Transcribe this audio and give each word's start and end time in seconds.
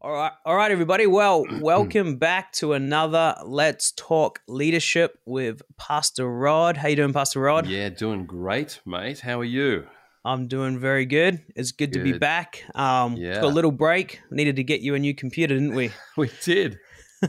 All 0.00 0.12
right, 0.12 0.32
all 0.44 0.54
right, 0.54 0.70
everybody. 0.70 1.06
Well, 1.06 1.44
welcome 1.60 2.16
back 2.18 2.52
to 2.54 2.72
another 2.72 3.34
Let's 3.44 3.90
Talk 3.90 4.40
Leadership 4.46 5.18
with 5.26 5.60
Pastor 5.76 6.28
Rod. 6.28 6.76
How 6.76 6.86
you 6.86 6.94
doing, 6.94 7.12
Pastor 7.12 7.40
Rod? 7.40 7.66
Yeah, 7.66 7.88
doing 7.88 8.24
great, 8.24 8.80
mate. 8.86 9.18
How 9.18 9.40
are 9.40 9.44
you? 9.44 9.86
I'm 10.24 10.46
doing 10.46 10.78
very 10.78 11.04
good. 11.04 11.42
It's 11.56 11.72
good, 11.72 11.92
to 11.94 12.02
be 12.02 12.12
back. 12.12 12.62
Um, 12.76 13.16
Yeah. 13.16 13.34
took 13.40 13.42
a 13.44 13.46
little 13.48 13.72
break. 13.72 14.20
Needed 14.30 14.56
to 14.56 14.62
get 14.62 14.82
you 14.82 14.94
a 14.94 15.00
new 15.00 15.14
computer, 15.14 15.54
didn't 15.54 15.74
we? 15.74 15.90
We 16.16 16.30
did. 16.44 16.78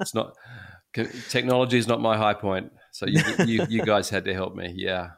it's 0.00 0.14
not 0.14 0.34
technology 0.92 1.78
is 1.78 1.86
not 1.88 2.02
my 2.02 2.18
high 2.18 2.34
point, 2.34 2.72
so 2.90 3.06
you, 3.06 3.22
you 3.46 3.66
you 3.68 3.82
guys 3.82 4.10
had 4.10 4.26
to 4.26 4.34
help 4.34 4.54
me. 4.54 4.72
Yeah, 4.76 5.10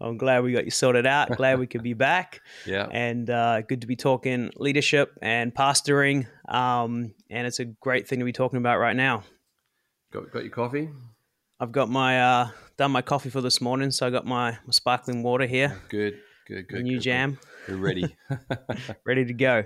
I'm 0.00 0.16
glad 0.16 0.42
we 0.42 0.52
got 0.52 0.64
you 0.64 0.70
sorted 0.70 1.06
out. 1.06 1.30
Glad 1.36 1.58
we 1.58 1.66
could 1.66 1.82
be 1.82 1.94
back, 1.94 2.40
yeah. 2.66 2.86
and 2.90 3.28
uh, 3.28 3.62
good 3.62 3.80
to 3.82 3.86
be 3.86 3.96
talking 3.96 4.50
leadership 4.56 5.18
and 5.20 5.54
pastoring. 5.54 6.26
Um, 6.48 7.14
and 7.30 7.46
it's 7.46 7.60
a 7.60 7.64
great 7.64 8.08
thing 8.08 8.18
to 8.20 8.24
be 8.24 8.32
talking 8.32 8.58
about 8.58 8.78
right 8.78 8.96
now. 8.96 9.22
Got 10.12 10.30
got 10.32 10.42
your 10.42 10.52
coffee? 10.52 10.88
I've 11.58 11.72
got 11.72 11.90
my 11.90 12.20
uh, 12.20 12.48
done 12.78 12.90
my 12.92 13.02
coffee 13.02 13.30
for 13.30 13.40
this 13.40 13.60
morning, 13.60 13.90
so 13.90 14.06
I 14.06 14.10
got 14.10 14.24
my, 14.26 14.52
my 14.52 14.70
sparkling 14.70 15.22
water 15.22 15.46
here, 15.46 15.78
Good, 15.90 16.18
good, 16.48 16.66
good. 16.68 16.82
new 16.82 16.94
good, 16.96 17.02
jam. 17.02 17.38
good. 17.66 17.78
We're 17.78 17.86
ready. 17.86 18.16
ready 19.04 19.24
to 19.26 19.34
go. 19.34 19.64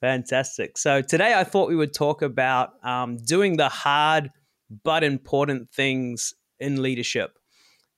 Fantastic. 0.00 0.76
So 0.76 1.00
today 1.00 1.34
I 1.34 1.44
thought 1.44 1.68
we 1.68 1.76
would 1.76 1.94
talk 1.94 2.20
about 2.22 2.70
um, 2.84 3.16
doing 3.16 3.56
the 3.56 3.68
hard 3.70 4.30
but 4.82 5.02
important 5.04 5.70
things 5.70 6.34
in 6.60 6.82
leadership. 6.82 7.38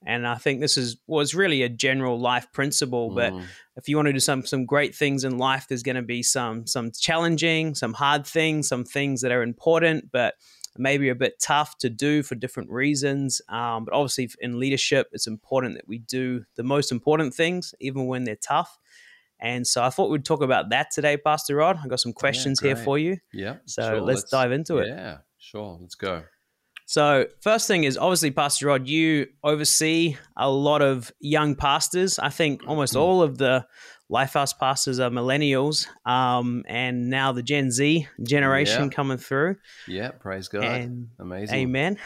And 0.07 0.25
I 0.25 0.35
think 0.35 0.61
this 0.61 0.77
is 0.77 0.95
was 1.05 1.35
really 1.35 1.63
a 1.63 1.69
general 1.69 2.17
life 2.17 2.47
principle. 2.53 3.09
But 3.09 3.33
Mm, 3.33 3.43
if 3.75 3.89
you 3.89 3.97
want 3.97 4.07
to 4.07 4.13
do 4.13 4.21
some 4.21 4.45
some 4.45 4.65
great 4.65 4.95
things 4.95 5.23
in 5.25 5.37
life, 5.37 5.67
there's 5.67 5.83
going 5.83 5.97
to 5.97 6.01
be 6.01 6.23
some 6.23 6.65
some 6.65 6.91
challenging, 6.91 7.75
some 7.75 7.93
hard 7.93 8.25
things, 8.25 8.69
some 8.69 8.85
things 8.85 9.21
that 9.21 9.31
are 9.33 9.43
important, 9.43 10.09
but 10.11 10.35
maybe 10.77 11.09
a 11.09 11.15
bit 11.15 11.39
tough 11.41 11.77
to 11.79 11.89
do 11.89 12.23
for 12.23 12.35
different 12.35 12.69
reasons. 12.71 13.41
Um, 13.49 13.83
but 13.83 13.93
obviously, 13.93 14.29
in 14.39 14.59
leadership, 14.59 15.07
it's 15.11 15.27
important 15.27 15.75
that 15.75 15.87
we 15.87 15.97
do 15.99 16.45
the 16.55 16.63
most 16.63 16.91
important 16.91 17.33
things, 17.33 17.75
even 17.81 18.07
when 18.07 18.23
they're 18.23 18.35
tough. 18.37 18.79
And 19.39 19.67
so 19.67 19.83
I 19.83 19.89
thought 19.89 20.09
we'd 20.09 20.25
talk 20.25 20.41
about 20.41 20.69
that 20.69 20.89
today, 20.91 21.17
Pastor 21.17 21.57
Rod. 21.57 21.77
I 21.83 21.87
got 21.87 21.99
some 21.99 22.13
questions 22.13 22.59
here 22.59 22.75
for 22.75 22.97
you. 22.97 23.17
yeah. 23.33 23.57
So 23.65 23.81
sure, 23.81 24.01
let's, 24.01 24.23
dive 24.23 24.51
into 24.51 24.77
it. 24.77 24.87
Yeah, 24.87 25.17
sure. 25.37 25.77
Let's 25.81 25.95
go. 25.95 26.23
So, 26.89 27.25
first 27.41 27.67
thing 27.67 27.83
is 27.83 27.97
obviously, 27.97 28.31
Pastor 28.31 28.67
Rod, 28.67 28.87
you 28.87 29.27
oversee 29.43 30.15
a 30.37 30.49
lot 30.49 30.81
of 30.81 31.11
young 31.19 31.53
pastors. 31.53 32.17
I 32.17 32.29
think 32.29 32.61
almost 32.65 32.93
Mm. 32.93 33.01
all 33.01 33.21
of 33.21 33.37
the 33.37 33.65
Lifehouse 34.09 34.57
pastors 34.57 34.97
are 35.01 35.09
millennials, 35.09 35.85
um, 36.05 36.63
and 36.65 37.09
now 37.09 37.33
the 37.33 37.43
Gen 37.43 37.71
Z 37.71 38.07
generation 38.23 38.83
Yeah. 38.85 38.89
coming 38.95 39.17
through. 39.17 39.57
Yeah, 39.85 40.11
praise 40.11 40.47
God. 40.47 40.63
And 40.63 41.09
Amazing. 41.19 41.55
amen. 41.59 41.97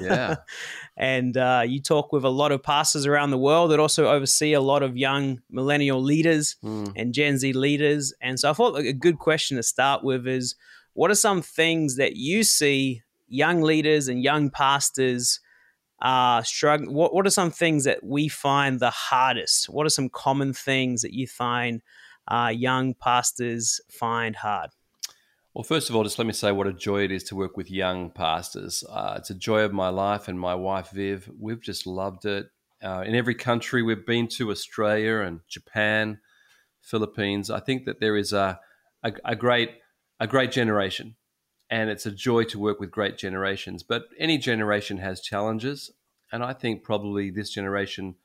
Yeah. 0.00 0.36
and 0.96 1.36
uh, 1.36 1.64
you 1.66 1.82
talk 1.82 2.10
with 2.10 2.24
a 2.24 2.30
lot 2.30 2.52
of 2.52 2.62
pastors 2.62 3.04
around 3.04 3.32
the 3.32 3.38
world 3.38 3.70
that 3.70 3.78
also 3.80 4.08
oversee 4.08 4.54
a 4.54 4.62
lot 4.62 4.82
of 4.82 4.96
young 4.96 5.42
millennial 5.50 6.00
leaders 6.02 6.56
Mm, 6.64 6.94
and 6.96 7.12
Gen 7.12 7.36
Z 7.36 7.52
leaders. 7.52 8.14
And 8.22 8.40
so 8.40 8.48
I 8.48 8.54
thought 8.54 8.78
a 8.78 8.94
good 8.94 9.18
question 9.18 9.58
to 9.58 9.62
start 9.62 10.02
with 10.02 10.26
is 10.26 10.54
what 10.94 11.10
are 11.10 11.14
some 11.14 11.42
things 11.42 11.96
that 11.96 12.16
you 12.16 12.44
see 12.44 13.02
young 13.32 13.62
leaders 13.62 14.08
and 14.08 14.22
young 14.22 14.50
pastors 14.50 15.40
uh, 16.00 16.42
struggling? 16.42 16.92
What, 16.92 17.14
what 17.14 17.26
are 17.26 17.30
some 17.30 17.50
things 17.50 17.84
that 17.84 18.04
we 18.04 18.28
find 18.28 18.80
the 18.80 18.90
hardest? 18.90 19.68
What 19.68 19.86
are 19.86 19.90
some 19.90 20.08
common 20.08 20.52
things 20.52 21.02
that 21.02 21.12
you 21.12 21.26
find 21.26 21.82
uh, 22.28 22.52
young 22.54 22.94
pastors 22.94 23.80
find 23.90 24.36
hard? 24.36 24.70
Well, 25.54 25.64
first 25.64 25.90
of 25.90 25.96
all, 25.96 26.02
just 26.02 26.18
let 26.18 26.26
me 26.26 26.32
say 26.32 26.50
what 26.50 26.66
a 26.66 26.72
joy 26.72 27.04
it 27.04 27.12
is 27.12 27.24
to 27.24 27.36
work 27.36 27.56
with 27.56 27.70
young 27.70 28.10
pastors. 28.10 28.82
Uh, 28.88 29.16
it's 29.18 29.28
a 29.28 29.34
joy 29.34 29.60
of 29.60 29.72
my 29.72 29.90
life, 29.90 30.28
and 30.28 30.40
my 30.40 30.54
wife 30.54 30.90
Viv, 30.90 31.28
we've 31.38 31.60
just 31.60 31.86
loved 31.86 32.24
it. 32.24 32.46
Uh, 32.82 33.04
in 33.06 33.14
every 33.14 33.34
country 33.34 33.82
we've 33.82 34.06
been 34.06 34.26
to, 34.26 34.50
Australia 34.50 35.20
and 35.20 35.40
Japan, 35.48 36.18
Philippines, 36.80 37.50
I 37.50 37.60
think 37.60 37.84
that 37.84 38.00
there 38.00 38.16
is 38.16 38.32
a, 38.32 38.58
a, 39.02 39.12
a 39.24 39.36
great 39.36 39.72
a 40.18 40.26
great 40.26 40.52
generation, 40.52 41.16
and 41.72 41.88
it's 41.88 42.04
a 42.04 42.10
joy 42.12 42.44
to 42.44 42.58
work 42.58 42.78
with 42.78 42.90
great 42.90 43.16
generations. 43.16 43.82
But 43.82 44.02
any 44.18 44.36
generation 44.36 44.98
has 44.98 45.22
challenges, 45.22 45.90
and 46.30 46.44
I 46.44 46.52
think 46.52 46.82
probably 46.82 47.30
this 47.30 47.50
generation 47.50 48.16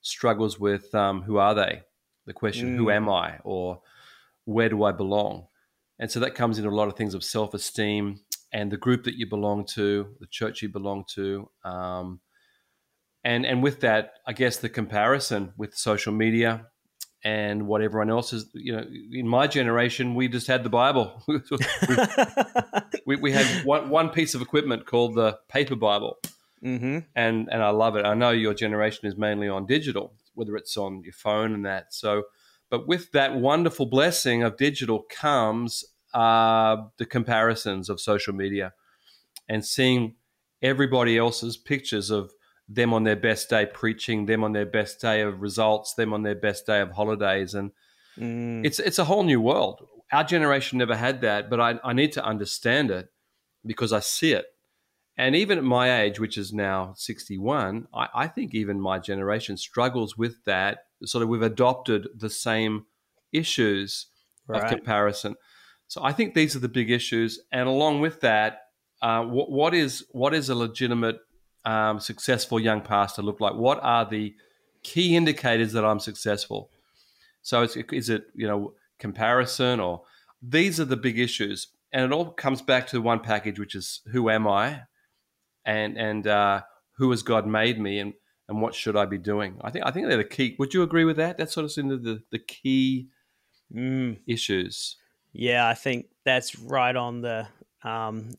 struggles 0.00 0.58
with 0.58 0.92
um, 0.92 1.22
who 1.22 1.36
are 1.36 1.54
they? 1.54 1.82
The 2.26 2.32
question, 2.32 2.76
who 2.76 2.86
Mm. 2.86 2.96
am 2.96 3.08
I, 3.08 3.38
or 3.44 3.80
where 4.44 4.68
do 4.68 4.82
I 4.82 4.90
belong? 4.90 5.46
And 6.00 6.10
so 6.10 6.18
that 6.18 6.34
comes 6.34 6.58
into 6.58 6.68
a 6.68 6.74
lot 6.80 6.88
of 6.88 6.96
things 6.96 7.14
of 7.14 7.22
self 7.22 7.54
esteem 7.54 8.22
and 8.52 8.72
the 8.72 8.76
group 8.76 9.04
that 9.04 9.14
you 9.14 9.28
belong 9.28 9.66
to, 9.66 10.16
the 10.18 10.26
church 10.26 10.60
you 10.62 10.68
belong 10.68 11.04
to. 11.14 11.48
Um, 11.64 12.20
and, 13.22 13.46
and 13.46 13.62
with 13.62 13.80
that, 13.80 14.14
I 14.26 14.32
guess 14.32 14.56
the 14.56 14.68
comparison 14.68 15.52
with 15.56 15.76
social 15.76 16.12
media 16.12 16.66
and 17.26 17.66
what 17.66 17.82
everyone 17.82 18.08
else 18.08 18.32
is, 18.32 18.46
you 18.54 18.72
know, 18.72 18.86
in 19.10 19.26
my 19.26 19.48
generation, 19.48 20.14
we 20.14 20.28
just 20.28 20.46
had 20.46 20.62
the 20.62 20.70
Bible. 20.70 21.24
we, 23.04 23.16
we 23.16 23.32
had 23.32 23.64
one, 23.64 23.88
one 23.88 24.10
piece 24.10 24.36
of 24.36 24.42
equipment 24.42 24.86
called 24.86 25.16
the 25.16 25.36
paper 25.48 25.74
Bible. 25.74 26.18
mm-hmm. 26.62 27.00
And, 27.16 27.48
and 27.50 27.62
I 27.64 27.70
love 27.70 27.96
it. 27.96 28.06
I 28.06 28.14
know 28.14 28.30
your 28.30 28.54
generation 28.54 29.08
is 29.08 29.16
mainly 29.16 29.48
on 29.48 29.66
digital, 29.66 30.14
whether 30.34 30.56
it's 30.56 30.76
on 30.76 31.02
your 31.02 31.14
phone 31.14 31.52
and 31.52 31.66
that. 31.66 31.92
So, 31.92 32.26
but 32.70 32.86
with 32.86 33.10
that 33.10 33.34
wonderful 33.34 33.86
blessing 33.86 34.44
of 34.44 34.56
digital 34.56 35.04
comes 35.10 35.84
uh, 36.14 36.76
the 36.98 37.06
comparisons 37.06 37.88
of 37.90 38.00
social 38.00 38.34
media 38.34 38.72
and 39.48 39.66
seeing 39.66 40.14
everybody 40.62 41.18
else's 41.18 41.56
pictures 41.56 42.08
of 42.08 42.30
them 42.68 42.92
on 42.92 43.04
their 43.04 43.16
best 43.16 43.48
day 43.48 43.66
preaching, 43.66 44.26
them 44.26 44.42
on 44.42 44.52
their 44.52 44.66
best 44.66 45.00
day 45.00 45.20
of 45.20 45.40
results, 45.40 45.94
them 45.94 46.12
on 46.12 46.22
their 46.22 46.34
best 46.34 46.66
day 46.66 46.80
of 46.80 46.92
holidays, 46.92 47.54
and 47.54 47.70
Mm, 48.18 48.64
it's 48.64 48.78
it's 48.78 48.98
a 48.98 49.04
whole 49.04 49.22
new 49.22 49.40
world. 49.40 49.86
Our 50.12 50.24
generation 50.24 50.78
never 50.78 50.96
had 50.96 51.20
that, 51.22 51.50
but 51.50 51.60
I, 51.60 51.78
I 51.84 51.92
need 51.92 52.12
to 52.12 52.24
understand 52.24 52.90
it 52.90 53.08
because 53.64 53.92
I 53.92 54.00
see 54.00 54.32
it. 54.32 54.46
And 55.18 55.34
even 55.34 55.58
at 55.58 55.64
my 55.64 56.02
age, 56.02 56.20
which 56.20 56.38
is 56.38 56.52
now 56.52 56.92
61, 56.96 57.88
I, 57.92 58.08
I 58.14 58.28
think 58.28 58.54
even 58.54 58.80
my 58.80 58.98
generation 58.98 59.56
struggles 59.56 60.16
with 60.16 60.44
that. 60.44 60.78
Sort 61.04 61.22
of, 61.22 61.28
we've 61.28 61.42
adopted 61.42 62.08
the 62.14 62.30
same 62.30 62.86
issues 63.32 64.06
of 64.48 64.68
comparison. 64.68 65.34
So 65.88 66.02
I 66.04 66.12
think 66.12 66.34
these 66.34 66.54
are 66.54 66.60
the 66.60 66.68
big 66.68 66.90
issues. 66.90 67.40
And 67.50 67.68
along 67.68 68.00
with 68.00 68.20
that, 68.20 68.60
uh, 69.02 69.24
what, 69.24 69.50
what 69.50 69.74
is 69.74 70.04
what 70.12 70.34
is 70.34 70.48
a 70.48 70.54
legitimate, 70.54 71.18
um, 71.66 72.00
successful 72.00 72.58
young 72.58 72.80
pastor 72.80 73.22
look 73.22 73.40
like? 73.40 73.54
What 73.54 73.78
are 73.82 74.08
the 74.08 74.34
key 74.82 75.16
indicators 75.16 75.72
that 75.72 75.84
I'm 75.84 76.00
successful? 76.00 76.70
So 77.42 77.62
it's, 77.62 77.76
is 77.76 78.08
it 78.08 78.24
you 78.34 78.46
know 78.46 78.74
comparison 78.98 79.80
or 79.80 80.02
these 80.42 80.80
are 80.80 80.84
the 80.86 80.96
big 80.96 81.18
issues, 81.18 81.68
and 81.92 82.04
it 82.04 82.12
all 82.12 82.30
comes 82.30 82.62
back 82.62 82.86
to 82.88 83.00
one 83.00 83.20
package, 83.20 83.58
which 83.58 83.74
is 83.74 84.00
who 84.12 84.30
am 84.30 84.46
I, 84.46 84.82
and 85.64 85.98
and 85.98 86.26
uh, 86.26 86.62
who 86.96 87.10
has 87.10 87.22
God 87.22 87.46
made 87.46 87.78
me, 87.78 87.98
and 87.98 88.14
and 88.48 88.62
what 88.62 88.74
should 88.74 88.96
I 88.96 89.04
be 89.04 89.18
doing? 89.18 89.58
I 89.62 89.70
think 89.70 89.84
I 89.84 89.90
think 89.90 90.08
they're 90.08 90.16
the 90.16 90.24
key. 90.24 90.56
Would 90.58 90.72
you 90.72 90.82
agree 90.82 91.04
with 91.04 91.16
that? 91.18 91.36
That's 91.36 91.52
sort 91.52 91.70
of 91.70 91.76
into 91.76 91.98
the 91.98 92.22
the 92.30 92.38
key 92.38 93.08
Mm. 93.74 94.18
issues. 94.26 94.96
Yeah, 95.32 95.68
I 95.68 95.74
think 95.74 96.06
that's 96.24 96.58
right 96.58 96.94
on 96.94 97.20
the 97.20 97.48
um, 97.82 98.30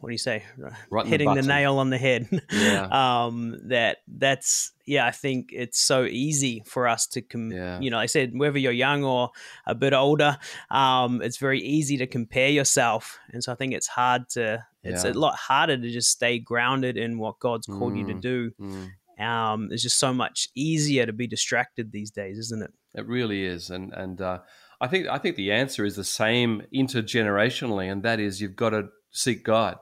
what 0.00 0.08
do 0.08 0.12
you 0.12 0.18
say? 0.18 0.42
Right 0.90 1.04
in 1.04 1.10
the 1.10 1.16
Hitting 1.18 1.34
the, 1.34 1.42
nail 1.42 1.78
on 1.78 1.90
the 1.90 1.98
head. 1.98 2.28
Yeah. 2.52 2.86
um, 2.90 3.58
that 3.68 3.98
that's 4.08 4.72
yeah. 4.86 5.06
I 5.06 5.10
think 5.10 5.50
it's 5.52 5.78
so 5.80 6.04
easy 6.04 6.62
for 6.66 6.86
us 6.88 7.06
to 7.08 7.22
com- 7.22 7.52
Yeah. 7.52 7.80
You 7.80 7.90
know, 7.90 7.98
I 7.98 8.06
said 8.06 8.32
whether 8.34 8.58
you're 8.58 8.72
young 8.72 9.04
or 9.04 9.30
a 9.66 9.74
bit 9.74 9.92
older, 9.92 10.38
um, 10.70 11.22
it's 11.22 11.38
very 11.38 11.60
easy 11.60 11.96
to 11.98 12.06
compare 12.06 12.48
yourself, 12.50 13.18
and 13.32 13.42
so 13.42 13.52
I 13.52 13.54
think 13.54 13.72
it's 13.74 13.88
hard 13.88 14.28
to. 14.30 14.64
It's 14.84 15.04
Yeah. 15.04 15.12
a 15.12 15.14
lot 15.14 15.36
harder 15.36 15.76
to 15.76 15.90
just 15.90 16.10
stay 16.10 16.38
grounded 16.40 16.96
in 16.96 17.18
what 17.18 17.38
God's 17.38 17.66
called 17.66 17.96
you 17.96 18.06
to 18.08 18.14
Mm. 18.14 18.20
do. 18.20 18.50
Mm. 18.60 18.90
Um, 19.24 19.68
it's 19.70 19.82
just 19.82 19.98
so 20.00 20.12
much 20.12 20.48
easier 20.56 21.06
to 21.06 21.12
be 21.12 21.28
distracted 21.28 21.92
these 21.92 22.10
days, 22.10 22.38
isn't 22.38 22.62
it? 22.64 22.72
It 22.94 23.06
really 23.06 23.44
is, 23.44 23.70
and 23.70 23.92
and 23.92 24.20
uh, 24.20 24.40
I 24.80 24.88
think 24.88 25.06
I 25.06 25.18
think 25.18 25.36
the 25.36 25.52
answer 25.52 25.84
is 25.84 25.94
the 25.96 26.02
same 26.04 26.62
intergenerationally, 26.74 27.90
and 27.90 28.02
that 28.02 28.18
is 28.20 28.40
you've 28.40 28.56
got 28.56 28.70
to 28.70 28.88
seek 29.12 29.44
God. 29.44 29.78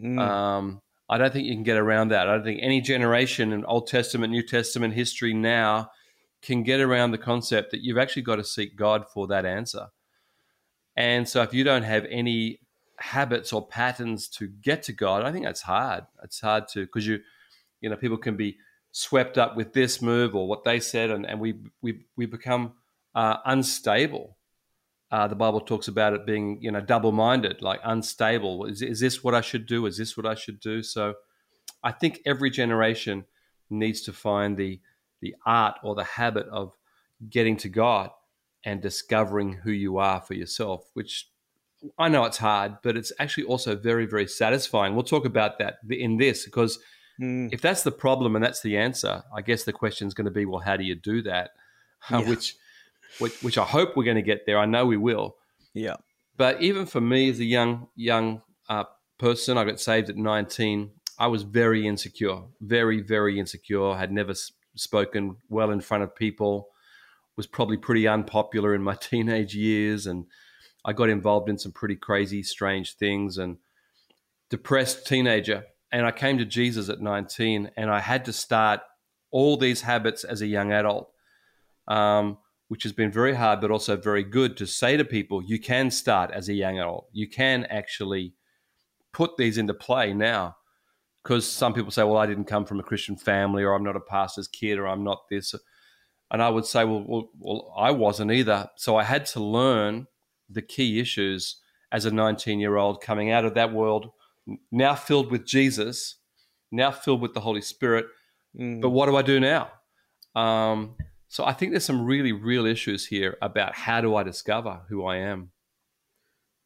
Mm. 0.00 0.18
Um, 0.18 0.82
I 1.08 1.18
don't 1.18 1.32
think 1.32 1.46
you 1.46 1.54
can 1.54 1.62
get 1.62 1.76
around 1.76 2.08
that. 2.08 2.28
I 2.28 2.34
don't 2.34 2.44
think 2.44 2.60
any 2.62 2.80
generation 2.80 3.52
in 3.52 3.64
Old 3.64 3.86
Testament, 3.86 4.32
New 4.32 4.42
Testament 4.42 4.94
history 4.94 5.32
now 5.34 5.90
can 6.42 6.62
get 6.62 6.80
around 6.80 7.10
the 7.10 7.18
concept 7.18 7.70
that 7.70 7.80
you've 7.80 7.98
actually 7.98 8.22
got 8.22 8.36
to 8.36 8.44
seek 8.44 8.76
God 8.76 9.06
for 9.08 9.26
that 9.28 9.44
answer. 9.44 9.88
And 10.96 11.28
so, 11.28 11.42
if 11.42 11.52
you 11.52 11.64
don't 11.64 11.82
have 11.82 12.06
any 12.10 12.60
habits 12.98 13.52
or 13.52 13.66
patterns 13.66 14.28
to 14.28 14.48
get 14.48 14.82
to 14.84 14.92
God, 14.92 15.22
I 15.22 15.32
think 15.32 15.44
that's 15.44 15.62
hard. 15.62 16.04
It's 16.22 16.40
hard 16.40 16.68
to 16.68 16.86
because 16.86 17.06
you, 17.06 17.20
you 17.80 17.90
know, 17.90 17.96
people 17.96 18.16
can 18.16 18.36
be 18.36 18.56
swept 18.92 19.36
up 19.36 19.56
with 19.56 19.74
this 19.74 20.00
move 20.00 20.34
or 20.34 20.48
what 20.48 20.64
they 20.64 20.80
said, 20.80 21.10
and, 21.10 21.26
and 21.26 21.38
we 21.38 21.54
we 21.82 22.00
we 22.16 22.26
become 22.26 22.72
uh, 23.14 23.36
unstable. 23.44 24.35
Uh, 25.10 25.28
the 25.28 25.36
Bible 25.36 25.60
talks 25.60 25.88
about 25.88 26.12
it 26.14 26.26
being, 26.26 26.58
you 26.60 26.70
know, 26.70 26.80
double-minded, 26.80 27.62
like 27.62 27.80
unstable. 27.84 28.64
Is, 28.66 28.82
is 28.82 29.00
this 29.00 29.22
what 29.22 29.34
I 29.34 29.40
should 29.40 29.66
do? 29.66 29.86
Is 29.86 29.96
this 29.96 30.16
what 30.16 30.26
I 30.26 30.34
should 30.34 30.60
do? 30.60 30.82
So, 30.82 31.14
I 31.82 31.92
think 31.92 32.20
every 32.26 32.50
generation 32.50 33.24
needs 33.70 34.00
to 34.02 34.12
find 34.12 34.56
the 34.56 34.80
the 35.20 35.34
art 35.44 35.76
or 35.82 35.94
the 35.94 36.04
habit 36.04 36.46
of 36.48 36.76
getting 37.30 37.56
to 37.58 37.68
God 37.68 38.10
and 38.64 38.82
discovering 38.82 39.52
who 39.52 39.70
you 39.70 39.98
are 39.98 40.20
for 40.20 40.34
yourself, 40.34 40.90
which 40.94 41.28
I 41.98 42.08
know 42.08 42.24
it's 42.24 42.38
hard, 42.38 42.78
but 42.82 42.96
it's 42.96 43.12
actually 43.18 43.44
also 43.44 43.76
very, 43.76 44.06
very 44.06 44.26
satisfying. 44.26 44.94
We'll 44.94 45.04
talk 45.04 45.24
about 45.24 45.58
that 45.58 45.78
in 45.88 46.16
this 46.16 46.44
because 46.44 46.78
mm. 47.20 47.48
if 47.52 47.60
that's 47.60 47.82
the 47.82 47.92
problem 47.92 48.34
and 48.34 48.44
that's 48.44 48.62
the 48.62 48.76
answer, 48.76 49.22
I 49.34 49.42
guess 49.42 49.64
the 49.64 49.72
question 49.72 50.08
is 50.08 50.14
going 50.14 50.24
to 50.26 50.30
be, 50.30 50.46
well, 50.46 50.60
how 50.60 50.76
do 50.76 50.84
you 50.84 50.94
do 50.94 51.22
that? 51.22 51.50
Yeah. 52.10 52.28
which, 52.28 52.56
which, 53.18 53.42
which 53.42 53.58
I 53.58 53.64
hope 53.64 53.96
we're 53.96 54.04
going 54.04 54.16
to 54.16 54.22
get 54.22 54.46
there. 54.46 54.58
I 54.58 54.66
know 54.66 54.86
we 54.86 54.96
will. 54.96 55.36
Yeah. 55.74 55.96
But 56.36 56.62
even 56.62 56.86
for 56.86 57.00
me 57.00 57.30
as 57.30 57.40
a 57.40 57.44
young 57.44 57.88
young 57.96 58.42
uh, 58.68 58.84
person, 59.18 59.56
I 59.56 59.64
got 59.64 59.80
saved 59.80 60.08
at 60.08 60.16
19. 60.16 60.90
I 61.18 61.28
was 61.28 61.42
very 61.42 61.86
insecure, 61.86 62.42
very, 62.60 63.00
very 63.00 63.38
insecure. 63.38 63.94
Had 63.94 64.12
never 64.12 64.34
spoken 64.74 65.36
well 65.48 65.70
in 65.70 65.80
front 65.80 66.04
of 66.04 66.14
people. 66.14 66.68
Was 67.36 67.46
probably 67.46 67.76
pretty 67.76 68.06
unpopular 68.06 68.74
in 68.74 68.82
my 68.82 68.94
teenage 69.00 69.54
years, 69.54 70.06
and 70.06 70.26
I 70.84 70.92
got 70.92 71.08
involved 71.08 71.48
in 71.48 71.58
some 71.58 71.72
pretty 71.72 71.96
crazy, 71.96 72.42
strange 72.42 72.96
things. 72.96 73.38
And 73.38 73.58
depressed 74.50 75.06
teenager, 75.06 75.64
and 75.90 76.06
I 76.06 76.12
came 76.12 76.38
to 76.38 76.44
Jesus 76.44 76.88
at 76.88 77.00
19, 77.00 77.70
and 77.76 77.90
I 77.90 78.00
had 78.00 78.24
to 78.26 78.32
start 78.32 78.80
all 79.30 79.56
these 79.56 79.82
habits 79.82 80.24
as 80.24 80.40
a 80.40 80.46
young 80.46 80.72
adult, 80.72 81.10
um, 81.88 82.38
which 82.68 82.82
has 82.82 82.92
been 82.92 83.12
very 83.12 83.34
hard, 83.34 83.60
but 83.60 83.70
also 83.70 83.96
very 83.96 84.22
good 84.22 84.56
to 84.56 84.66
say 84.66 84.96
to 84.96 85.04
people, 85.04 85.42
you 85.42 85.58
can 85.58 85.90
start 85.90 86.30
as 86.32 86.48
a 86.48 86.54
young 86.54 86.78
adult. 86.78 87.08
You 87.12 87.28
can 87.28 87.64
actually 87.66 88.34
put 89.12 89.36
these 89.36 89.58
into 89.58 89.74
play 89.74 90.12
now. 90.12 90.56
Because 91.22 91.48
some 91.50 91.74
people 91.74 91.90
say, 91.90 92.04
well, 92.04 92.18
I 92.18 92.26
didn't 92.26 92.44
come 92.44 92.64
from 92.64 92.78
a 92.78 92.84
Christian 92.84 93.16
family, 93.16 93.64
or 93.64 93.72
I'm 93.72 93.82
not 93.82 93.96
a 93.96 94.00
pastor's 94.00 94.46
kid, 94.46 94.78
or 94.78 94.86
I'm 94.86 95.02
not 95.02 95.28
this. 95.28 95.54
And 96.30 96.40
I 96.40 96.48
would 96.48 96.66
say, 96.66 96.84
well, 96.84 97.04
well, 97.06 97.30
well 97.38 97.74
I 97.76 97.90
wasn't 97.90 98.30
either. 98.30 98.68
So 98.76 98.96
I 98.96 99.02
had 99.02 99.26
to 99.26 99.40
learn 99.40 100.06
the 100.48 100.62
key 100.62 101.00
issues 101.00 101.56
as 101.90 102.04
a 102.04 102.10
19 102.12 102.60
year 102.60 102.76
old 102.76 103.00
coming 103.00 103.30
out 103.30 103.44
of 103.44 103.54
that 103.54 103.72
world 103.72 104.10
now 104.70 104.94
filled 104.94 105.30
with 105.30 105.44
Jesus, 105.44 106.16
now 106.70 106.90
filled 106.90 107.20
with 107.20 107.34
the 107.34 107.40
Holy 107.40 107.60
Spirit. 107.60 108.06
Mm. 108.58 108.80
But 108.80 108.90
what 108.90 109.06
do 109.06 109.16
I 109.16 109.22
do 109.22 109.40
now? 109.40 109.70
Um, 110.34 110.96
so 111.28 111.44
I 111.44 111.52
think 111.52 111.72
there's 111.72 111.84
some 111.84 112.04
really 112.04 112.32
real 112.32 112.66
issues 112.66 113.06
here 113.06 113.36
about 113.42 113.74
how 113.74 114.00
do 114.00 114.14
I 114.14 114.22
discover 114.22 114.82
who 114.88 115.04
I 115.04 115.16
am. 115.16 115.50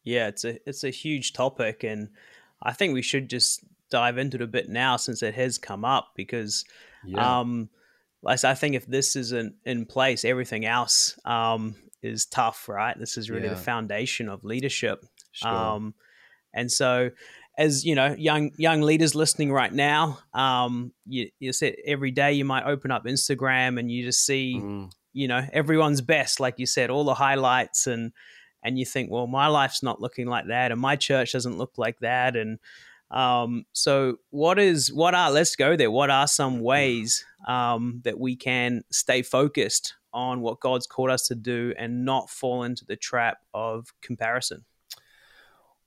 Yeah, 0.03 0.27
it's 0.27 0.45
a 0.45 0.57
it's 0.67 0.83
a 0.83 0.89
huge 0.89 1.33
topic, 1.33 1.83
and 1.83 2.09
I 2.61 2.73
think 2.73 2.93
we 2.93 3.01
should 3.01 3.29
just 3.29 3.63
dive 3.89 4.17
into 4.17 4.37
it 4.37 4.41
a 4.41 4.47
bit 4.47 4.69
now 4.69 4.97
since 4.97 5.21
it 5.21 5.35
has 5.35 5.57
come 5.57 5.85
up 5.85 6.13
because, 6.15 6.65
yeah. 7.05 7.39
um, 7.39 7.69
I 8.25 8.35
think 8.35 8.75
if 8.75 8.85
this 8.85 9.15
isn't 9.15 9.55
in 9.65 9.85
place, 9.85 10.23
everything 10.23 10.65
else 10.65 11.19
um, 11.25 11.75
is 12.01 12.25
tough, 12.25 12.69
right? 12.69 12.97
This 12.97 13.17
is 13.17 13.29
really 13.29 13.47
yeah. 13.47 13.53
the 13.53 13.59
foundation 13.59 14.29
of 14.29 14.43
leadership. 14.43 15.05
Sure. 15.33 15.49
Um, 15.49 15.93
and 16.53 16.71
so 16.71 17.11
as 17.57 17.85
you 17.85 17.95
know, 17.95 18.15
young 18.17 18.51
young 18.57 18.81
leaders 18.81 19.15
listening 19.15 19.51
right 19.51 19.73
now, 19.73 20.19
um, 20.33 20.93
you, 21.05 21.29
you 21.39 21.53
said 21.53 21.75
every 21.85 22.11
day 22.11 22.33
you 22.33 22.45
might 22.45 22.63
open 22.63 22.91
up 22.91 23.05
Instagram 23.05 23.79
and 23.79 23.91
you 23.91 24.03
just 24.03 24.25
see, 24.25 24.57
mm. 24.59 24.91
you 25.13 25.27
know, 25.27 25.45
everyone's 25.51 26.01
best, 26.01 26.39
like 26.39 26.59
you 26.59 26.65
said, 26.65 26.89
all 26.89 27.03
the 27.03 27.13
highlights, 27.13 27.87
and 27.87 28.11
and 28.63 28.79
you 28.79 28.85
think, 28.85 29.11
well, 29.11 29.27
my 29.27 29.47
life's 29.47 29.83
not 29.83 30.01
looking 30.01 30.27
like 30.27 30.47
that, 30.47 30.71
and 30.71 30.79
my 30.79 30.95
church 30.95 31.33
doesn't 31.33 31.57
look 31.57 31.77
like 31.77 31.99
that, 31.99 32.35
and 32.35 32.59
um, 33.11 33.65
so 33.73 34.17
what 34.29 34.57
is 34.57 34.91
what 34.91 35.13
are 35.13 35.31
let's 35.31 35.55
go 35.55 35.75
there. 35.75 35.91
What 35.91 36.09
are 36.09 36.27
some 36.27 36.61
ways 36.61 37.25
um, 37.47 38.01
that 38.05 38.17
we 38.17 38.35
can 38.35 38.83
stay 38.91 39.21
focused 39.21 39.95
on 40.13 40.41
what 40.41 40.59
God's 40.59 40.87
called 40.87 41.09
us 41.09 41.27
to 41.27 41.35
do 41.35 41.73
and 41.77 42.05
not 42.05 42.29
fall 42.29 42.63
into 42.63 42.85
the 42.85 42.95
trap 42.95 43.39
of 43.53 43.93
comparison? 44.01 44.63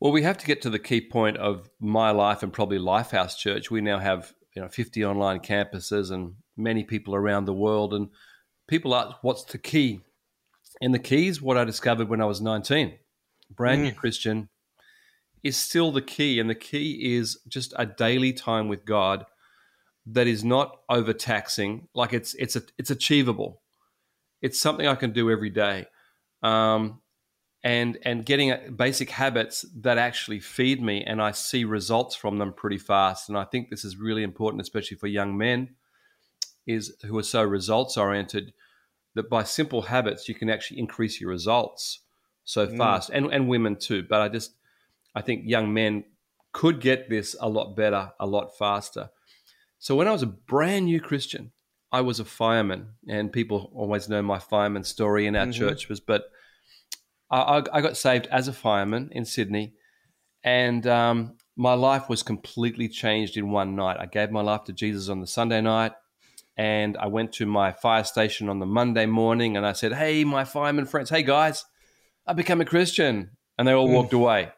Well, 0.04 0.12
we 0.12 0.20
have 0.20 0.36
to 0.36 0.44
get 0.44 0.60
to 0.60 0.68
the 0.68 0.78
key 0.78 1.00
point 1.00 1.38
of 1.38 1.70
my 1.80 2.10
life 2.10 2.42
and 2.42 2.52
probably 2.52 2.78
Lifehouse 2.78 3.38
Church. 3.38 3.70
We 3.70 3.80
now 3.80 3.98
have 3.98 4.34
you 4.54 4.60
know 4.60 4.68
50 4.68 5.02
online 5.02 5.40
campuses 5.40 6.10
and 6.10 6.34
many 6.58 6.84
people 6.84 7.14
around 7.14 7.46
the 7.46 7.54
world. 7.54 7.94
And 7.94 8.10
people 8.68 8.94
ask, 8.94 9.16
what's 9.22 9.44
the 9.44 9.56
key? 9.56 10.02
And 10.82 10.92
the 10.92 10.98
key 10.98 11.28
is 11.28 11.40
what 11.40 11.56
I 11.56 11.64
discovered 11.64 12.10
when 12.10 12.20
I 12.20 12.26
was 12.26 12.42
19. 12.42 12.98
Brand 13.48 13.80
mm. 13.80 13.84
new 13.84 13.92
Christian 13.92 14.50
is 15.42 15.56
still 15.56 15.90
the 15.90 16.02
key. 16.02 16.38
And 16.38 16.50
the 16.50 16.54
key 16.54 17.16
is 17.16 17.38
just 17.48 17.72
a 17.78 17.86
daily 17.86 18.34
time 18.34 18.68
with 18.68 18.84
God 18.84 19.24
that 20.04 20.26
is 20.26 20.44
not 20.44 20.80
overtaxing. 20.90 21.88
Like 21.94 22.12
it's 22.12 22.34
it's 22.34 22.56
a, 22.56 22.62
it's 22.76 22.90
achievable. 22.90 23.62
It's 24.42 24.60
something 24.60 24.86
I 24.86 24.96
can 24.96 25.14
do 25.14 25.30
every 25.30 25.48
day. 25.48 25.86
Um, 26.42 27.00
and 27.64 27.98
and 28.02 28.26
getting 28.26 28.76
basic 28.76 29.10
habits 29.10 29.64
that 29.80 29.96
actually 29.96 30.38
feed 30.38 30.82
me 30.82 31.02
and 31.02 31.20
I 31.20 31.30
see 31.32 31.64
results 31.64 32.14
from 32.14 32.38
them 32.38 32.52
pretty 32.52 32.76
fast. 32.76 33.30
And 33.30 33.38
I 33.38 33.44
think 33.44 33.70
this 33.70 33.84
is 33.84 33.96
really 33.96 34.22
important, 34.22 34.60
especially 34.60 34.98
for 34.98 35.06
young 35.06 35.36
men, 35.36 35.70
is 36.66 36.94
who 37.06 37.16
are 37.18 37.22
so 37.22 37.42
results 37.42 37.96
oriented 37.96 38.52
that 39.14 39.30
by 39.30 39.44
simple 39.44 39.82
habits 39.82 40.28
you 40.28 40.34
can 40.34 40.50
actually 40.50 40.78
increase 40.78 41.20
your 41.20 41.30
results 41.30 42.00
so 42.44 42.66
mm. 42.66 42.76
fast, 42.76 43.08
and 43.10 43.32
and 43.32 43.48
women 43.48 43.76
too. 43.76 44.02
But 44.02 44.20
I 44.20 44.28
just 44.28 44.52
I 45.14 45.22
think 45.22 45.44
young 45.46 45.72
men 45.72 46.04
could 46.52 46.80
get 46.80 47.08
this 47.08 47.34
a 47.40 47.48
lot 47.48 47.74
better, 47.74 48.12
a 48.20 48.26
lot 48.26 48.58
faster. 48.58 49.08
So 49.78 49.96
when 49.96 50.06
I 50.06 50.12
was 50.12 50.22
a 50.22 50.26
brand 50.26 50.84
new 50.84 51.00
Christian, 51.00 51.52
I 51.90 52.02
was 52.02 52.20
a 52.20 52.24
fireman, 52.26 52.88
and 53.08 53.32
people 53.32 53.72
always 53.74 54.10
know 54.10 54.20
my 54.20 54.38
fireman 54.38 54.84
story 54.84 55.26
in 55.26 55.34
our 55.34 55.46
mm-hmm. 55.46 55.52
church 55.52 55.88
was, 55.88 56.00
but 56.00 56.30
I, 57.30 57.62
I 57.72 57.80
got 57.80 57.96
saved 57.96 58.26
as 58.30 58.48
a 58.48 58.52
fireman 58.52 59.10
in 59.12 59.24
Sydney, 59.24 59.74
and 60.42 60.86
um, 60.86 61.36
my 61.56 61.74
life 61.74 62.08
was 62.08 62.22
completely 62.22 62.88
changed 62.88 63.36
in 63.36 63.50
one 63.50 63.76
night. 63.76 63.96
I 63.98 64.06
gave 64.06 64.30
my 64.30 64.42
life 64.42 64.64
to 64.64 64.72
Jesus 64.72 65.08
on 65.08 65.20
the 65.20 65.26
Sunday 65.26 65.60
night, 65.60 65.92
and 66.56 66.96
I 66.96 67.06
went 67.06 67.32
to 67.34 67.46
my 67.46 67.72
fire 67.72 68.04
station 68.04 68.48
on 68.48 68.58
the 68.58 68.66
Monday 68.66 69.06
morning, 69.06 69.56
and 69.56 69.66
I 69.66 69.72
said, 69.72 69.94
"Hey, 69.94 70.24
my 70.24 70.44
fireman 70.44 70.86
friends, 70.86 71.10
hey 71.10 71.22
guys, 71.22 71.64
I 72.26 72.32
become 72.32 72.60
a 72.60 72.66
Christian," 72.66 73.30
and 73.58 73.66
they 73.66 73.72
all 73.72 73.88
walked 73.88 74.12
mm. 74.12 74.18
away. 74.18 74.52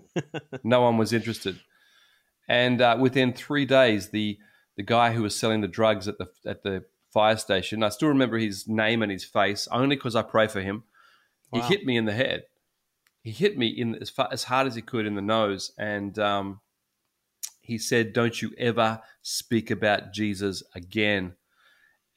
no 0.64 0.82
one 0.82 0.98
was 0.98 1.12
interested, 1.12 1.58
and 2.48 2.80
uh, 2.80 2.96
within 3.00 3.32
three 3.32 3.64
days, 3.64 4.10
the 4.10 4.38
the 4.76 4.82
guy 4.82 5.12
who 5.12 5.22
was 5.22 5.38
selling 5.38 5.60
the 5.60 5.68
drugs 5.68 6.08
at 6.08 6.18
the 6.18 6.28
at 6.46 6.62
the 6.62 6.84
fire 7.12 7.36
station, 7.36 7.82
I 7.82 7.90
still 7.90 8.08
remember 8.08 8.38
his 8.38 8.66
name 8.66 9.02
and 9.02 9.12
his 9.12 9.24
face, 9.24 9.68
only 9.70 9.96
because 9.96 10.16
I 10.16 10.22
pray 10.22 10.46
for 10.46 10.60
him. 10.60 10.84
Wow. 11.52 11.60
He 11.60 11.68
hit 11.74 11.84
me 11.84 11.96
in 11.96 12.06
the 12.06 12.12
head. 12.12 12.44
He 13.22 13.30
hit 13.30 13.56
me 13.56 13.68
in 13.68 13.94
as 13.96 14.10
far, 14.10 14.28
as 14.32 14.44
hard 14.44 14.66
as 14.66 14.74
he 14.74 14.82
could 14.82 15.06
in 15.06 15.14
the 15.14 15.22
nose, 15.22 15.72
and 15.78 16.18
um, 16.18 16.60
he 17.60 17.78
said, 17.78 18.12
"Don't 18.12 18.42
you 18.42 18.52
ever 18.58 19.00
speak 19.22 19.70
about 19.70 20.12
Jesus 20.12 20.62
again." 20.74 21.34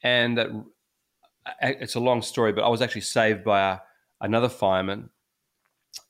And 0.02 0.38
uh, 0.38 0.46
it's 1.60 1.94
a 1.94 2.00
long 2.00 2.22
story, 2.22 2.52
but 2.52 2.64
I 2.64 2.68
was 2.68 2.82
actually 2.82 3.02
saved 3.02 3.44
by 3.44 3.60
a, 3.60 3.78
another 4.20 4.48
fireman, 4.48 5.10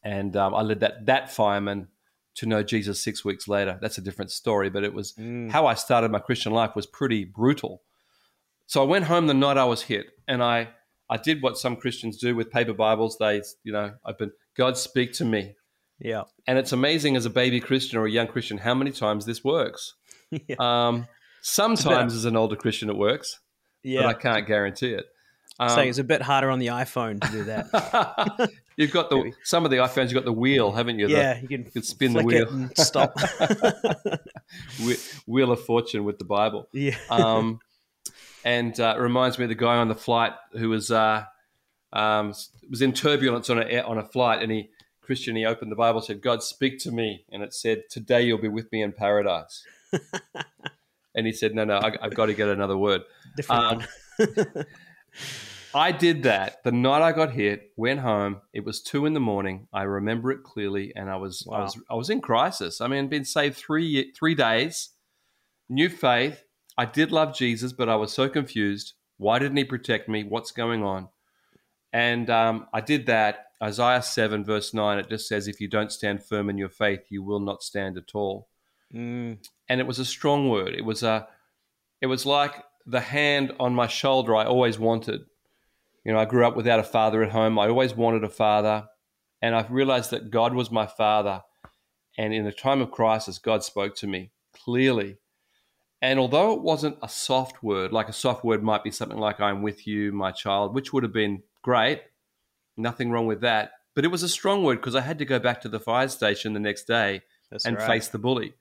and 0.02 0.34
um, 0.36 0.54
I 0.54 0.62
led 0.62 0.80
that 0.80 1.04
that 1.06 1.30
fireman 1.30 1.88
to 2.36 2.46
know 2.46 2.62
Jesus 2.62 3.00
six 3.00 3.24
weeks 3.24 3.48
later. 3.48 3.78
That's 3.80 3.98
a 3.98 4.02
different 4.02 4.30
story, 4.30 4.70
but 4.70 4.84
it 4.84 4.94
was 4.94 5.12
mm. 5.14 5.50
how 5.50 5.66
I 5.66 5.74
started 5.74 6.10
my 6.10 6.18
Christian 6.20 6.52
life 6.52 6.76
was 6.76 6.86
pretty 6.86 7.24
brutal. 7.24 7.82
So 8.66 8.82
I 8.82 8.86
went 8.86 9.04
home 9.06 9.26
the 9.26 9.34
night 9.34 9.58
I 9.58 9.64
was 9.64 9.82
hit, 9.82 10.06
and 10.26 10.42
I 10.42 10.68
I 11.08 11.16
did 11.16 11.42
what 11.42 11.56
some 11.56 11.76
Christians 11.76 12.18
do 12.18 12.34
with 12.34 12.50
paper 12.50 12.72
Bibles. 12.72 13.18
They, 13.18 13.42
you 13.62 13.72
know, 13.72 13.92
open, 14.04 14.32
God 14.56 14.76
speak 14.76 15.12
to 15.14 15.24
me. 15.24 15.54
Yeah. 15.98 16.24
And 16.46 16.58
it's 16.58 16.72
amazing 16.72 17.16
as 17.16 17.26
a 17.26 17.30
baby 17.30 17.60
Christian 17.60 17.98
or 17.98 18.06
a 18.06 18.10
young 18.10 18.26
Christian 18.26 18.58
how 18.58 18.74
many 18.74 18.90
times 18.90 19.24
this 19.24 19.42
works. 19.44 19.94
yeah. 20.30 20.56
Um, 20.58 21.06
sometimes 21.42 22.14
as 22.14 22.24
an 22.24 22.36
older 22.36 22.56
Christian 22.56 22.90
it 22.90 22.96
works, 22.96 23.40
yeah. 23.82 24.02
but 24.02 24.08
I 24.08 24.14
can't 24.14 24.46
guarantee 24.46 24.92
it. 24.92 25.06
Um, 25.58 25.70
Saying 25.70 25.88
it's 25.88 25.98
a 25.98 26.04
bit 26.04 26.20
harder 26.20 26.50
on 26.50 26.58
the 26.58 26.66
iPhone 26.66 27.20
to 27.22 27.32
do 27.32 27.44
that. 27.44 28.50
you've 28.76 28.92
got 28.92 29.08
the 29.08 29.32
some 29.42 29.64
of 29.64 29.70
the 29.70 29.78
iPhones. 29.78 30.04
You've 30.04 30.14
got 30.14 30.26
the 30.26 30.32
wheel, 30.32 30.70
haven't 30.70 30.98
you? 30.98 31.08
Yeah, 31.08 31.34
the, 31.34 31.40
you, 31.42 31.48
can 31.48 31.64
you 31.64 31.70
can 31.70 31.82
spin 31.82 32.12
the 32.12 32.22
wheel 32.22 32.68
stop. 32.76 33.16
wheel 35.26 35.52
of 35.52 35.64
fortune 35.64 36.04
with 36.04 36.18
the 36.18 36.26
Bible. 36.26 36.68
Yeah. 36.72 36.96
Um, 37.08 37.60
and 38.46 38.78
uh, 38.78 38.94
it 38.96 39.00
reminds 39.00 39.38
me 39.38 39.44
of 39.44 39.48
the 39.48 39.56
guy 39.56 39.76
on 39.76 39.88
the 39.88 39.96
flight 39.96 40.32
who 40.52 40.68
was 40.68 40.92
uh, 40.92 41.24
um, 41.92 42.32
was 42.70 42.80
in 42.80 42.92
turbulence 42.92 43.50
on 43.50 43.58
a 43.58 43.80
on 43.80 43.98
a 43.98 44.04
flight, 44.04 44.40
and 44.40 44.52
he 44.52 44.70
Christian 45.02 45.34
he 45.34 45.44
opened 45.44 45.72
the 45.72 45.76
Bible, 45.76 46.00
said, 46.00 46.22
"God, 46.22 46.44
speak 46.44 46.78
to 46.80 46.92
me," 46.92 47.24
and 47.32 47.42
it 47.42 47.52
said, 47.52 47.90
"Today 47.90 48.22
you'll 48.22 48.38
be 48.38 48.48
with 48.48 48.70
me 48.70 48.82
in 48.82 48.92
paradise." 48.92 49.64
and 51.14 51.26
he 51.26 51.32
said, 51.32 51.56
"No, 51.56 51.64
no, 51.64 51.78
I, 51.78 51.96
have 52.00 52.14
got 52.14 52.26
to 52.26 52.34
get 52.34 52.48
another 52.48 52.78
word." 52.78 53.02
Different 53.36 53.82
um, 54.20 54.64
I 55.74 55.90
did 55.90 56.22
that 56.22 56.62
the 56.62 56.72
night 56.72 57.02
I 57.02 57.10
got 57.10 57.32
hit. 57.32 57.72
Went 57.76 57.98
home. 57.98 58.42
It 58.52 58.64
was 58.64 58.80
two 58.80 59.06
in 59.06 59.12
the 59.14 59.20
morning. 59.20 59.66
I 59.72 59.82
remember 59.82 60.30
it 60.30 60.44
clearly, 60.44 60.92
and 60.94 61.10
I 61.10 61.16
was 61.16 61.44
wow. 61.44 61.56
I 61.56 61.62
was 61.62 61.80
I 61.90 61.94
was 61.96 62.10
in 62.10 62.20
crisis. 62.20 62.80
I 62.80 62.86
mean, 62.86 63.08
been 63.08 63.24
saved 63.24 63.56
three 63.56 64.12
three 64.12 64.36
days, 64.36 64.90
new 65.68 65.88
faith. 65.88 66.44
I 66.78 66.84
did 66.84 67.12
love 67.12 67.34
Jesus, 67.34 67.72
but 67.72 67.88
I 67.88 67.96
was 67.96 68.12
so 68.12 68.28
confused. 68.28 68.94
Why 69.16 69.38
didn't 69.38 69.56
He 69.56 69.64
protect 69.64 70.08
me? 70.08 70.24
What's 70.24 70.52
going 70.52 70.82
on? 70.82 71.08
And 71.92 72.28
um, 72.30 72.66
I 72.72 72.80
did 72.80 73.06
that. 73.06 73.44
Isaiah 73.62 74.02
seven 74.02 74.44
verse 74.44 74.74
nine. 74.74 74.98
It 74.98 75.08
just 75.08 75.28
says, 75.28 75.48
"If 75.48 75.60
you 75.60 75.68
don't 75.68 75.90
stand 75.90 76.22
firm 76.22 76.50
in 76.50 76.58
your 76.58 76.68
faith, 76.68 77.00
you 77.08 77.22
will 77.22 77.40
not 77.40 77.62
stand 77.62 77.96
at 77.96 78.14
all." 78.14 78.48
Mm. 78.94 79.38
And 79.68 79.80
it 79.80 79.86
was 79.86 79.98
a 79.98 80.04
strong 80.04 80.50
word. 80.50 80.74
It 80.74 80.84
was 80.84 81.02
a. 81.02 81.26
It 82.02 82.06
was 82.06 82.26
like 82.26 82.62
the 82.84 83.00
hand 83.00 83.52
on 83.58 83.74
my 83.74 83.86
shoulder 83.86 84.36
I 84.36 84.44
always 84.44 84.78
wanted 84.78 85.22
you 86.06 86.12
know, 86.12 86.20
I 86.20 86.24
grew 86.24 86.46
up 86.46 86.54
without 86.54 86.78
a 86.78 86.84
father 86.84 87.24
at 87.24 87.32
home. 87.32 87.58
I 87.58 87.66
always 87.66 87.92
wanted 87.92 88.22
a 88.22 88.28
father. 88.28 88.86
And 89.42 89.56
I 89.56 89.66
realized 89.68 90.12
that 90.12 90.30
God 90.30 90.54
was 90.54 90.70
my 90.70 90.86
father. 90.86 91.42
And 92.16 92.32
in 92.32 92.46
a 92.46 92.52
time 92.52 92.80
of 92.80 92.92
crisis, 92.92 93.40
God 93.40 93.64
spoke 93.64 93.96
to 93.96 94.06
me 94.06 94.30
clearly. 94.54 95.16
And 96.06 96.20
although 96.20 96.52
it 96.52 96.62
wasn't 96.62 96.98
a 97.02 97.08
soft 97.08 97.64
word, 97.64 97.92
like 97.92 98.08
a 98.08 98.12
soft 98.12 98.44
word 98.44 98.62
might 98.62 98.84
be 98.84 98.92
something 98.92 99.18
like, 99.18 99.40
I'm 99.40 99.60
with 99.60 99.88
you, 99.88 100.12
my 100.12 100.30
child, 100.30 100.72
which 100.72 100.92
would 100.92 101.02
have 101.02 101.12
been 101.12 101.42
great, 101.62 102.00
nothing 102.76 103.10
wrong 103.10 103.26
with 103.26 103.40
that. 103.40 103.72
But 103.92 104.04
it 104.04 104.08
was 104.08 104.22
a 104.22 104.28
strong 104.28 104.62
word 104.62 104.76
because 104.76 104.94
I 104.94 105.00
had 105.00 105.18
to 105.18 105.24
go 105.24 105.40
back 105.40 105.60
to 105.62 105.68
the 105.68 105.80
fire 105.80 106.06
station 106.06 106.52
the 106.52 106.60
next 106.60 106.84
day 106.84 107.22
That's 107.50 107.64
and 107.64 107.76
right. 107.76 107.88
face 107.88 108.06
the 108.06 108.20
bully 108.20 108.54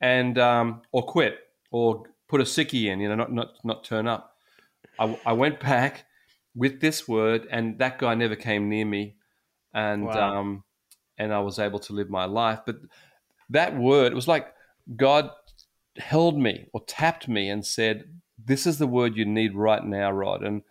and, 0.00 0.38
um, 0.38 0.82
or 0.92 1.02
quit 1.02 1.40
or 1.72 2.04
put 2.28 2.40
a 2.40 2.44
sickie 2.44 2.84
in, 2.84 3.00
you 3.00 3.08
know, 3.08 3.16
not, 3.16 3.32
not, 3.32 3.54
not 3.64 3.82
turn 3.82 4.06
up. 4.06 4.36
I, 5.00 5.18
I 5.26 5.32
went 5.32 5.58
back 5.58 6.04
with 6.54 6.80
this 6.80 7.08
word, 7.08 7.48
and 7.50 7.80
that 7.80 7.98
guy 7.98 8.14
never 8.14 8.36
came 8.36 8.68
near 8.68 8.84
me, 8.84 9.16
and 9.74 10.06
wow. 10.06 10.38
um, 10.38 10.64
and 11.18 11.34
I 11.34 11.40
was 11.40 11.58
able 11.58 11.80
to 11.80 11.92
live 11.92 12.08
my 12.08 12.26
life. 12.26 12.60
But 12.64 12.76
that 13.50 13.76
word, 13.76 14.12
it 14.12 14.14
was 14.14 14.28
like 14.28 14.54
God 14.94 15.30
held 15.98 16.38
me 16.38 16.66
or 16.72 16.82
tapped 16.86 17.28
me 17.28 17.48
and 17.48 17.64
said, 17.64 18.20
"This 18.42 18.66
is 18.66 18.78
the 18.78 18.86
word 18.86 19.16
you 19.16 19.24
need 19.24 19.54
right 19.54 19.84
now, 19.84 20.10
Rod." 20.10 20.42
And 20.42 20.62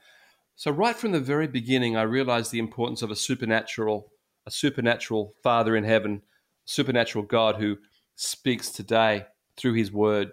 so, 0.56 0.72
right 0.72 0.96
from 0.96 1.12
the 1.12 1.20
very 1.20 1.48
beginning, 1.48 1.96
I 1.96 2.02
realized 2.02 2.52
the 2.52 2.60
importance 2.60 3.02
of 3.02 3.12
a 3.12 3.16
supernatural, 3.16 4.12
a 4.46 4.52
supernatural 4.52 5.36
Father 5.44 5.76
in 5.76 5.84
heaven, 5.84 6.24
supernatural 6.66 7.26
God 7.26 7.58
who 7.58 7.78
speaks 8.16 8.72
today 8.72 9.28
through 9.56 9.74
His 9.74 9.92
Word. 9.92 10.32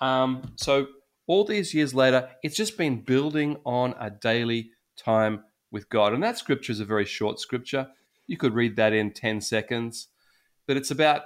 Um, 0.00 0.42
so, 0.56 0.88
all 1.26 1.44
these 1.44 1.72
years 1.72 1.94
later, 1.94 2.28
it's 2.42 2.56
just 2.56 2.76
been 2.76 3.02
building 3.02 3.58
on 3.64 3.94
a 4.00 4.10
daily 4.10 4.72
time 4.96 5.44
with 5.70 5.88
God. 5.88 6.12
And 6.12 6.22
that 6.24 6.38
scripture 6.38 6.72
is 6.72 6.80
a 6.80 6.84
very 6.84 7.04
short 7.04 7.38
scripture. 7.38 7.88
You 8.26 8.36
could 8.36 8.54
read 8.54 8.76
that 8.76 8.92
in 8.92 9.12
10 9.12 9.40
seconds, 9.40 10.08
but 10.66 10.76
it's 10.76 10.90
about 10.90 11.22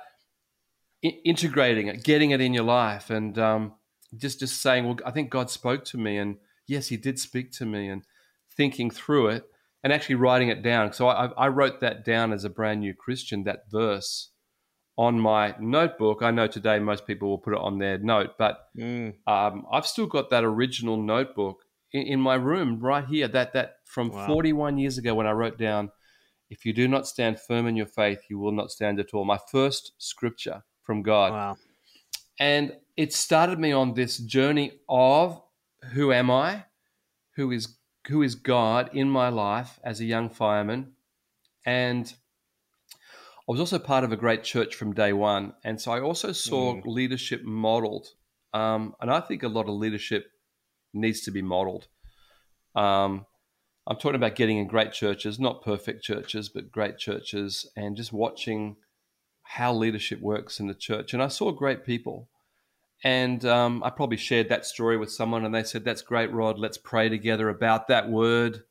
integrating 1.24 1.88
it, 1.88 2.04
getting 2.04 2.30
it 2.30 2.40
in 2.40 2.54
your 2.54 2.64
life, 2.64 3.10
and 3.10 3.38
um, 3.38 3.74
just, 4.16 4.40
just 4.40 4.60
saying, 4.60 4.86
Well, 4.86 4.98
I 5.04 5.10
think 5.10 5.30
God 5.30 5.50
spoke 5.50 5.84
to 5.86 5.98
me. 5.98 6.18
And 6.18 6.36
yes, 6.66 6.88
He 6.88 6.96
did 6.96 7.18
speak 7.18 7.52
to 7.52 7.66
me, 7.66 7.88
and 7.88 8.02
thinking 8.56 8.90
through 8.90 9.28
it 9.28 9.44
and 9.82 9.92
actually 9.92 10.14
writing 10.16 10.48
it 10.48 10.62
down. 10.62 10.92
So 10.92 11.08
I, 11.08 11.26
I 11.36 11.48
wrote 11.48 11.80
that 11.80 12.04
down 12.04 12.32
as 12.32 12.44
a 12.44 12.50
brand 12.50 12.80
new 12.80 12.94
Christian, 12.94 13.44
that 13.44 13.70
verse 13.70 14.30
on 14.96 15.20
my 15.20 15.54
notebook. 15.60 16.22
I 16.22 16.30
know 16.30 16.46
today 16.46 16.78
most 16.78 17.06
people 17.06 17.28
will 17.28 17.38
put 17.38 17.52
it 17.52 17.60
on 17.60 17.78
their 17.78 17.98
note, 17.98 18.38
but 18.38 18.60
mm. 18.76 19.14
um, 19.26 19.66
I've 19.70 19.86
still 19.86 20.06
got 20.06 20.30
that 20.30 20.44
original 20.44 20.96
notebook 20.96 21.64
in, 21.92 22.02
in 22.02 22.20
my 22.20 22.36
room 22.36 22.80
right 22.80 23.04
here. 23.04 23.28
That 23.28 23.52
that 23.52 23.76
from 23.84 24.10
wow. 24.10 24.26
41 24.26 24.78
years 24.78 24.96
ago 24.96 25.14
when 25.14 25.26
I 25.26 25.32
wrote 25.32 25.58
down, 25.58 25.90
"If 26.48 26.64
you 26.64 26.72
do 26.72 26.88
not 26.88 27.06
stand 27.06 27.40
firm 27.40 27.66
in 27.66 27.76
your 27.76 27.86
faith, 27.86 28.20
you 28.30 28.38
will 28.38 28.52
not 28.52 28.70
stand 28.70 29.00
at 29.00 29.12
all." 29.12 29.24
My 29.24 29.38
first 29.50 29.92
scripture 29.98 30.62
from 30.84 31.02
God. 31.02 31.32
Wow. 31.32 31.56
And 32.38 32.76
it 32.96 33.12
started 33.12 33.58
me 33.58 33.72
on 33.72 33.94
this 33.94 34.18
journey 34.18 34.72
of 34.88 35.42
who 35.92 36.12
am 36.12 36.30
I? 36.30 36.64
Who 37.36 37.50
is 37.50 37.76
who 38.08 38.22
is 38.22 38.34
God 38.34 38.90
in 38.92 39.08
my 39.08 39.28
life 39.28 39.80
as 39.82 40.00
a 40.00 40.04
young 40.04 40.28
fireman? 40.28 40.92
And 41.64 42.12
I 43.48 43.52
was 43.52 43.60
also 43.60 43.78
part 43.78 44.04
of 44.04 44.12
a 44.12 44.16
great 44.16 44.44
church 44.44 44.74
from 44.74 44.94
day 44.94 45.12
one. 45.12 45.54
And 45.64 45.80
so 45.80 45.92
I 45.92 46.00
also 46.00 46.32
saw 46.32 46.74
mm. 46.74 46.82
leadership 46.84 47.42
modeled. 47.44 48.08
Um, 48.52 48.94
and 49.00 49.10
I 49.10 49.20
think 49.20 49.42
a 49.42 49.48
lot 49.48 49.68
of 49.68 49.74
leadership 49.74 50.26
needs 50.92 51.22
to 51.22 51.30
be 51.30 51.42
modeled. 51.42 51.88
Um, 52.74 53.26
I'm 53.86 53.96
talking 53.96 54.16
about 54.16 54.36
getting 54.36 54.58
in 54.58 54.66
great 54.66 54.92
churches, 54.92 55.38
not 55.38 55.62
perfect 55.62 56.02
churches, 56.02 56.48
but 56.48 56.72
great 56.72 56.96
churches, 56.96 57.70
and 57.76 57.96
just 57.96 58.12
watching 58.12 58.76
how 59.44 59.72
leadership 59.72 60.20
works 60.20 60.58
in 60.58 60.66
the 60.66 60.74
church. 60.74 61.14
And 61.14 61.22
I 61.22 61.28
saw 61.28 61.52
great 61.52 61.84
people. 61.84 62.28
And 63.04 63.44
um, 63.44 63.82
I 63.84 63.90
probably 63.90 64.16
shared 64.16 64.48
that 64.48 64.64
story 64.64 64.96
with 64.96 65.12
someone, 65.12 65.44
and 65.44 65.54
they 65.54 65.62
said, 65.62 65.84
That's 65.84 66.02
great, 66.02 66.32
Rod. 66.32 66.58
Let's 66.58 66.78
pray 66.78 67.08
together 67.08 67.48
about 67.50 67.88
that 67.88 68.08
word. 68.08 68.62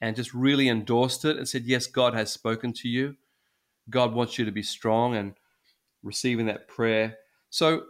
And 0.00 0.16
just 0.16 0.34
really 0.34 0.68
endorsed 0.68 1.24
it 1.24 1.36
and 1.36 1.48
said, 1.48 1.64
Yes, 1.64 1.86
God 1.86 2.14
has 2.14 2.32
spoken 2.32 2.72
to 2.74 2.88
you. 2.88 3.16
God 3.90 4.14
wants 4.14 4.38
you 4.38 4.44
to 4.46 4.50
be 4.50 4.62
strong 4.62 5.14
and 5.14 5.34
receiving 6.02 6.46
that 6.46 6.66
prayer. 6.66 7.18
So 7.50 7.84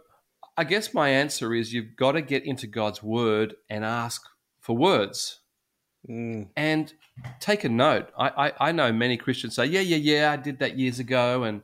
I 0.57 0.65
guess 0.65 0.93
my 0.93 1.09
answer 1.09 1.53
is 1.53 1.73
you've 1.73 1.95
got 1.95 2.13
to 2.13 2.21
get 2.21 2.45
into 2.45 2.67
God's 2.67 3.01
word 3.01 3.55
and 3.69 3.85
ask 3.85 4.21
for 4.59 4.75
words. 4.75 5.39
Mm. 6.09 6.47
And 6.55 6.93
take 7.39 7.63
a 7.63 7.69
note. 7.69 8.09
I, 8.17 8.47
I, 8.47 8.67
I, 8.67 8.71
know 8.71 8.91
many 8.91 9.17
Christians 9.17 9.55
say, 9.55 9.65
Yeah, 9.65 9.81
yeah, 9.81 9.97
yeah, 9.97 10.31
I 10.31 10.35
did 10.35 10.59
that 10.59 10.77
years 10.77 10.99
ago. 10.99 11.43
And 11.43 11.61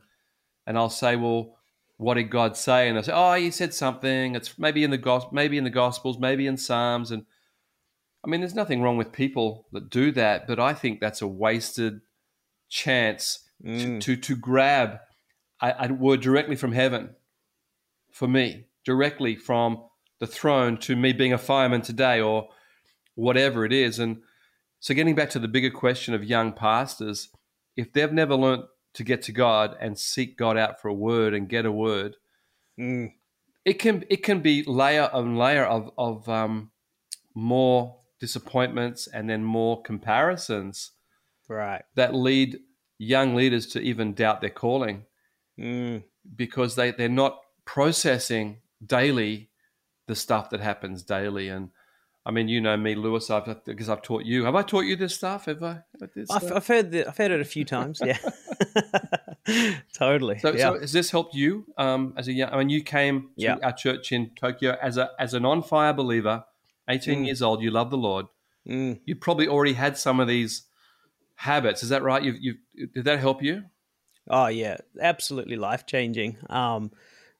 and 0.65 0.77
I'll 0.77 0.89
say, 0.89 1.15
Well, 1.15 1.57
what 1.97 2.15
did 2.15 2.29
God 2.29 2.57
say? 2.57 2.89
And 2.89 2.97
I 2.97 3.01
say, 3.01 3.13
Oh, 3.13 3.33
he 3.33 3.51
said 3.51 3.73
something. 3.73 4.35
It's 4.35 4.57
maybe 4.57 4.83
in 4.83 4.91
the 4.91 4.97
gospel 4.97 5.33
maybe 5.33 5.57
in 5.57 5.63
the 5.63 5.69
gospels, 5.69 6.19
maybe 6.19 6.47
in 6.47 6.57
Psalms. 6.57 7.11
And 7.11 7.25
I 8.23 8.29
mean, 8.29 8.41
there's 8.41 8.55
nothing 8.55 8.81
wrong 8.81 8.97
with 8.97 9.11
people 9.11 9.67
that 9.71 9.89
do 9.89 10.11
that, 10.11 10.47
but 10.47 10.59
I 10.59 10.73
think 10.73 10.99
that's 10.99 11.21
a 11.21 11.27
wasted 11.27 12.01
chance 12.69 13.49
mm. 13.63 13.99
to, 13.99 13.99
to, 13.99 14.21
to 14.21 14.35
grab 14.35 14.99
a, 15.61 15.73
a 15.79 15.93
word 15.93 16.21
directly 16.21 16.55
from 16.55 16.71
heaven 16.71 17.15
for 18.11 18.27
me 18.27 18.65
directly 18.83 19.35
from 19.35 19.83
the 20.19 20.27
throne 20.27 20.77
to 20.77 20.95
me 20.95 21.13
being 21.13 21.33
a 21.33 21.37
fireman 21.37 21.81
today 21.81 22.19
or 22.19 22.49
whatever 23.15 23.65
it 23.65 23.73
is. 23.73 23.99
And 23.99 24.21
so, 24.79 24.93
getting 24.93 25.15
back 25.15 25.29
to 25.31 25.39
the 25.39 25.47
bigger 25.47 25.69
question 25.69 26.13
of 26.13 26.23
young 26.23 26.53
pastors, 26.53 27.29
if 27.75 27.93
they've 27.93 28.11
never 28.11 28.35
learned 28.35 28.63
to 28.93 29.03
get 29.03 29.21
to 29.23 29.31
God 29.31 29.75
and 29.79 29.97
seek 29.97 30.37
God 30.37 30.57
out 30.57 30.81
for 30.81 30.89
a 30.89 30.93
word 30.93 31.33
and 31.33 31.49
get 31.49 31.65
a 31.65 31.71
word, 31.71 32.15
mm. 32.79 33.11
it 33.65 33.75
can 33.75 34.03
it 34.09 34.23
can 34.23 34.41
be 34.41 34.63
layer 34.63 35.09
on 35.13 35.35
layer 35.35 35.65
of 35.65 35.91
of 35.97 36.27
um, 36.27 36.71
more 37.33 37.97
disappointments 38.19 39.07
and 39.07 39.29
then 39.29 39.43
more 39.43 39.81
comparisons, 39.81 40.91
right? 41.47 41.83
That 41.95 42.13
lead 42.13 42.59
young 42.97 43.35
leaders 43.35 43.65
to 43.67 43.81
even 43.81 44.13
doubt 44.13 44.41
their 44.41 44.49
calling 44.49 45.05
mm. 45.59 46.03
because 46.35 46.75
they 46.75 46.91
they're 46.91 47.09
not 47.09 47.39
processing 47.65 48.57
daily 48.85 49.49
the 50.07 50.15
stuff 50.15 50.49
that 50.49 50.59
happens 50.59 51.03
daily. 51.03 51.47
And 51.47 51.69
I 52.25 52.31
mean, 52.31 52.47
you 52.47 52.61
know 52.61 52.77
me, 52.77 52.93
Lewis. 52.93 53.29
I've 53.31 53.63
because 53.65 53.89
I've 53.89 54.03
taught 54.03 54.25
you. 54.25 54.45
Have 54.45 54.55
I 54.55 54.61
taught 54.61 54.85
you 54.85 54.95
this 54.95 55.15
stuff? 55.15 55.45
Have 55.45 55.63
I? 55.63 55.79
I've, 56.29 56.51
I've, 56.51 56.67
heard 56.67 56.91
the, 56.91 57.07
I've 57.07 57.17
heard 57.17 57.31
it 57.31 57.41
a 57.41 57.45
few 57.45 57.65
times. 57.65 57.99
Yeah, 58.03 58.17
totally. 59.93 60.37
So, 60.37 60.53
yeah. 60.53 60.73
so, 60.73 60.79
has 60.79 60.93
this 60.93 61.09
helped 61.09 61.33
you 61.33 61.65
um, 61.77 62.13
as 62.17 62.27
a 62.27 62.33
young? 62.33 62.51
I 62.51 62.57
mean, 62.57 62.69
you 62.69 62.83
came 62.83 63.21
to 63.21 63.43
yeah. 63.43 63.57
our 63.63 63.73
church 63.73 64.11
in 64.11 64.31
Tokyo 64.35 64.77
as 64.81 64.97
a 64.97 65.09
as 65.17 65.33
an 65.33 65.45
on 65.45 65.63
fire 65.63 65.93
believer, 65.93 66.43
eighteen 66.87 67.23
mm. 67.23 67.25
years 67.25 67.41
old. 67.41 67.63
You 67.63 67.71
love 67.71 67.89
the 67.89 67.97
Lord. 67.97 68.27
Mm. 68.67 68.99
You 69.05 69.15
probably 69.15 69.47
already 69.47 69.73
had 69.73 69.97
some 69.97 70.19
of 70.19 70.27
these 70.27 70.67
habits. 71.35 71.81
Is 71.81 71.89
that 71.89 72.03
right? 72.03 72.21
You 72.21 72.35
you 72.39 72.87
did 72.93 73.05
that 73.05 73.19
help 73.19 73.41
you? 73.41 73.63
Oh 74.29 74.45
yeah, 74.47 74.77
absolutely 75.01 75.55
life 75.55 75.87
changing. 75.87 76.37
Um, 76.51 76.91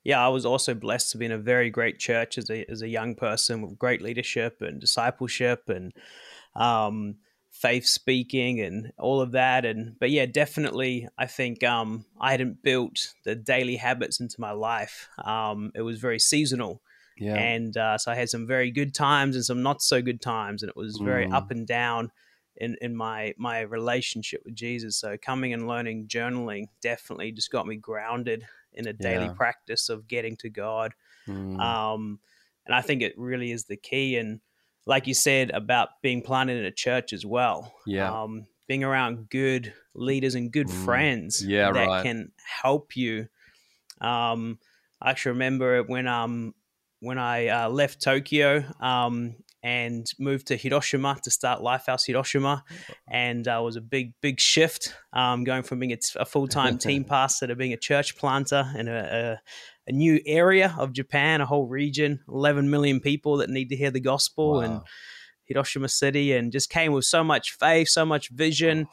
yeah, 0.04 0.24
I 0.24 0.30
was 0.30 0.46
also 0.46 0.74
blessed 0.74 1.12
to 1.12 1.18
be 1.18 1.26
in 1.26 1.32
a 1.32 1.38
very 1.38 1.70
great 1.70 2.00
church 2.00 2.38
as 2.38 2.50
a 2.50 2.70
as 2.70 2.82
a 2.82 2.88
young 2.88 3.16
person 3.16 3.62
with 3.62 3.78
great 3.78 4.02
leadership 4.02 4.62
and 4.62 4.80
discipleship 4.80 5.70
and 5.70 5.94
um, 6.56 7.18
faith 7.52 7.86
speaking 7.86 8.60
and 8.62 8.92
all 8.98 9.22
of 9.22 9.34
that. 9.34 9.66
And 9.66 9.98
but 10.00 10.10
yeah, 10.10 10.26
definitely, 10.26 11.08
I 11.18 11.28
think 11.28 11.64
um, 11.64 12.06
I 12.20 12.32
hadn't 12.32 12.64
built 12.64 13.14
the 13.26 13.36
daily 13.36 13.76
habits 13.76 14.20
into 14.20 14.42
my 14.42 14.52
life. 14.52 15.08
Um, 15.24 15.72
it 15.76 15.82
was 15.82 16.00
very 16.00 16.20
seasonal. 16.20 16.82
Yeah. 17.18 17.36
And 17.36 17.78
uh, 17.78 18.00
so 18.00 18.12
I 18.12 18.16
had 18.16 18.30
some 18.30 18.48
very 18.48 18.72
good 18.72 18.96
times 18.96 19.36
and 19.36 19.46
some 19.46 19.62
not 19.62 19.84
so 19.84 20.02
good 20.02 20.22
times, 20.22 20.64
and 20.64 20.70
it 20.70 20.76
was 20.76 20.98
very 20.98 21.28
mm. 21.28 21.34
up 21.34 21.52
and 21.52 21.68
down 21.68 22.12
in, 22.58 22.76
in 22.82 22.96
my 22.96 23.36
my 23.38 23.60
relationship 23.62 24.42
with 24.44 24.56
Jesus. 24.56 24.98
So 24.98 25.16
coming 25.18 25.54
and 25.54 25.68
learning 25.68 26.08
journaling 26.08 26.66
definitely 26.82 27.32
just 27.32 27.52
got 27.52 27.68
me 27.68 27.76
grounded 27.76 28.46
in 28.74 28.88
a 28.88 28.94
daily 28.94 29.26
yeah. 29.26 29.34
practice 29.34 29.90
of 29.90 30.08
getting 30.08 30.36
to 30.38 30.50
God. 30.50 30.94
Mm. 31.28 31.60
Um, 31.60 32.20
and 32.66 32.76
I 32.76 32.82
think 32.82 33.02
it 33.02 33.14
really 33.18 33.52
is 33.52 33.66
the 33.66 33.78
key. 33.78 34.18
And 34.18 34.40
like 34.86 35.08
you 35.08 35.14
said 35.14 35.52
about 35.52 36.02
being 36.02 36.22
planted 36.22 36.58
in 36.58 36.66
a 36.66 36.72
church 36.72 37.14
as 37.14 37.26
well. 37.26 37.74
Yeah. 37.86 38.12
Um, 38.24 38.48
being 38.68 38.84
around 38.86 39.30
good 39.30 39.74
leaders 39.94 40.36
and 40.36 40.52
good 40.52 40.68
Mm. 40.68 40.86
friends 40.86 41.46
Yeah, 41.46 41.72
that 41.74 41.88
right. 41.88 42.04
can 42.04 42.32
help 42.62 42.96
you. 42.96 43.28
Um, 44.00 44.60
I 45.02 45.10
actually 45.10 45.34
remember 45.34 45.84
when 45.84 46.08
um 46.08 46.56
when 47.00 47.18
I 47.18 47.48
uh, 47.48 47.70
left 47.70 48.02
Tokyo 48.02 48.64
um, 48.80 49.36
and 49.64 50.08
moved 50.18 50.48
to 50.48 50.58
Hiroshima 50.58 51.18
to 51.24 51.30
start 51.30 51.62
Lifehouse 51.62 52.06
Hiroshima, 52.08 52.64
and 53.08 53.48
uh, 53.48 53.62
was 53.64 53.76
a 53.76 53.82
big 53.82 54.14
big 54.22 54.40
shift 54.40 54.96
um, 55.14 55.44
going 55.44 55.64
from 55.64 55.80
being 55.80 55.92
a, 55.94 55.98
t- 55.98 56.18
a 56.20 56.26
full 56.26 56.48
time 56.48 56.78
team 56.88 57.04
pastor 57.04 57.48
to 57.48 57.56
being 57.56 57.74
a 57.74 57.78
church 57.78 58.18
planter 58.18 58.66
in 58.76 58.88
a, 58.88 58.92
a, 58.98 59.42
a 59.88 59.92
new 59.92 60.20
area 60.26 60.74
of 60.80 60.94
Japan, 60.94 61.42
a 61.42 61.46
whole 61.46 61.68
region, 61.68 62.20
eleven 62.28 62.70
million 62.70 63.00
people 63.00 63.38
that 63.38 63.50
need 63.50 63.70
to 63.70 63.76
hear 63.76 63.92
the 63.92 64.00
gospel, 64.00 64.62
and 64.62 64.82
Hiroshima 65.46 65.90
City, 65.90 66.34
and 66.34 66.52
just 66.52 66.70
came 66.70 66.92
with 66.94 67.06
so 67.06 67.24
much 67.24 67.52
faith, 67.60 67.90
so 67.90 68.06
much 68.06 68.30
vision, 68.30 68.88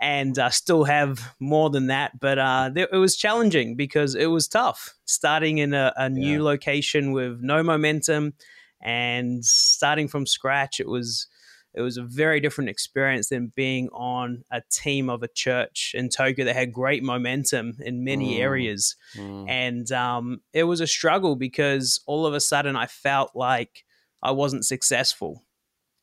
and 0.00 0.38
uh, 0.38 0.48
still 0.50 0.84
have 0.84 1.34
more 1.38 1.70
than 1.70 1.88
that. 1.88 2.18
But 2.18 2.38
uh, 2.38 2.70
it 2.74 2.92
was 2.96 3.16
challenging 3.16 3.76
because 3.76 4.14
it 4.14 4.26
was 4.26 4.48
tough 4.48 4.94
starting 5.04 5.58
in 5.58 5.74
a, 5.74 5.92
a 5.96 6.08
new 6.08 6.38
Yeah. 6.38 6.44
location 6.44 7.12
with 7.12 7.38
no 7.40 7.62
momentum 7.62 8.34
and 8.80 9.44
starting 9.44 10.08
from 10.08 10.26
scratch. 10.26 10.80
It 10.80 10.88
was 10.88 11.26
it 11.74 11.82
was 11.82 11.96
a 11.98 12.02
very 12.02 12.40
different 12.40 12.70
experience 12.70 13.28
than 13.28 13.52
being 13.54 13.88
on 13.90 14.42
a 14.50 14.62
team 14.70 15.10
of 15.10 15.22
a 15.22 15.28
church 15.28 15.92
in 15.94 16.08
Tokyo 16.08 16.44
that 16.46 16.56
had 16.56 16.72
great 16.72 17.02
momentum 17.02 17.76
in 17.80 18.02
many 18.04 18.36
Mm. 18.36 18.40
areas 18.40 18.96
Mm. 19.14 19.48
and 19.48 19.92
um, 19.92 20.40
it 20.54 20.64
was 20.64 20.80
a 20.80 20.86
struggle 20.86 21.36
because 21.36 22.00
all 22.06 22.24
of 22.26 22.34
a 22.34 22.40
sudden 22.40 22.74
I 22.74 22.86
felt 22.86 23.36
like 23.36 23.84
I 24.22 24.30
wasn't 24.32 24.64
successful. 24.64 25.44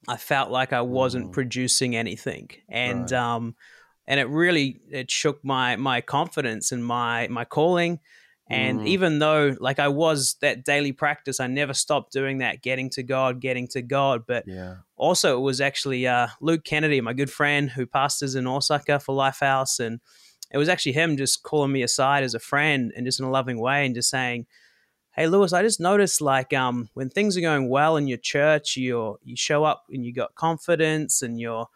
I 0.08 0.18
felt 0.18 0.52
like 0.52 0.72
I 0.72 0.82
wasn't 0.82 1.30
Mm. 1.32 1.34
producing 1.34 1.96
anything, 1.96 2.52
and 2.70 3.12
Right. 3.12 3.20
um, 3.20 3.56
and 4.08 4.20
it 4.20 4.30
really 4.30 4.82
it 4.92 5.10
shook 5.10 5.44
my 5.44 5.76
my 5.78 6.00
confidence 6.00 6.72
in 6.72 6.84
my 6.84 7.28
my 7.28 7.44
calling. 7.44 8.00
And 8.48 8.80
Mm. 8.82 8.88
even 8.88 9.20
though 9.20 9.56
like 9.60 9.80
I 9.80 9.88
was 9.88 10.36
that 10.42 10.64
daily 10.64 10.92
practice, 10.92 11.40
I 11.40 11.48
never 11.48 11.74
stopped 11.74 12.12
doing 12.14 12.40
that, 12.40 12.62
getting 12.62 12.90
to 12.92 13.04
God, 13.04 13.40
getting 13.42 13.68
to 13.70 13.82
God. 13.82 14.26
But 14.28 14.46
Yeah. 14.48 14.76
also 14.96 15.38
it 15.38 15.42
was 15.42 15.60
actually 15.62 16.06
uh, 16.08 16.28
Luke 16.42 16.64
Kennedy, 16.64 17.02
my 17.02 17.14
good 17.14 17.32
friend 17.32 17.70
who 17.72 17.86
pastors 17.86 18.36
in 18.36 18.46
Osaka 18.48 19.00
for 19.00 19.16
Lifehouse, 19.16 19.80
and 19.80 20.00
it 20.52 20.58
was 20.60 20.70
actually 20.70 20.92
him 20.94 21.18
just 21.18 21.42
calling 21.42 21.72
me 21.72 21.82
aside 21.82 22.24
as 22.24 22.36
a 22.36 22.40
friend 22.40 22.94
and 22.96 23.06
just 23.06 23.20
in 23.20 23.26
a 23.26 23.32
loving 23.32 23.60
way 23.60 23.84
and 23.86 23.96
just 23.96 24.10
saying, 24.12 24.46
"Hey, 25.16 25.28
Lewis, 25.28 25.52
I 25.52 25.64
just 25.64 25.80
noticed 25.80 26.22
like 26.22 26.54
um, 26.54 26.90
when 26.94 27.10
things 27.10 27.36
are 27.36 27.42
going 27.42 27.68
well 27.68 27.98
in 27.98 28.08
your 28.08 28.20
church, 28.20 28.78
you 28.78 29.18
you 29.24 29.36
show 29.36 29.64
up 29.64 29.86
and 29.90 30.06
you 30.06 30.14
got 30.14 30.36
confidence 30.36 31.24
and 31.24 31.40
you're 31.40 31.68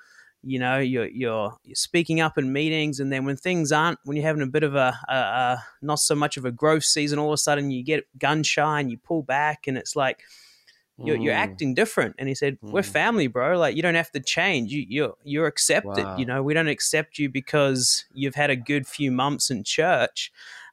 you 0.44 0.60
know 0.60 0.80
you're 0.80 1.08
you're 1.08 1.58
you're 1.64 1.76
speaking 1.76 2.22
up 2.22 2.38
in 2.38 2.54
meetings, 2.54 3.00
and 3.00 3.12
then 3.12 3.26
when 3.26 3.36
things 3.36 3.72
aren't, 3.72 4.00
when 4.04 4.16
you're 4.18 4.26
having 4.26 4.42
a 4.42 4.48
bit 4.48 4.64
of 4.64 4.76
a, 4.76 4.98
a, 5.10 5.14
a 5.14 5.64
not 5.82 6.00
so 6.00 6.16
much 6.16 6.38
of 6.38 6.46
a 6.46 6.52
growth 6.52 6.84
season, 6.84 7.20
all 7.20 7.30
of 7.30 7.34
a 7.34 7.38
sudden 7.38 7.72
you 7.72 7.84
get 7.84 8.08
gun 8.18 8.44
shy 8.44 8.80
and 8.80 8.90
you 8.90 8.98
pull 8.98 9.22
back, 9.24 9.68
and 9.68 9.78
it's 9.78 9.96
like 9.96 10.22
you're, 11.02 11.16
you're 11.16 11.34
Mm. 11.34 11.38
acting 11.38 11.74
different. 11.74 12.16
And 12.20 12.28
he 12.28 12.36
said, 12.36 12.58
we're 12.62 12.82
Mm. 12.82 12.92
family, 12.92 13.28
bro. 13.28 13.58
Like 13.58 13.74
you 13.76 13.82
don't 13.82 13.96
have 13.96 14.12
to 14.12 14.20
change. 14.20 14.74
You, 14.74 14.86
you're, 14.90 15.14
you're 15.24 15.48
accepted. 15.48 16.06
Wow. 16.06 16.18
You 16.18 16.26
know, 16.26 16.44
we 16.44 16.54
don't 16.54 16.68
accept 16.68 17.18
you 17.18 17.30
because 17.30 18.04
you've 18.14 18.36
had 18.36 18.50
a 18.50 18.58
good 18.58 18.86
few 18.86 19.10
months 19.10 19.50
in 19.50 19.64
church. 19.64 20.30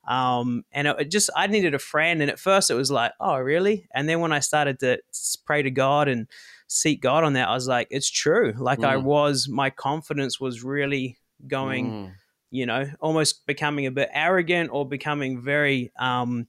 Um, 0.09 0.65
and 0.73 0.89
it, 0.89 0.97
it 0.99 1.11
just, 1.13 1.31
I 1.37 1.47
needed 1.47 1.75
a 1.75 1.79
friend. 1.79 2.23
And 2.23 2.29
at 2.29 2.41
first 2.41 2.73
it 2.73 2.75
was 2.75 2.91
like, 2.91 3.13
oh, 3.21 3.39
really? 3.39 3.87
And 3.95 4.09
then 4.09 4.19
when 4.19 4.33
I 4.33 4.41
started 4.41 4.81
to 4.81 4.99
pray 5.45 5.63
to 5.63 5.71
God 5.71 6.09
and 6.09 6.27
seek 6.69 7.01
God 7.01 7.25
on 7.25 7.35
that, 7.35 7.49
I 7.49 7.55
was 7.55 7.69
like, 7.69 7.89
it's 7.91 8.11
true. 8.11 8.55
Like 8.59 8.85
I 8.85 8.97
Mm. 8.97 9.05
was, 9.05 9.49
my 9.49 9.71
confidence 9.71 10.41
was 10.41 10.63
really 10.65 11.19
going 11.47 11.93
Mm. 11.93 12.13
you 12.51 12.65
know, 12.65 12.89
almost 13.01 13.45
becoming 13.47 13.87
a 13.87 13.91
bit 13.91 14.09
arrogant 14.13 14.71
or 14.73 14.89
becoming 14.89 15.41
very 15.43 15.91
um, 15.99 16.47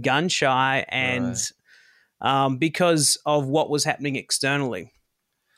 gun 0.00 0.28
shy, 0.28 0.84
and 0.88 1.36
um, 2.20 2.56
because 2.58 3.18
of 3.26 3.46
what 3.46 3.68
was 3.68 3.82
happening 3.84 4.14
externally. 4.16 4.92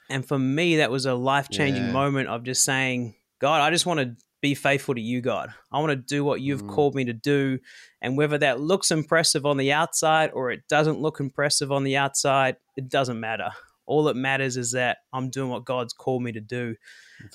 And 0.08 0.26
for 0.26 0.38
me, 0.38 0.76
that 0.78 0.90
was 0.90 1.04
a 1.06 1.14
life 1.14 1.50
changing 1.50 1.84
Yeah. 1.84 1.92
moment 1.92 2.28
of 2.28 2.42
just 2.44 2.64
saying, 2.64 3.14
God, 3.40 3.60
I 3.60 3.70
just 3.70 3.84
want 3.86 4.00
to 4.00 4.16
be 4.40 4.54
faithful 4.54 4.94
to 4.94 5.00
you, 5.00 5.20
God. 5.20 5.52
I 5.70 5.78
want 5.80 5.90
to 5.90 5.96
do 5.96 6.24
what 6.24 6.40
you've 6.40 6.64
Mm. 6.64 6.68
called 6.68 6.94
me 6.94 7.04
to 7.04 7.12
do. 7.12 7.58
And 8.00 8.16
whether 8.16 8.38
that 8.38 8.60
looks 8.60 8.90
impressive 8.90 9.44
on 9.46 9.58
the 9.58 9.72
outside 9.72 10.30
or 10.32 10.50
it 10.50 10.66
doesn't 10.68 11.00
look 11.00 11.20
impressive 11.20 11.70
on 11.70 11.84
the 11.84 11.96
outside, 11.98 12.56
it 12.76 12.88
doesn't 12.88 13.20
matter. 13.20 13.50
All 13.86 14.04
that 14.04 14.16
matters 14.16 14.56
is 14.56 14.72
that 14.72 14.98
I'm 15.12 15.30
doing 15.30 15.50
what 15.50 15.64
God's 15.64 15.92
called 15.92 16.22
me 16.22 16.32
to 16.32 16.40
do. 16.40 16.76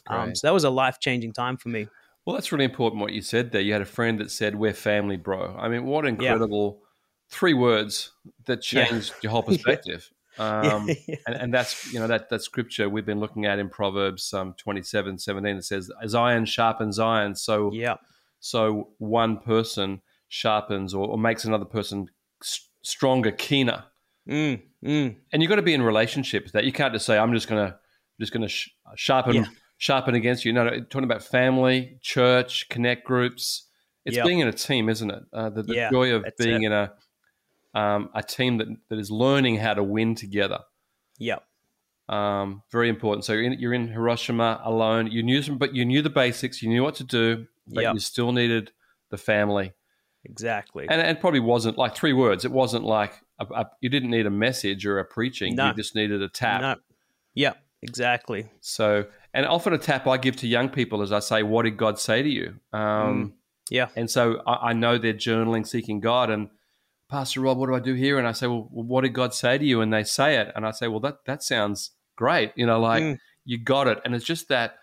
Um, 0.08 0.36
so 0.36 0.48
that 0.48 0.54
was 0.54 0.64
a 0.64 0.70
life 0.70 1.00
changing 1.00 1.34
time 1.34 1.58
for 1.58 1.70
me. 1.70 1.88
Well, 2.26 2.36
that's 2.36 2.52
really 2.52 2.66
important 2.66 3.02
what 3.02 3.14
you 3.14 3.22
said 3.22 3.52
there. 3.52 3.62
You 3.62 3.74
had 3.74 3.82
a 3.82 3.86
friend 3.86 4.20
that 4.20 4.32
said, 4.32 4.56
We're 4.56 4.74
family, 4.74 5.18
bro. 5.18 5.56
I 5.58 5.70
mean, 5.70 5.86
what 5.86 6.06
incredible 6.06 6.82
three 7.30 7.54
words 7.54 8.12
that 8.46 8.72
Yeah. 8.72 8.86
changed 8.86 9.14
your 9.22 9.32
whole 9.32 9.44
perspective. 9.52 10.12
Um, 10.38 10.88
yeah. 11.06 11.16
and, 11.28 11.36
and 11.36 11.54
that's, 11.54 11.92
you 11.92 12.00
know, 12.00 12.08
that, 12.08 12.30
that 12.30 12.42
scripture 12.42 12.88
we've 12.88 13.06
been 13.06 13.20
looking 13.20 13.46
at 13.46 13.60
in 13.60 13.68
Proverbs 13.68 14.34
um, 14.34 14.54
27, 14.58 15.18
17, 15.18 15.58
it 15.58 15.66
says, 15.66 15.92
As 16.02 16.16
iron 16.16 16.46
sharpens 16.46 16.98
iron, 16.98 17.36
so, 17.36 17.72
yeah. 17.74 17.96
so 18.40 18.92
one 19.00 19.40
person 19.40 20.02
sharpens 20.30 20.94
or, 20.94 21.06
or 21.10 21.18
makes 21.18 21.44
another 21.44 21.66
person 21.66 22.08
stronger, 22.84 23.32
keener. 23.32 23.84
Mm, 24.30 24.62
mm. 24.84 25.16
And 25.32 25.42
you've 25.42 25.50
got 25.50 25.56
to 25.58 25.62
be 25.62 25.74
in 25.74 25.82
relationship 25.82 26.44
with 26.44 26.54
that. 26.54 26.64
You 26.66 26.72
can't 26.72 26.94
just 26.94 27.06
say, 27.06 27.18
I'm 27.18 27.34
just 27.34 27.48
going 27.48 27.66
to, 27.68 27.78
just 28.20 28.34
to 28.34 28.48
sh- 28.48 28.70
sharpen, 28.96 29.36
Yeah. 29.36 29.46
sharpen 29.78 30.16
against 30.16 30.46
you. 30.46 30.54
No, 30.54 30.64
no, 30.66 30.80
talking 30.82 31.04
about 31.04 31.24
family, 31.24 31.98
church, 32.02 32.68
connect 32.70 33.06
groups. 33.06 33.68
It's 34.06 34.16
Yep. 34.18 34.26
being 34.26 34.40
in 34.40 34.48
a 34.48 34.54
team, 34.54 34.90
isn't 34.90 35.10
it? 35.12 35.24
Uh, 35.34 35.50
the 35.50 35.64
the 35.64 35.76
Yeah, 35.76 35.90
joy 35.92 36.14
of 36.16 36.26
being 36.38 36.64
it. 36.64 36.68
in 36.68 36.72
a 36.72 36.94
um, 37.76 38.10
a 38.16 38.24
team 38.24 38.58
that, 38.58 38.68
that 38.90 38.98
is 38.98 39.12
learning 39.12 39.58
how 39.58 39.76
to 39.76 39.84
win 39.84 40.16
together. 40.16 40.60
Yep. 41.20 41.44
Um, 42.08 42.64
very 42.72 42.90
important. 42.90 43.26
So 43.26 43.34
you're 43.34 43.44
in, 43.44 43.60
you're 43.60 43.74
in 43.76 43.88
Hiroshima 43.88 44.60
alone. 44.64 45.12
You 45.12 45.22
knew 45.22 45.44
some, 45.44 45.60
but 45.60 45.76
you 45.76 45.86
knew 45.86 46.02
the 46.02 46.10
basics. 46.10 46.64
You 46.64 46.70
knew 46.70 46.82
what 46.82 46.96
to 46.96 47.04
do, 47.04 47.46
but 47.68 47.84
Yep. 47.84 47.94
you 47.94 48.00
still 48.00 48.32
needed 48.32 48.72
the 49.12 49.18
family. 49.20 49.74
Exactly. 50.26 50.88
And 50.90 51.00
it 51.00 51.22
probably 51.22 51.40
wasn't 51.42 51.78
like 51.78 51.96
three 51.96 52.14
words. 52.14 52.44
It 52.44 52.52
wasn't 52.52 52.86
like 52.86 53.14
a, 53.40 53.46
a, 53.62 53.70
you 53.82 53.90
didn't 53.90 54.10
need 54.12 54.26
a 54.26 54.30
message 54.32 54.86
or 54.86 55.00
a 55.00 55.06
preaching. 55.06 55.56
No. 55.56 55.68
You 55.70 55.74
just 55.74 55.96
needed 55.96 56.22
a 56.22 56.30
tap. 56.30 56.62
No. 56.62 56.76
Yep. 57.36 57.58
Exactly. 57.82 58.50
So, 58.60 59.06
and 59.34 59.46
often 59.46 59.74
a 59.74 59.78
tap 59.78 60.06
I 60.08 60.18
give 60.18 60.36
to 60.38 60.48
young 60.48 60.70
people 60.70 61.02
is 61.02 61.12
I 61.12 61.20
say, 61.20 61.44
"What 61.44 61.64
did 61.64 61.78
God 61.78 61.98
say 62.00 62.22
to 62.22 62.30
you?" 62.30 62.56
Um, 62.74 63.34
Yeah. 63.70 63.88
And 63.96 64.10
so 64.10 64.42
I, 64.46 64.70
I 64.70 64.74
know 64.74 64.98
they're 64.98 65.14
journaling, 65.14 65.66
seeking 65.66 66.00
God, 66.02 66.30
and 66.30 66.50
Pastor 67.10 67.42
Rod, 67.42 67.58
what 67.58 67.68
do 67.68 67.76
I 67.76 67.80
do 67.80 67.94
here? 67.94 68.18
And 68.20 68.28
I 68.28 68.34
say, 68.34 68.46
well, 68.48 68.68
what 68.72 69.02
did 69.02 69.14
God 69.14 69.34
say 69.34 69.58
to 69.58 69.64
you? 69.66 69.82
And 69.82 69.92
they 69.94 70.04
say 70.04 70.36
it, 70.38 70.52
and 70.56 70.66
I 70.66 70.72
say, 70.72 70.88
well, 70.88 71.00
that 71.00 71.26
that 71.26 71.42
sounds 71.44 71.92
great. 72.18 72.52
You 72.56 72.66
know, 72.66 72.80
like 72.80 73.02
Mm. 73.04 73.18
you 73.46 73.58
got 73.64 73.88
it, 73.88 74.00
and 74.06 74.14
it's 74.14 74.26
just 74.26 74.50
that 74.50 74.76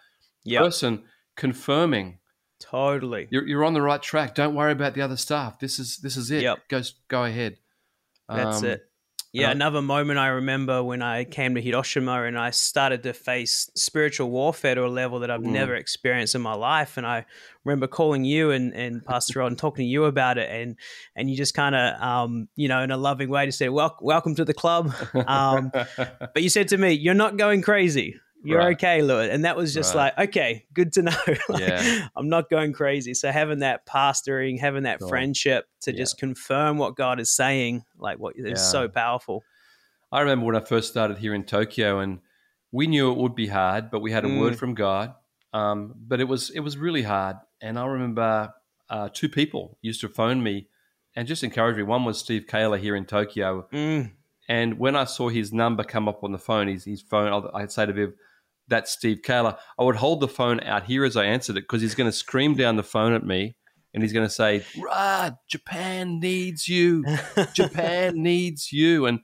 Yep. 0.45 0.62
person 0.62 1.03
confirming 1.37 2.19
Totally. 2.61 3.29
you're, 3.31 3.47
you're 3.47 3.64
on 3.64 3.75
the 3.75 3.83
right 3.83 4.03
track. 4.03 4.35
Don't 4.35 4.55
worry 4.55 4.73
about 4.73 4.95
the 4.95 5.03
other 5.03 5.16
stuff. 5.16 5.59
This 5.59 5.79
is 5.79 5.99
this 5.99 6.16
is 6.16 6.31
it. 6.31 6.42
Yep. 6.42 6.59
Go 6.69 6.81
go 7.09 7.25
ahead. 7.25 7.59
That's 8.29 8.62
Um, 8.62 8.69
it. 8.71 8.81
Yeah, 9.33 9.51
another 9.51 9.83
moment 9.83 10.19
I 10.19 10.29
remember 10.29 10.83
when 10.83 11.03
I 11.03 11.25
came 11.25 11.57
to 11.57 11.61
Hiroshima 11.61 12.23
and 12.23 12.39
I 12.39 12.51
started 12.51 13.03
to 13.03 13.12
face 13.12 13.71
spiritual 13.75 14.31
warfare 14.31 14.75
to 14.75 14.87
a 14.87 14.89
level 14.89 15.19
that 15.21 15.31
I've 15.31 15.43
Mm. 15.43 15.53
never 15.53 15.75
experienced 15.75 16.35
in 16.35 16.41
my 16.41 16.55
life. 16.55 16.97
And 16.97 17.07
I 17.07 17.27
remember 17.62 17.87
calling 17.87 18.25
you 18.25 18.51
and, 18.51 18.73
and 18.73 19.05
Pastor 19.05 19.41
Rod 19.41 19.49
and 19.49 19.59
talking 19.59 19.83
to 19.83 19.89
you 19.89 20.05
about 20.07 20.39
it. 20.39 20.49
And 20.51 20.77
and 21.17 21.29
you 21.29 21.37
just 21.37 21.53
kind 21.53 21.75
of, 21.75 22.01
um, 22.01 22.49
you 22.57 22.69
know, 22.69 22.81
in 22.83 22.91
a 22.91 22.97
loving 22.97 23.29
way, 23.29 23.45
just 23.45 23.59
said, 23.59 23.71
well, 23.71 23.99
welcome 24.01 24.35
to 24.37 24.45
the 24.45 24.55
club. 24.55 24.95
Um, 25.27 25.71
but 25.75 26.43
you 26.43 26.49
said 26.49 26.69
to 26.69 26.79
me, 26.79 26.93
you're 26.93 27.12
not 27.12 27.37
going 27.37 27.61
crazy. 27.61 28.19
You're 28.46 28.59
Right. 28.59 28.76
okay, 28.76 29.02
Lewis. 29.02 29.30
And 29.32 29.44
that 29.44 29.56
was 29.56 29.74
just 29.74 29.94
Right. 29.94 30.12
like, 30.16 30.28
okay, 30.30 30.66
good 30.72 30.92
to 30.94 31.02
know. 31.09 31.16
Like, 31.48 31.61
Yeah. 31.61 32.09
I'm 32.16 32.28
not 32.28 32.48
going 32.48 32.72
crazy. 32.72 33.12
So 33.14 33.30
having 33.32 33.59
that 33.61 33.87
pastoring, 33.87 34.59
having 34.61 34.85
that 34.85 35.00
Sure. 35.00 35.09
friendship 35.09 35.66
to 35.82 35.90
Yeah. 35.92 35.96
just 35.98 36.18
confirm 36.18 36.78
what 36.78 36.96
God 36.96 37.18
is 37.20 37.30
saying, 37.30 37.85
like 37.98 38.18
what 38.18 38.37
is 38.37 38.46
Yeah. 38.46 38.54
so 38.56 38.88
powerful. 38.88 39.42
I 40.12 40.20
remember 40.20 40.46
when 40.46 40.56
I 40.56 40.61
first 40.61 40.88
started 40.88 41.18
here 41.18 41.35
in 41.35 41.44
Tokyo, 41.44 41.98
and 41.98 42.20
we 42.72 42.87
knew 42.87 43.11
it 43.11 43.18
would 43.18 43.35
be 43.35 43.48
hard, 43.48 43.90
but 43.90 44.00
we 44.00 44.12
had 44.12 44.24
a 44.24 44.28
Mm. 44.28 44.40
word 44.40 44.56
from 44.56 44.74
God. 44.74 45.14
Um, 45.52 45.94
but 45.96 46.20
it 46.20 46.28
was 46.28 46.50
it 46.50 46.61
was 46.61 46.76
really 46.76 47.02
hard, 47.02 47.37
and 47.61 47.78
I 47.78 47.87
remember 47.87 48.52
uh, 48.88 49.09
two 49.12 49.28
people 49.28 49.78
used 49.82 50.00
to 50.02 50.09
phone 50.09 50.42
me 50.42 50.68
and 51.16 51.26
just 51.26 51.42
encourage 51.42 51.76
me. 51.76 51.82
One 51.82 52.04
was 52.04 52.18
Steve 52.18 52.46
Kaler 52.46 52.76
here 52.78 52.94
in 52.94 53.04
Tokyo, 53.06 53.66
Mm, 53.72 54.12
and 54.48 54.78
when 54.78 54.94
I 54.94 55.04
saw 55.04 55.28
his 55.28 55.52
number 55.52 55.82
come 55.82 56.06
up 56.09 56.22
on 56.22 56.30
the 56.32 56.38
phone, 56.38 56.68
his, 56.68 56.85
his 56.85 57.02
phone, 57.02 57.32
I'd- 57.32 57.50
I'd 57.54 57.72
say 57.72 57.87
to 57.87 57.92
Viv, 57.92 58.12
"That's 58.68 58.90
Steve 58.92 59.20
Kaler." 59.22 59.57
I 59.79 59.85
would 59.85 59.96
hold 59.96 60.20
the 60.20 60.29
phone 60.29 60.61
out 60.61 60.85
here 60.85 61.05
as 61.05 61.16
I 61.16 61.24
answered 61.24 61.57
it 61.57 61.62
because 61.62 61.83
he's 61.83 61.94
going 61.94 62.09
to 62.11 62.16
scream 62.16 62.55
down 62.55 62.76
the 62.76 62.83
phone 62.83 63.12
at 63.12 63.24
me, 63.24 63.57
and 63.94 64.02
he's 64.02 64.12
going 64.12 64.26
to 64.26 64.33
say, 64.33 64.64
"Rod, 64.81 65.37
Japan 65.48 66.20
needs 66.20 66.68
you. 66.68 67.05
Japan 67.55 68.22
needs 68.22 68.72
you." 68.72 69.07
And 69.07 69.20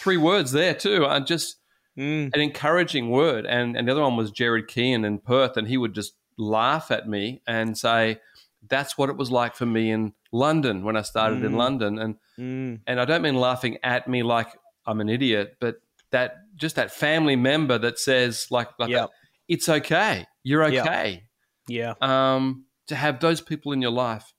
three 0.00 0.16
words 0.16 0.52
there 0.52 0.74
too. 0.74 1.06
I 1.06 1.20
just 1.20 1.56
Mm. 1.96 2.30
an 2.32 2.40
encouraging 2.40 3.10
word. 3.10 3.44
And, 3.44 3.76
and 3.76 3.88
the 3.88 3.90
other 3.92 4.02
one 4.02 4.16
was 4.16 4.30
Jared 4.30 4.68
Kean 4.68 5.04
in 5.04 5.18
Perth, 5.18 5.56
and 5.56 5.66
he 5.66 5.76
would 5.76 5.94
just 5.96 6.12
laugh 6.36 6.92
at 6.92 7.08
me 7.08 7.42
and 7.44 7.76
say, 7.76 8.20
That's 8.68 8.96
what 8.96 9.08
it 9.10 9.16
was 9.16 9.32
like 9.32 9.56
for 9.56 9.66
me 9.66 9.90
in 9.90 10.12
London 10.30 10.84
when 10.84 10.96
I 10.96 11.02
started 11.02 11.42
in 11.42 11.52
Mm. 11.52 11.56
London. 11.56 11.98
And 11.98 12.14
Mm. 12.38 12.80
and 12.86 13.00
I 13.00 13.04
don't 13.04 13.22
mean 13.22 13.34
laughing 13.34 13.78
at 13.82 14.06
me 14.06 14.22
like 14.22 14.48
I'm 14.86 15.00
an 15.00 15.08
idiot, 15.08 15.56
but 15.58 15.76
that 16.10 16.36
just 16.56 16.76
that 16.76 16.90
family 16.92 17.36
member 17.36 17.78
that 17.78 17.98
says 17.98 18.46
like, 18.50 18.68
like 18.78 18.90
Yep. 18.90 19.10
it's 19.48 19.68
okay, 19.68 20.26
you're 20.42 20.66
Yep. 20.68 20.86
okay. 20.86 21.22
Yeah. 21.68 21.94
Um, 22.00 22.64
to 22.86 22.96
have 22.96 23.20
those 23.20 23.40
people 23.40 23.72
in 23.72 23.82
your 23.82 23.90
life 23.90 24.32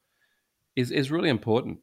is 0.76 0.92
is 0.92 1.12
really 1.12 1.30
important. 1.30 1.80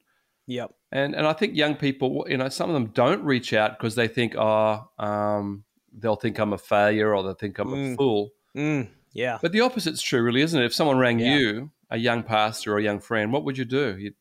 Yep. 0.48 0.72
And 0.92 1.14
and 1.14 1.26
I 1.26 1.32
think 1.32 1.54
young 1.56 1.74
people, 1.76 2.26
you 2.28 2.36
know, 2.36 2.48
some 2.48 2.68
of 2.70 2.74
them 2.74 2.86
don't 2.86 3.22
reach 3.24 3.52
out 3.52 3.78
because 3.78 3.94
they 3.94 4.08
think, 4.08 4.34
oh, 4.36 4.88
um, 4.98 5.64
they'll 5.92 6.16
think 6.16 6.38
I'm 6.38 6.52
a 6.52 6.58
failure 6.58 7.14
or 7.14 7.22
they'll 7.22 7.34
think 7.34 7.58
I'm 7.58 7.72
a 7.72 7.76
Mm. 7.76 7.96
fool. 7.96 8.30
Mm. 8.56 8.88
Yeah. 9.12 9.38
But 9.40 9.52
the 9.52 9.60
opposite's 9.60 10.02
true, 10.02 10.22
really, 10.22 10.42
isn't 10.42 10.60
it? 10.60 10.64
If 10.66 10.74
someone 10.74 10.98
rang 10.98 11.18
Yeah. 11.20 11.36
you, 11.36 11.70
a 11.90 11.98
young 11.98 12.22
pastor 12.22 12.74
or 12.74 12.78
a 12.78 12.82
young 12.82 13.00
friend, 13.00 13.32
what 13.32 13.44
would 13.44 13.56
you 13.58 13.64
do? 13.64 13.96
You'd, 13.98 14.14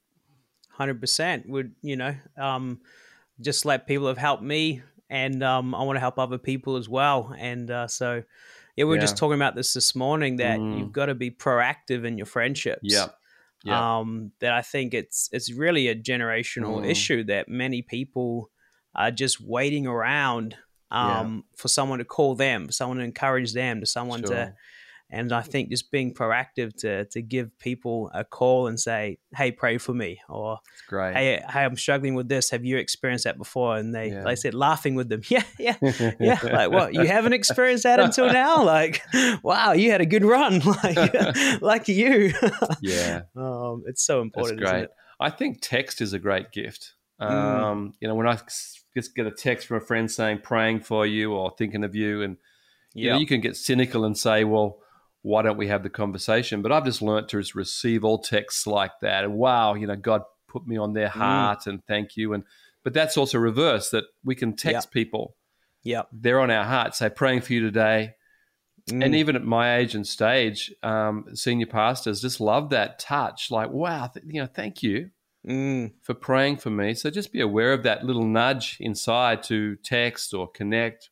Hundred 0.69 0.99
percent 0.99 1.47
would 1.49 1.73
you 1.81 1.95
know 1.95 2.15
um, 2.37 2.81
just 3.41 3.63
let 3.65 3.87
people 3.87 4.07
have 4.07 4.17
helped 4.17 4.43
me, 4.43 4.81
and 5.09 5.43
um, 5.43 5.75
I 5.75 5.83
want 5.83 5.95
to 5.97 6.01
help 6.01 6.17
other 6.19 6.37
people 6.37 6.75
as 6.77 6.89
well. 6.89 7.33
And 7.37 7.69
uh, 7.69 7.87
so, 7.87 8.23
yeah, 8.75 8.85
we 8.85 8.89
were 8.89 8.97
just 8.97 9.17
talking 9.17 9.35
about 9.35 9.55
this 9.55 9.73
this 9.73 9.95
morning 9.95 10.37
that 10.37 10.59
Mm. 10.59 10.77
you've 10.79 10.91
got 10.91 11.07
to 11.07 11.15
be 11.15 11.31
proactive 11.31 12.05
in 12.05 12.17
your 12.17 12.25
friendships. 12.25 12.81
yeah, 12.83 13.09
yeah, 13.63 13.99
Um, 13.99 14.31
that 14.39 14.53
I 14.53 14.61
think 14.61 14.93
it's 14.93 15.29
it's 15.31 15.51
really 15.51 15.87
a 15.87 15.95
generational 15.95 16.81
Mm. 16.81 16.89
issue 16.89 17.23
that 17.25 17.47
many 17.49 17.81
people 17.81 18.51
are 18.93 19.11
just 19.11 19.41
waiting 19.41 19.87
around 19.87 20.55
Yeah. 20.91 21.19
um, 21.21 21.43
for 21.57 21.67
someone 21.67 21.99
to 21.99 22.05
call 22.05 22.35
them, 22.35 22.67
for 22.67 22.71
someone 22.71 22.97
to 22.97 23.03
encourage 23.03 23.53
them, 23.53 23.79
to 23.81 23.85
someone 23.85 24.23
to 24.23 24.27
sure. 24.27 24.55
And 25.11 25.31
I 25.31 25.41
think 25.41 25.69
just 25.69 25.91
being 25.91 26.13
proactive 26.13 26.75
to 26.81 27.05
to 27.05 27.21
give 27.21 27.57
people 27.59 28.09
a 28.13 28.23
call 28.23 28.67
and 28.67 28.79
say, 28.79 29.17
"Hey, 29.35 29.51
pray 29.51 29.77
for 29.77 29.93
me," 29.93 30.19
or 30.27 30.59
great. 30.87 31.13
"Hey, 31.15 31.41
hey, 31.47 31.63
I'm 31.63 31.77
struggling 31.77 32.15
with 32.15 32.27
this. 32.27 32.49
Have 32.49 32.65
you 32.65 32.77
experienced 32.77 33.25
that 33.25 33.37
before?" 33.37 33.77
And 33.77 33.93
they 33.93 34.09
Yeah. 34.11 34.23
they 34.23 34.35
said, 34.35 34.53
laughing 34.53 34.95
with 34.95 35.09
them, 35.09 35.21
"Yeah, 35.29 35.43
yeah, 35.59 35.75
yeah." 36.19 36.39
Like, 36.43 36.71
what? 36.71 36.93
You 36.93 37.05
haven't 37.05 37.33
experienced 37.33 37.83
that 37.83 37.99
until 37.99 38.31
now? 38.31 38.63
Like, 38.65 39.01
wow, 39.43 39.73
you 39.73 39.91
had 39.91 40.01
a 40.01 40.05
good 40.05 40.25
run. 40.25 40.59
Like, 40.83 41.61
lucky 41.61 41.93
you. 41.93 42.33
yeah, 42.81 43.21
um, 43.35 43.83
it's 43.85 44.03
so 44.03 44.17
that's 44.17 44.25
important. 44.25 44.61
isn't 44.61 44.73
great. 44.73 44.83
it? 44.85 44.91
I 45.19 45.29
think 45.29 45.59
text 45.61 46.01
is 46.01 46.13
a 46.13 46.19
great 46.19 46.51
gift. 46.51 46.93
Mm. 47.21 47.29
Um, 47.31 47.93
You 48.01 48.07
know, 48.07 48.15
when 48.15 48.27
I 48.27 48.37
just 48.95 49.15
get 49.15 49.25
a 49.27 49.31
text 49.31 49.67
from 49.67 49.77
a 49.77 49.81
friend 49.81 50.09
saying 50.11 50.39
praying 50.39 50.81
for 50.81 51.05
you 51.05 51.31
or 51.33 51.53
thinking 51.57 51.83
of 51.83 51.95
you, 51.95 52.21
and 52.23 52.37
you 52.93 53.09
know, 53.09 53.15
Yeah. 53.15 53.19
you 53.21 53.27
can 53.27 53.39
get 53.41 53.55
cynical 53.55 54.03
and 54.03 54.17
say, 54.17 54.43
well, 54.43 54.79
why 55.25 55.41
don't 55.41 55.57
we 55.57 55.67
have 55.67 55.81
the 55.81 55.89
conversation? 55.89 56.61
But 56.61 56.71
I've 56.71 56.85
just 56.85 57.01
learnt 57.01 57.29
to 57.29 57.37
receive 57.55 58.03
all 58.03 58.19
texts 58.19 58.67
like 58.67 58.91
that. 59.01 59.23
And 59.23 59.33
wow, 59.33 59.73
you 59.73 59.87
know, 59.87 59.95
God 59.95 60.21
put 60.47 60.67
me 60.67 60.77
on 60.77 60.93
their 60.93 61.07
Mm. 61.07 61.19
heart 61.23 61.65
and 61.65 61.83
thank 61.87 62.15
you. 62.15 62.33
And 62.33 62.43
but 62.83 62.93
that's 62.93 63.17
also 63.17 63.39
reverse 63.39 63.89
that 63.89 64.03
we 64.23 64.35
can 64.35 64.55
text 64.55 64.91
people. 64.91 65.35
Yeah. 65.83 66.03
They're 66.11 66.39
on 66.39 66.51
our 66.51 66.63
heart, 66.63 66.93
say 66.93 67.09
praying 67.09 67.41
for 67.41 67.53
you 67.53 67.61
today. 67.61 68.13
Mm. 68.91 69.03
And 69.03 69.15
even 69.15 69.35
at 69.35 69.43
my 69.43 69.77
age 69.77 69.95
and 69.95 70.05
stage, 70.05 70.71
um, 70.83 71.25
senior 71.33 71.65
pastors 71.65 72.21
just 72.21 72.39
love 72.39 72.69
that 72.69 72.99
touch. 72.99 73.49
Like, 73.49 73.71
wow, 73.71 74.05
th- 74.13 74.23
you 74.29 74.39
know, 74.39 74.47
thank 74.47 74.83
you 74.83 75.09
Mm. 75.47 75.93
for 76.03 76.13
praying 76.13 76.57
for 76.57 76.69
me. 76.69 76.93
So 76.93 77.09
just 77.09 77.31
be 77.33 77.41
aware 77.41 77.73
of 77.73 77.81
that 77.81 78.03
little 78.05 78.25
nudge 78.25 78.77
inside 78.79 79.41
to 79.43 79.75
text 79.77 80.35
or 80.35 80.47
connect. 80.51 81.09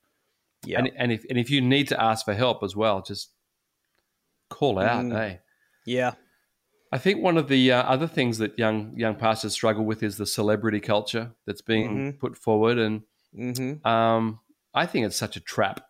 Yep. 0.66 0.80
And, 0.80 0.92
and 0.96 1.12
if 1.12 1.26
and 1.30 1.40
if 1.40 1.50
you 1.50 1.62
need 1.62 1.88
to 1.88 2.00
ask 2.02 2.24
for 2.26 2.36
help 2.36 2.62
as 2.64 2.76
well, 2.76 3.02
just 3.02 3.32
call 4.54 4.80
out. 4.80 5.06
Mm. 5.06 5.12
Hey, 5.18 5.40
yeah. 5.86 6.14
I 6.92 7.00
think 7.00 7.24
one 7.24 7.38
of 7.38 7.48
the 7.48 7.72
uh, 7.72 7.84
other 7.84 8.08
things 8.08 8.38
that 8.38 8.58
young 8.60 8.94
young 8.96 9.16
pastors 9.16 9.54
struggle 9.54 9.84
with 9.84 10.04
is 10.04 10.18
the 10.18 10.28
celebrity 10.28 10.80
culture 10.80 11.32
that's 11.46 11.62
being 11.62 11.90
Mhm. 12.14 12.20
put 12.20 12.38
forward, 12.38 12.78
and 12.78 13.02
Mm-hmm. 13.36 13.86
um, 13.88 14.40
I 14.76 14.86
think 14.86 15.06
it's 15.08 15.16
such 15.18 15.36
a 15.36 15.40
trap. 15.40 15.86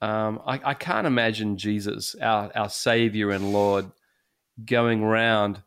Um, 0.00 0.40
I, 0.46 0.60
I 0.64 0.74
can't 0.74 1.06
imagine 1.06 1.58
Jesus, 1.58 2.14
our 2.22 2.50
our 2.56 2.70
Savior 2.70 3.30
and 3.30 3.52
Lord, 3.52 3.90
going 4.64 5.02
around 5.02 5.62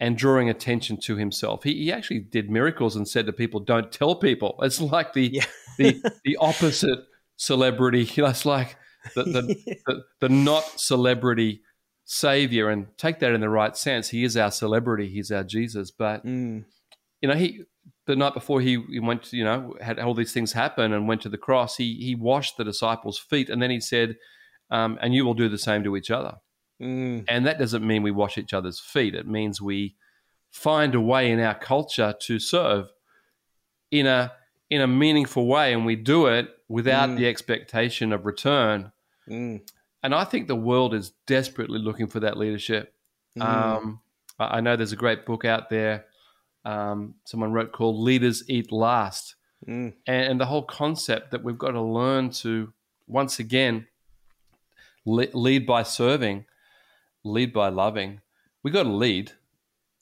and 0.00 0.16
drawing 0.16 0.48
attention 0.48 0.96
to 0.96 1.16
himself. 1.16 1.62
He, 1.64 1.74
he 1.84 1.92
actually 1.92 2.20
did 2.20 2.50
miracles 2.50 2.96
and 2.96 3.06
said 3.06 3.26
to 3.26 3.32
people, 3.32 3.60
"Don't 3.60 3.92
tell 3.92 4.14
people." 4.16 4.58
It's 4.62 4.80
like 4.80 5.12
the 5.12 5.28
Yeah. 5.32 5.44
the 5.78 6.00
the 6.24 6.36
opposite 6.38 7.00
celebrity. 7.36 8.08
It's 8.16 8.46
like 8.46 8.76
the 9.14 9.24
the, 9.24 9.76
the, 9.86 10.02
the 10.20 10.28
not 10.28 10.64
celebrity 10.80 11.62
savior. 12.04 12.68
And 12.68 12.86
take 12.98 13.20
that 13.20 13.32
in 13.32 13.40
the 13.40 13.48
right 13.48 13.76
sense. 13.76 14.08
He 14.08 14.24
is 14.24 14.36
our 14.36 14.50
celebrity. 14.50 15.08
He's 15.08 15.30
our 15.30 15.44
Jesus. 15.44 15.90
But 15.90 16.24
mm. 16.24 16.64
you 17.20 17.28
know, 17.28 17.34
he 17.34 17.62
the 18.06 18.16
night 18.16 18.34
before 18.34 18.60
he, 18.60 18.82
he 18.90 18.98
went, 18.98 19.24
to, 19.24 19.36
you 19.36 19.44
know, 19.44 19.74
had 19.80 19.98
all 19.98 20.14
these 20.14 20.32
things 20.32 20.52
happen 20.52 20.92
and 20.92 21.06
went 21.06 21.22
to 21.22 21.28
the 21.28 21.38
cross. 21.38 21.76
He 21.76 21.94
he 21.94 22.14
washed 22.14 22.56
the 22.56 22.64
disciples' 22.64 23.18
feet, 23.18 23.48
and 23.48 23.62
then 23.62 23.70
he 23.70 23.80
said, 23.80 24.16
um, 24.70 24.98
"And 25.00 25.14
you 25.14 25.24
will 25.24 25.34
do 25.34 25.48
the 25.48 25.58
same 25.58 25.84
to 25.84 25.96
each 25.96 26.10
other." 26.10 26.36
Mm. 26.80 27.24
And 27.28 27.46
that 27.46 27.58
doesn't 27.58 27.86
mean 27.86 28.02
we 28.02 28.10
wash 28.10 28.38
each 28.38 28.52
other's 28.52 28.80
feet. 28.80 29.14
It 29.14 29.26
means 29.26 29.60
we 29.60 29.96
find 30.50 30.94
a 30.94 31.00
way 31.00 31.30
in 31.30 31.40
our 31.40 31.54
culture 31.54 32.14
to 32.20 32.38
serve 32.38 32.88
in 33.90 34.06
a 34.06 34.32
in 34.72 34.80
a 34.80 34.86
meaningful 34.86 35.46
way, 35.46 35.72
and 35.74 35.84
we 35.84 35.96
do 35.96 36.26
it 36.26 36.48
without 36.68 37.08
Mm. 37.10 37.16
the 37.18 37.26
expectation 37.28 38.12
of 38.12 38.24
return. 38.24 38.90
Mm. 39.28 39.60
And 40.02 40.14
I 40.14 40.24
think 40.24 40.48
the 40.48 40.56
world 40.56 40.94
is 40.94 41.10
desperately 41.26 41.78
looking 41.78 42.06
for 42.08 42.20
that 42.20 42.36
leadership. 42.38 42.94
Mm. 43.38 43.42
Um, 43.44 44.00
I 44.38 44.60
know 44.60 44.74
there's 44.74 44.92
a 44.92 44.96
great 45.04 45.26
book 45.26 45.44
out 45.44 45.68
there. 45.68 46.06
Um, 46.64 47.14
someone 47.24 47.52
wrote 47.52 47.72
called 47.72 47.96
"Leaders 47.96 48.42
Eat 48.48 48.72
Last," 48.72 49.34
Mm. 49.66 49.92
and, 50.06 50.24
and 50.30 50.40
the 50.40 50.46
whole 50.46 50.62
concept 50.64 51.30
that 51.32 51.44
we've 51.44 51.58
got 51.58 51.72
to 51.72 51.80
learn 51.82 52.30
to 52.42 52.72
once 53.06 53.38
again 53.38 53.86
le- 55.04 55.28
lead 55.34 55.66
by 55.66 55.82
serving, 55.82 56.46
lead 57.24 57.52
by 57.52 57.68
loving. 57.68 58.20
We've 58.62 58.72
got 58.74 58.84
to 58.84 58.88
lead, 59.06 59.32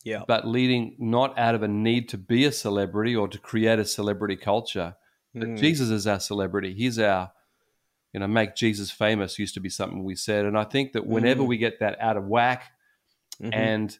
Yeah. 0.05 0.23
but 0.27 0.47
leading 0.47 0.97
not 0.99 1.39
out 1.39 1.55
of 1.55 1.63
a 1.63 1.69
need 1.69 2.09
to 2.11 2.19
be 2.19 2.45
a 2.47 2.53
celebrity 2.53 3.15
or 3.15 3.29
to 3.29 3.39
create 3.39 3.79
a 3.79 3.85
celebrity 3.85 4.37
culture. 4.37 4.97
But 5.35 5.49
Mm. 5.49 5.59
Jesus 5.59 5.91
is 5.91 6.07
our 6.07 6.21
celebrity. 6.21 6.73
He's 6.75 6.99
our, 6.99 7.33
you 8.13 8.21
know, 8.21 8.27
make 8.27 8.57
Jesus 8.57 8.91
famous 8.91 9.39
used 9.39 9.55
to 9.55 9.61
be 9.61 9.69
something 9.69 10.03
we 10.03 10.15
said, 10.17 10.45
and 10.47 10.57
I 10.59 10.65
think 10.65 10.93
that 10.95 11.07
whenever 11.07 11.43
Mm. 11.43 11.49
we 11.49 11.57
get 11.59 11.81
that 11.81 12.01
out 12.01 12.17
of 12.17 12.27
whack, 12.27 12.73
Mhm. 13.41 13.55
and 13.55 13.99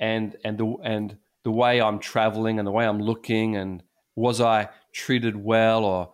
and 0.00 0.36
and 0.44 0.58
the 0.58 0.66
and 0.82 1.16
the 1.44 1.50
way 1.52 1.80
I'm 1.80 1.98
traveling 1.98 2.58
and 2.58 2.66
the 2.66 2.72
way 2.72 2.86
I'm 2.86 3.00
looking 3.00 3.56
and 3.56 3.82
was 4.16 4.40
I 4.40 4.68
treated 4.92 5.36
well 5.36 5.84
or 5.84 6.12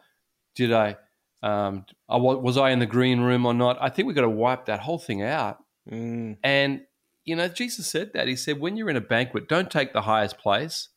did 0.55 0.73
I 0.73 0.97
um, 1.43 1.85
I 2.09 2.17
wa- 2.17 2.35
was 2.37 2.57
I 2.57 2.71
in 2.71 2.79
the 2.81 2.87
green 2.87 3.21
room 3.21 3.47
or 3.47 3.55
not? 3.55 3.77
I 3.81 3.89
think 3.89 4.07
we've 4.07 4.15
got 4.17 4.23
to 4.23 4.29
wipe 4.31 4.67
that 4.67 4.81
whole 4.81 4.99
thing 4.99 5.23
out. 5.23 5.63
Mm. 5.91 6.37
And 6.43 6.87
you 7.27 7.37
know, 7.37 7.49
Jesus 7.49 7.87
said 7.87 8.13
that. 8.15 8.29
He 8.29 8.37
said, 8.37 8.59
when 8.61 8.77
you're 8.79 8.89
in 8.89 8.97
a 8.97 9.01
banquet, 9.03 9.49
don't 9.49 9.71
take 9.71 9.93
the 9.93 10.03
highest 10.03 10.39
place. 10.39 10.89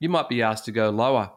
You 0.00 0.08
might 0.10 0.28
be 0.28 0.42
asked 0.42 0.66
to 0.66 0.72
go 0.72 0.90
lower. 0.90 1.30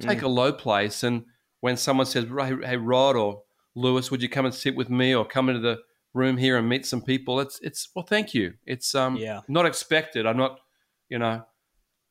Take 0.00 0.22
a 0.22 0.28
low 0.28 0.52
place. 0.52 1.02
And 1.02 1.24
when 1.60 1.76
someone 1.76 2.06
says, 2.06 2.24
"Hey, 2.24 2.54
hey, 2.64 2.76
Rod 2.76 3.16
or 3.16 3.42
Lewis, 3.74 4.10
would 4.10 4.22
you 4.22 4.28
come 4.28 4.46
and 4.46 4.54
sit 4.54 4.74
with 4.74 4.88
me 4.90 5.14
or 5.14 5.24
come 5.24 5.48
into 5.48 5.60
the 5.60 5.78
room 6.14 6.36
here 6.36 6.56
and 6.56 6.68
meet 6.68 6.86
some 6.86 7.02
people?" 7.02 7.38
It's 7.40 7.60
it's 7.62 7.88
well, 7.94 8.04
thank 8.04 8.32
you. 8.34 8.54
It's 8.66 8.94
um 8.94 9.16
Yeah. 9.16 9.42
not 9.46 9.66
expected. 9.66 10.26
I'm 10.26 10.36
not, 10.36 10.58
you 11.08 11.18
know, 11.18 11.44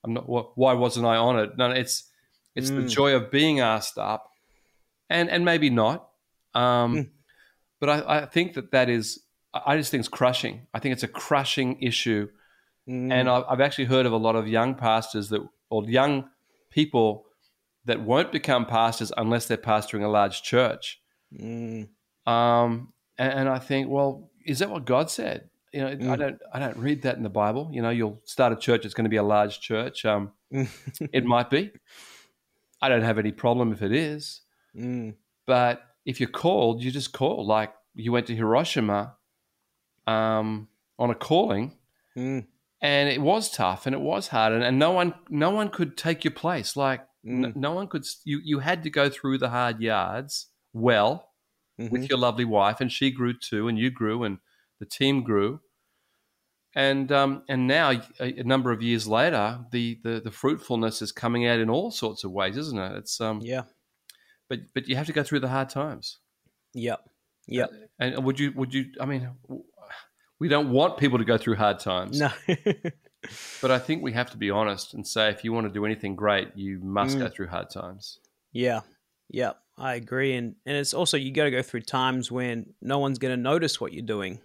I'm 0.03 0.13
not. 0.13 0.25
Why 0.57 0.73
wasn't 0.73 1.05
I 1.07 1.15
on 1.17 1.39
it? 1.39 1.57
No, 1.57 1.71
it's 1.71 2.09
it's 2.55 2.69
the 2.69 2.83
Mm. 2.83 2.89
joy 2.89 3.15
of 3.15 3.31
being 3.31 3.59
asked 3.59 3.97
up, 3.97 4.29
and 5.09 5.29
and 5.29 5.43
maybe 5.43 5.69
not. 5.69 6.09
Um, 6.53 6.95
Mm. 6.95 7.09
But 7.79 7.89
I, 7.89 8.21
I 8.21 8.25
think 8.27 8.53
that 8.53 8.71
that 8.71 8.87
is. 8.89 9.19
I 9.53 9.73
I 9.73 9.77
just 9.77 9.91
think 9.91 9.99
it's 9.99 10.07
crushing. 10.09 10.67
I 10.73 10.79
think 10.79 10.93
it's 10.93 11.03
a 11.03 11.07
crushing 11.07 11.81
issue, 11.81 12.29
Mm. 12.87 13.13
and 13.13 13.29
I've, 13.29 13.43
I've 13.49 13.61
actually 13.61 13.85
heard 13.85 14.05
of 14.05 14.11
a 14.11 14.17
lot 14.17 14.35
of 14.35 14.45
young 14.47 14.75
pastors 14.75 15.29
that 15.29 15.41
or 15.69 15.83
young 15.85 16.29
people 16.69 17.25
that 17.85 18.01
won't 18.01 18.31
become 18.31 18.65
pastors 18.65 19.11
unless 19.15 19.47
they're 19.47 19.57
pastoring 19.57 20.03
a 20.03 20.07
large 20.09 20.41
church. 20.41 20.99
Mm. 21.33 21.87
Um, 22.25 22.93
and, 23.17 23.33
and 23.39 23.49
I 23.49 23.59
think, 23.59 23.89
well, 23.89 24.29
is 24.45 24.59
that 24.59 24.69
what 24.69 24.83
God 24.85 25.09
said? 25.09 25.49
You 25.71 25.81
know, 25.81 25.87
I 25.87 25.95
Mm. 25.95 26.17
don't, 26.19 26.39
I 26.53 26.59
don't 26.59 26.77
read 26.77 27.01
that 27.03 27.15
in 27.17 27.23
the 27.23 27.29
Bible. 27.29 27.69
You 27.71 27.81
know, 27.81 27.89
you'll 27.89 28.21
start 28.25 28.51
a 28.53 28.57
church; 28.57 28.83
it's 28.85 28.93
going 28.93 29.05
to 29.05 29.09
be 29.09 29.15
a 29.17 29.23
large 29.23 29.59
church. 29.61 30.03
Um, 30.05 30.31
it 30.51 31.23
might 31.25 31.49
be. 31.49 31.71
I 32.81 32.89
don't 32.89 33.01
have 33.03 33.17
any 33.17 33.31
problem 33.31 33.71
if 33.71 33.81
it 33.81 33.93
is, 33.93 34.41
Mm. 34.75 35.15
but 35.47 35.81
if 36.05 36.19
you're 36.19 36.29
called, 36.29 36.83
you 36.83 36.91
just 36.91 37.13
call. 37.13 37.45
Like 37.45 37.71
you 37.95 38.11
went 38.11 38.27
to 38.27 38.35
Hiroshima 38.35 39.15
um, 40.07 40.67
on 40.99 41.09
a 41.09 41.15
calling, 41.15 41.77
Mm. 42.17 42.45
and 42.81 43.09
it 43.09 43.21
was 43.21 43.49
tough 43.49 43.85
and 43.87 43.95
it 43.95 44.01
was 44.01 44.27
hard, 44.27 44.53
and, 44.53 44.63
and 44.63 44.77
no 44.77 44.91
one, 44.91 45.13
no 45.29 45.49
one 45.49 45.69
could 45.69 45.97
take 45.97 46.23
your 46.23 46.33
place. 46.33 46.75
Like 46.75 47.01
n- 47.25 47.45
Mm. 47.53 47.55
no 47.55 47.71
one 47.73 47.87
could. 47.87 48.05
You 48.25 48.39
you 48.43 48.59
had 48.59 48.83
to 48.83 48.89
go 48.89 49.09
through 49.09 49.37
the 49.39 49.49
hard 49.49 49.79
yards 49.81 50.47
well 50.73 51.31
Mhm. 51.79 51.89
with 51.91 52.09
your 52.09 52.19
lovely 52.19 52.45
wife, 52.45 52.79
and 52.81 52.91
she 52.91 53.09
grew 53.11 53.33
too, 53.33 53.67
and 53.67 53.79
you 53.79 53.89
grew, 53.89 54.23
and 54.23 54.37
the 54.79 54.85
team 54.85 55.23
grew. 55.23 55.61
And 56.75 57.11
um, 57.11 57.43
and 57.47 57.67
now, 57.67 57.91
a, 58.19 58.39
a 58.39 58.43
number 58.43 58.71
of 58.71 58.81
years 58.81 59.07
later, 59.07 59.59
the, 59.71 59.99
the 60.03 60.19
the 60.21 60.31
fruitfulness 60.31 61.01
is 61.03 61.11
coming 61.11 61.45
out 61.47 61.59
in 61.59 61.69
all 61.69 61.91
sorts 61.91 62.23
of 62.23 62.31
ways, 62.31 62.57
isn't 62.57 62.79
it? 62.79 62.97
It's 62.97 63.21
um, 63.21 63.41
yeah, 63.41 63.63
but 64.49 64.59
but 64.73 64.87
you 64.87 64.95
have 64.95 65.05
to 65.07 65.13
go 65.13 65.21
through 65.23 65.41
the 65.41 65.49
hard 65.49 65.69
times. 65.69 66.17
yep, 66.73 67.07
yep. 67.47 67.69
And 67.99 68.23
would 68.25 68.39
you 68.39 68.51
would 68.53 68.73
you? 68.73 68.85
I 68.99 69.05
mean, 69.05 69.29
we 70.39 70.47
don't 70.49 70.69
want 70.71 70.97
people 70.97 71.17
to 71.19 71.25
go 71.25 71.37
through 71.37 71.55
hard 71.55 71.79
times. 71.79 72.19
No, 72.19 72.29
But 73.61 73.71
I 73.71 73.79
think 73.79 74.03
we 74.03 74.11
have 74.11 74.29
to 74.31 74.37
be 74.37 74.49
honest 74.49 74.93
and 74.93 75.07
say 75.07 75.29
if 75.29 75.43
you 75.45 75.53
want 75.53 75.65
to 75.67 75.71
do 75.73 75.85
anything 75.85 76.15
great, 76.15 76.49
you 76.55 76.79
must 76.79 77.15
Mm. 77.15 77.19
go 77.21 77.29
through 77.29 77.47
hard 77.47 77.69
times. 77.69 78.19
yeah, 78.51 78.81
yeah. 79.29 79.53
I 79.77 79.95
agree, 79.95 80.35
and 80.35 80.55
and 80.67 80.77
it's 80.77 80.93
also 80.93 81.17
you 81.17 81.31
got 81.31 81.45
to 81.45 81.51
go 81.51 81.63
through 81.63 81.81
times 81.81 82.31
when 82.31 82.73
no 82.81 82.99
one's 82.99 83.17
going 83.17 83.35
to 83.35 83.41
notice 83.41 83.81
what 83.81 83.91
you're 83.91 84.05
doing. 84.05 84.39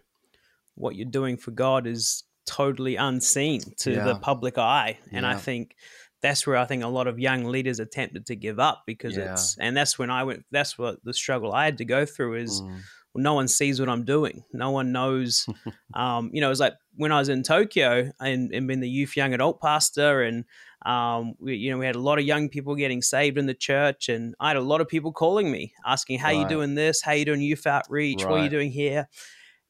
What 0.74 0.94
you're 0.96 1.10
doing 1.10 1.36
for 1.36 1.50
God 1.50 1.86
is 1.86 2.24
totally 2.46 2.96
unseen 2.96 3.60
to 3.80 3.96
the 3.96 4.14
public 4.14 4.56
eye, 4.56 4.98
and 5.12 5.26
I 5.26 5.34
think 5.36 5.74
that's 6.22 6.46
where 6.46 6.56
I 6.56 6.64
think 6.64 6.82
a 6.82 6.88
lot 6.88 7.06
of 7.08 7.18
young 7.18 7.44
leaders 7.44 7.78
are 7.78 7.84
tempted 7.84 8.26
to 8.26 8.36
give 8.36 8.58
up 8.58 8.84
because 8.86 9.16
Yeah. 9.16 9.32
it's 9.32 9.58
and 9.58 9.76
that's 9.76 9.98
when 9.98 10.10
I 10.10 10.22
went. 10.24 10.46
That's 10.50 10.78
what 10.78 11.02
the 11.04 11.12
struggle 11.12 11.52
I 11.52 11.64
had 11.66 11.78
to 11.78 11.84
go 11.84 12.06
through 12.06 12.36
is. 12.36 12.62
Mm. 12.62 12.78
No 13.14 13.34
one 13.34 13.48
sees 13.48 13.80
what 13.80 13.88
I'm 13.88 14.04
doing. 14.04 14.44
No 14.52 14.70
one 14.70 14.92
knows. 14.92 15.46
um, 15.94 16.30
you 16.32 16.40
know, 16.40 16.48
it 16.48 16.50
was 16.50 16.60
like 16.60 16.74
when 16.96 17.12
I 17.12 17.18
was 17.18 17.28
in 17.28 17.42
Tokyo 17.42 18.10
and, 18.20 18.52
and 18.52 18.66
been 18.66 18.80
the 18.80 18.88
youth 18.88 19.16
young 19.16 19.34
adult 19.34 19.60
pastor, 19.60 20.22
and 20.22 20.44
um, 20.84 21.34
we, 21.38 21.56
you 21.56 21.70
know, 21.70 21.78
we 21.78 21.86
had 21.86 21.96
a 21.96 22.00
lot 22.00 22.18
of 22.18 22.24
young 22.24 22.48
people 22.48 22.74
getting 22.74 23.02
saved 23.02 23.38
in 23.38 23.46
the 23.46 23.54
church, 23.54 24.08
and 24.08 24.34
I 24.40 24.48
had 24.48 24.56
a 24.56 24.62
lot 24.62 24.80
of 24.80 24.88
people 24.88 25.12
calling 25.12 25.50
me 25.50 25.72
asking, 25.86 26.18
"How 26.18 26.30
you 26.30 26.46
doing 26.48 26.74
this? 26.74 27.02
How 27.02 27.12
you 27.12 27.24
doing 27.24 27.40
youth 27.40 27.66
outreach? 27.66 28.24
What 28.24 28.40
are 28.40 28.44
you 28.44 28.50
doing 28.50 28.70
here?" 28.70 29.08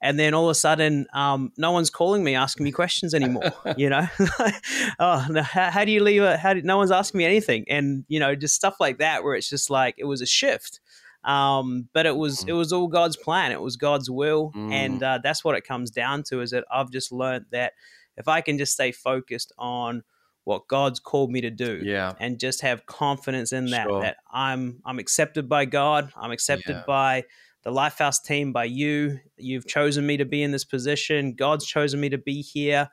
And 0.00 0.16
then 0.18 0.32
all 0.32 0.44
of 0.44 0.50
a 0.50 0.54
sudden, 0.54 1.06
um, 1.12 1.52
no 1.56 1.72
one's 1.72 1.90
calling 1.90 2.22
me 2.22 2.36
asking 2.36 2.62
me 2.62 2.70
questions 2.70 3.14
anymore. 3.14 3.52
you 3.76 3.88
know, 3.88 4.06
oh, 5.00 5.26
no, 5.28 5.42
how, 5.42 5.72
how 5.72 5.84
do 5.84 5.90
you 5.90 6.04
leave? 6.04 6.22
A, 6.22 6.36
how 6.36 6.54
did 6.54 6.64
no 6.64 6.76
one's 6.76 6.92
asking 6.92 7.18
me 7.18 7.24
anything? 7.24 7.64
And 7.68 8.04
you 8.08 8.20
know, 8.20 8.34
just 8.34 8.54
stuff 8.54 8.76
like 8.78 8.98
that, 8.98 9.24
where 9.24 9.34
it's 9.34 9.48
just 9.48 9.70
like 9.70 9.96
it 9.98 10.04
was 10.04 10.22
a 10.22 10.26
shift 10.26 10.80
um, 11.24 11.88
but 11.92 12.06
it 12.06 12.16
was 12.16 12.44
Mm. 12.44 12.48
it 12.48 12.52
was 12.54 12.72
all 12.72 12.88
God's 12.88 13.16
plan. 13.16 13.52
It 13.52 13.60
was 13.60 13.76
God's 13.76 14.10
will, 14.10 14.52
Mm. 14.54 14.72
and 14.72 15.02
uh, 15.02 15.18
that's 15.22 15.44
what 15.44 15.56
it 15.56 15.64
comes 15.64 15.90
down 15.90 16.22
to. 16.24 16.40
Is 16.40 16.50
that 16.52 16.64
I've 16.72 16.90
just 16.90 17.12
learned 17.12 17.46
that 17.52 17.72
if 18.16 18.28
I 18.28 18.40
can 18.40 18.58
just 18.58 18.72
stay 18.72 18.92
focused 18.92 19.52
on 19.58 20.02
what 20.44 20.66
God's 20.66 20.98
called 20.98 21.30
me 21.30 21.40
to 21.42 21.50
do, 21.50 21.80
Yeah. 21.84 22.14
and 22.18 22.40
just 22.40 22.62
have 22.62 22.86
confidence 22.86 23.52
in 23.52 23.66
that 23.70 23.86
Sure. 23.86 24.00
that 24.02 24.16
I'm 24.32 24.80
I'm 24.84 24.98
accepted 24.98 25.48
by 25.48 25.64
God. 25.66 26.10
I'm 26.16 26.30
accepted 26.30 26.76
Yeah. 26.76 26.84
by 26.86 27.24
the 27.64 27.70
Lifehouse 27.72 28.22
team, 28.24 28.52
by 28.52 28.64
you. 28.64 29.18
You've 29.36 29.66
chosen 29.66 30.06
me 30.06 30.16
to 30.16 30.24
be 30.24 30.42
in 30.42 30.52
this 30.52 30.64
position. 30.64 31.34
God's 31.34 31.66
chosen 31.66 32.00
me 32.00 32.08
to 32.08 32.16
be 32.18 32.40
here. 32.40 32.88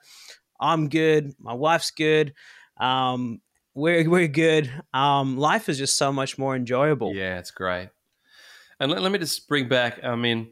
I'm 0.59 0.89
good. 0.89 1.33
My 1.39 1.53
wife's 1.53 1.91
good. 1.91 2.33
Um, 2.77 3.41
we're 3.73 4.09
we're 4.09 4.27
good. 4.27 4.69
Um, 4.93 5.37
life 5.37 5.69
is 5.69 5.77
just 5.77 5.97
so 5.97 6.11
much 6.11 6.37
more 6.37 6.55
enjoyable. 6.55 7.13
Yeah, 7.13 7.39
it's 7.39 7.51
great. 7.51 7.89
And 8.79 8.91
let, 8.91 9.01
let 9.01 9.11
me 9.11 9.19
just 9.19 9.47
bring 9.47 9.67
back, 9.69 10.03
I 10.03 10.15
mean, 10.15 10.51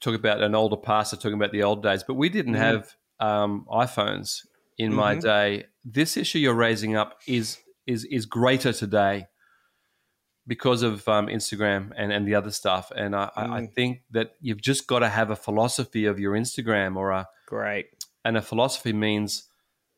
talk 0.00 0.14
about 0.14 0.42
an 0.42 0.54
older 0.54 0.76
pastor 0.76 1.16
talking 1.16 1.34
about 1.34 1.52
the 1.52 1.62
old 1.62 1.82
days, 1.82 2.02
but 2.02 2.14
we 2.14 2.28
didn't 2.28 2.54
Mhm. 2.54 2.58
have 2.58 2.94
um, 3.20 3.66
iPhones 3.70 4.46
in 4.78 4.92
my 4.92 5.16
Mhm. 5.16 5.20
day. 5.22 5.66
This 5.84 6.16
issue 6.16 6.38
you're 6.38 6.54
raising 6.54 6.96
up 6.96 7.18
is 7.26 7.58
is 7.86 8.04
is 8.04 8.26
greater 8.26 8.72
today 8.72 9.26
because 10.46 10.82
of 10.82 11.06
um, 11.08 11.26
Instagram 11.26 11.92
and, 11.96 12.12
and 12.12 12.26
the 12.26 12.34
other 12.34 12.50
stuff. 12.50 12.90
And 12.94 13.14
I, 13.16 13.30
I 13.36 13.44
I 13.44 13.60
Mm. 13.62 13.74
think 13.74 14.02
that 14.10 14.32
you've 14.40 14.60
just 14.60 14.86
got 14.86 15.00
to 15.00 15.08
have 15.08 15.30
a 15.30 15.36
philosophy 15.36 16.04
of 16.06 16.18
your 16.18 16.34
Instagram 16.34 16.96
or 16.96 17.10
a 17.10 17.26
Great. 17.46 17.86
and 18.24 18.36
a 18.36 18.42
philosophy 18.42 18.92
means 18.92 19.48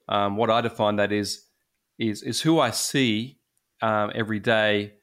um, 0.08 0.36
what 0.36 0.50
I 0.50 0.60
define 0.60 0.96
that 0.96 1.12
is 1.12 1.46
is 1.98 2.22
is 2.22 2.40
who 2.40 2.58
I 2.58 2.70
see 2.70 3.38
um, 3.82 4.10
every 4.14 4.40
day 4.40 4.94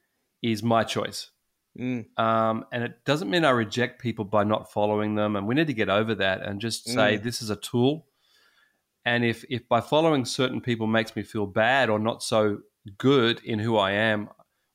is 0.41 0.63
my 0.63 0.84
choice. 0.84 1.30
Mm, 1.77 2.05
Um, 2.17 2.65
and 2.71 2.83
it 2.83 3.05
doesn't 3.05 3.29
mean 3.29 3.45
I 3.45 3.51
reject 3.51 4.01
people 4.01 4.25
by 4.25 4.43
not 4.43 4.71
following 4.71 5.15
them. 5.15 5.35
And 5.35 5.47
we 5.47 5.55
need 5.55 5.67
to 5.67 5.73
get 5.73 5.89
over 5.89 6.15
that 6.15 6.41
and 6.41 6.59
just 6.59 6.85
say 6.85 7.17
Mm. 7.17 7.23
this 7.23 7.41
is 7.41 7.49
a 7.49 7.55
tool. 7.55 8.07
And 9.05 9.23
if 9.23 9.45
if 9.49 9.67
by 9.69 9.81
following 9.81 10.25
certain 10.25 10.61
people 10.61 10.87
makes 10.87 11.15
me 11.15 11.23
feel 11.23 11.45
bad 11.45 11.89
or 11.89 11.99
not 11.99 12.23
so 12.23 12.61
good 12.97 13.41
in 13.43 13.59
who 13.59 13.77
I 13.77 13.91
am, 13.91 14.29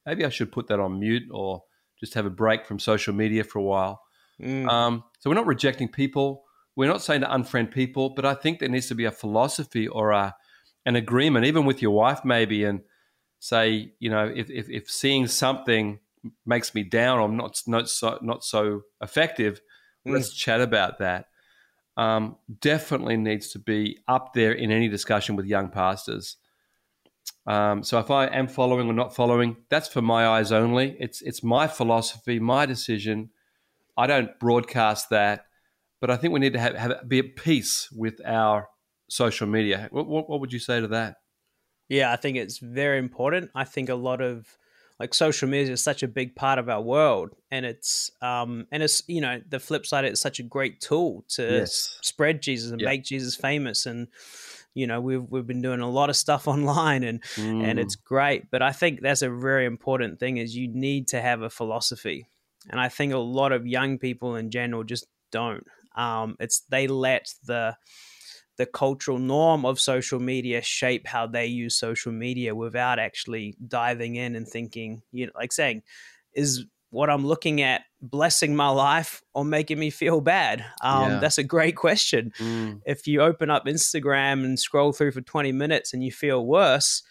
maybe 0.06 0.24
I 0.24 0.28
should 0.30 0.52
put 0.52 0.68
that 0.68 0.80
on 0.80 0.98
mute 1.00 1.24
or 1.30 1.64
just 2.00 2.14
have 2.14 2.26
a 2.26 2.30
break 2.30 2.64
from 2.66 2.78
social 2.78 3.14
media 3.14 3.44
for 3.44 3.58
a 3.58 3.62
while. 3.62 4.02
mm, 4.40 4.68
Um, 4.68 5.04
so 5.18 5.28
we're 5.30 5.34
not 5.36 5.46
rejecting 5.46 5.88
people. 5.88 6.44
We're 6.76 6.88
not 6.88 7.02
saying 7.02 7.20
to 7.20 7.26
unfriend 7.26 7.72
people, 7.72 8.10
but 8.10 8.24
I 8.24 8.34
think 8.34 8.58
there 8.58 8.68
needs 8.68 8.88
to 8.88 8.94
be 8.94 9.04
a 9.04 9.10
philosophy 9.10 9.86
or 9.88 10.12
a 10.12 10.34
an 10.86 10.96
agreement, 10.96 11.46
even 11.46 11.64
with 11.64 11.80
your 11.82 11.92
wife, 11.92 12.24
maybe, 12.24 12.64
and 12.64 12.82
say, 13.38 13.92
you 13.98 14.10
know, 14.10 14.32
if 14.34 14.50
if, 14.50 14.70
if 14.70 14.90
seeing 14.90 15.26
something 15.26 16.00
makes 16.46 16.74
me 16.74 16.82
down 16.82 17.18
or 17.18 17.28
not 17.28 17.60
not 17.66 17.88
so 17.88 18.18
not 18.22 18.44
so 18.44 18.82
effective, 19.00 19.60
Mm. 20.06 20.14
let's 20.14 20.32
chat 20.34 20.60
about 20.60 20.98
that. 20.98 21.26
Um, 21.96 22.36
definitely 22.60 23.16
needs 23.16 23.48
to 23.52 23.58
be 23.58 23.98
up 24.08 24.32
there 24.34 24.52
in 24.52 24.70
any 24.72 24.88
discussion 24.88 25.36
with 25.36 25.46
young 25.46 25.68
pastors. 25.68 26.36
Um, 27.46 27.82
so 27.82 27.98
if 27.98 28.10
I 28.10 28.26
am 28.26 28.48
following 28.48 28.88
or 28.88 28.92
not 28.92 29.14
following, 29.14 29.56
that's 29.68 29.88
for 29.88 30.02
my 30.02 30.26
eyes 30.26 30.52
only. 30.52 30.96
It's 30.98 31.22
it's 31.22 31.42
my 31.42 31.66
philosophy, 31.66 32.38
my 32.38 32.66
decision. 32.66 33.30
I 33.96 34.06
don't 34.06 34.38
broadcast 34.38 35.10
that, 35.10 35.46
but 36.00 36.10
I 36.10 36.16
think 36.16 36.32
we 36.32 36.40
need 36.40 36.54
to 36.54 36.60
have, 36.60 36.74
have 36.76 37.08
be 37.08 37.18
at 37.18 37.36
peace 37.36 37.90
with 37.92 38.20
our 38.24 38.68
social 39.08 39.46
media. 39.46 39.88
What, 39.90 40.06
what, 40.06 40.30
what 40.30 40.40
would 40.40 40.52
you 40.52 40.58
say 40.58 40.80
to 40.80 40.88
that? 40.88 41.16
Yeah, 41.88 42.10
I 42.10 42.16
think 42.16 42.38
it's 42.38 42.58
very 42.58 42.98
important. 42.98 43.50
I 43.54 43.64
think 43.64 43.88
a 43.90 43.94
lot 43.94 44.22
of 44.22 44.56
like 45.02 45.14
social 45.14 45.48
media 45.48 45.72
is 45.72 45.82
such 45.82 46.04
a 46.04 46.08
big 46.08 46.36
part 46.36 46.60
of 46.60 46.68
our 46.68 46.80
world, 46.80 47.30
and 47.50 47.66
it's 47.66 48.12
um 48.22 48.68
and 48.70 48.84
it's 48.84 49.02
you 49.08 49.20
know 49.20 49.40
the 49.48 49.58
flip 49.58 49.84
side. 49.84 50.04
It's 50.04 50.20
such 50.20 50.38
a 50.38 50.44
great 50.44 50.80
tool 50.80 51.24
to 51.30 51.42
Yes. 51.56 51.98
spread 52.02 52.40
Jesus 52.40 52.70
and 52.70 52.80
Yeah. 52.80 52.86
make 52.90 53.02
Jesus 53.02 53.34
famous, 53.34 53.84
and 53.84 54.06
you 54.74 54.86
know 54.86 55.00
we've 55.00 55.24
we've 55.28 55.46
been 55.46 55.60
doing 55.60 55.80
a 55.80 55.90
lot 55.90 56.08
of 56.08 56.14
stuff 56.14 56.46
online, 56.54 57.02
and 57.02 57.20
and 57.40 57.78
Mm. 57.78 57.82
it's 57.82 57.96
great. 57.96 58.48
But 58.52 58.62
I 58.62 58.70
think 58.70 59.00
that's 59.00 59.22
a 59.22 59.30
very 59.30 59.66
important 59.66 60.20
thing 60.20 60.36
is 60.36 60.54
you 60.56 60.68
need 60.68 61.08
to 61.08 61.20
have 61.20 61.42
a 61.42 61.50
philosophy, 61.50 62.28
and 62.70 62.80
I 62.80 62.88
think 62.88 63.12
a 63.12 63.18
lot 63.18 63.50
of 63.50 63.66
young 63.66 63.98
people 63.98 64.36
in 64.36 64.50
general 64.52 64.84
just 64.84 65.06
don't. 65.32 65.66
Um, 65.96 66.36
it's 66.38 66.60
they 66.70 66.86
let 66.86 67.34
the 67.44 67.76
the 68.56 68.66
cultural 68.66 69.18
norm 69.18 69.64
of 69.64 69.80
social 69.80 70.20
media 70.20 70.60
shape 70.62 71.06
how 71.06 71.26
they 71.26 71.46
use 71.46 71.76
social 71.78 72.12
media 72.12 72.54
without 72.54 72.98
actually 72.98 73.56
diving 73.66 74.16
in 74.16 74.36
and 74.36 74.46
thinking, 74.46 75.02
you 75.12 75.26
know, 75.26 75.32
like 75.34 75.52
saying, 75.52 75.82
is 76.34 76.64
what 76.90 77.08
I'm 77.08 77.26
looking 77.26 77.62
at 77.62 77.84
blessing 78.02 78.54
my 78.54 78.68
life 78.68 79.22
or 79.34 79.44
making 79.46 79.78
me 79.78 79.88
feel 79.88 80.20
bad? 80.20 80.64
Um, 80.82 81.12
Yeah. 81.12 81.18
That's 81.20 81.38
a 81.38 81.42
great 81.44 81.76
question. 81.76 82.32
Mm. 82.38 82.82
If 82.84 83.06
you 83.06 83.22
open 83.22 83.48
up 83.48 83.64
Instagram 83.64 84.44
and 84.44 84.58
scroll 84.58 84.92
through 84.92 85.12
for 85.12 85.22
20 85.22 85.52
minutes 85.52 85.94
and 85.94 86.04
you 86.04 86.12
feel 86.12 86.44
worse, 86.44 87.02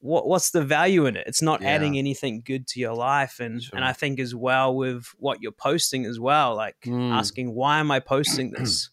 what 0.00 0.26
what's 0.28 0.50
the 0.50 0.62
value 0.64 1.06
in 1.06 1.16
it? 1.16 1.26
It's 1.26 1.42
not 1.42 1.60
Yeah. 1.62 1.70
adding 1.70 1.96
anything 1.98 2.42
good 2.44 2.66
to 2.68 2.80
your 2.80 2.94
life, 2.94 3.38
and 3.40 3.62
Sure. 3.62 3.76
and 3.76 3.84
I 3.84 3.92
think 3.92 4.18
as 4.20 4.34
well 4.34 4.74
with 4.74 5.06
what 5.18 5.38
you're 5.42 5.52
posting 5.52 6.06
as 6.06 6.18
well, 6.20 6.54
like 6.56 6.76
Mm. 6.86 7.12
asking 7.12 7.54
why 7.54 7.78
am 7.80 7.90
I 7.90 8.00
posting 8.00 8.50
this? 8.52 8.90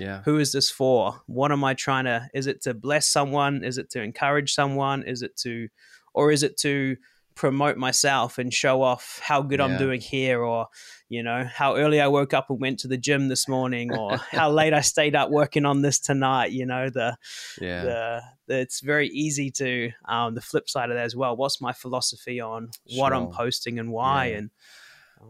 Yeah. 0.00 0.22
who 0.24 0.38
is 0.38 0.52
this 0.52 0.70
for 0.70 1.20
what 1.26 1.52
am 1.52 1.62
i 1.62 1.74
trying 1.74 2.04
to 2.06 2.28
is 2.34 2.46
it 2.46 2.62
to 2.62 2.74
bless 2.74 3.06
someone 3.10 3.62
is 3.64 3.78
it 3.78 3.90
to 3.90 4.02
encourage 4.02 4.54
someone 4.54 5.02
is 5.02 5.22
it 5.22 5.36
to 5.38 5.68
or 6.14 6.32
is 6.32 6.42
it 6.42 6.56
to 6.58 6.96
promote 7.36 7.76
myself 7.78 8.36
and 8.38 8.52
show 8.52 8.82
off 8.82 9.20
how 9.22 9.40
good 9.40 9.60
i'm 9.60 9.76
doing 9.78 10.00
here 10.00 10.42
or 10.42 10.66
you 11.08 11.22
know 11.22 11.44
how 11.44 11.76
early 11.76 11.98
i 12.00 12.06
woke 12.06 12.34
up 12.34 12.50
and 12.50 12.60
went 12.60 12.78
to 12.80 12.88
the 12.88 12.98
gym 12.98 13.28
this 13.28 13.48
morning 13.48 13.92
or 13.92 14.16
how 14.30 14.50
late 14.50 14.74
i 14.74 14.80
stayed 14.80 15.14
up 15.14 15.30
working 15.30 15.64
on 15.64 15.80
this 15.80 15.98
tonight 16.00 16.50
you 16.52 16.66
know 16.66 16.90
the 16.90 17.16
Yeah. 17.60 17.82
the, 17.84 18.22
the 18.48 18.58
it's 18.60 18.80
very 18.80 19.08
easy 19.08 19.50
to 19.52 19.90
um 20.06 20.34
the 20.34 20.42
flip 20.42 20.68
side 20.68 20.90
of 20.90 20.96
that 20.96 21.04
as 21.04 21.16
well 21.16 21.34
what's 21.36 21.60
my 21.62 21.72
philosophy 21.72 22.40
on 22.40 22.70
what 22.96 23.12
i'm 23.12 23.28
posting 23.28 23.78
and 23.78 23.90
why 23.90 24.26
Yeah. 24.26 24.38
and 24.38 24.50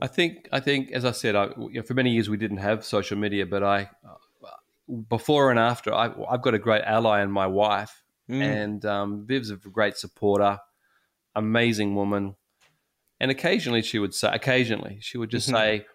I 0.03 0.07
think 0.07 0.49
I 0.53 0.61
think 0.61 0.93
as 0.93 1.05
I 1.05 1.11
said, 1.11 1.35
I, 1.35 1.47
you 1.59 1.73
know, 1.75 1.83
for 1.83 1.95
many 1.95 2.13
years 2.13 2.29
we 2.31 2.37
didn't 2.37 2.59
have 2.59 2.85
social 2.85 3.19
media, 3.19 3.45
but 3.45 3.63
I 3.65 3.91
before 5.09 5.50
and 5.50 5.59
after 5.59 5.92
I, 5.94 6.11
I've 6.29 6.42
got 6.42 6.55
a 6.55 6.59
great 6.59 6.83
ally 6.85 7.22
in 7.22 7.31
my 7.31 7.46
wife, 7.46 8.03
Mm, 8.29 8.42
and 8.42 8.85
um, 8.85 9.26
Viv's 9.26 9.50
a 9.50 9.57
great 9.57 9.96
supporter, 9.96 10.59
amazing 11.35 11.94
woman, 11.94 12.37
and 13.20 13.31
occasionally 13.31 13.83
she 13.83 13.98
would 13.98 14.14
say, 14.14 14.31
occasionally 14.33 14.98
she 15.00 15.18
would 15.18 15.31
just 15.31 15.48
Mhm. 15.48 15.53
say, 15.53 15.87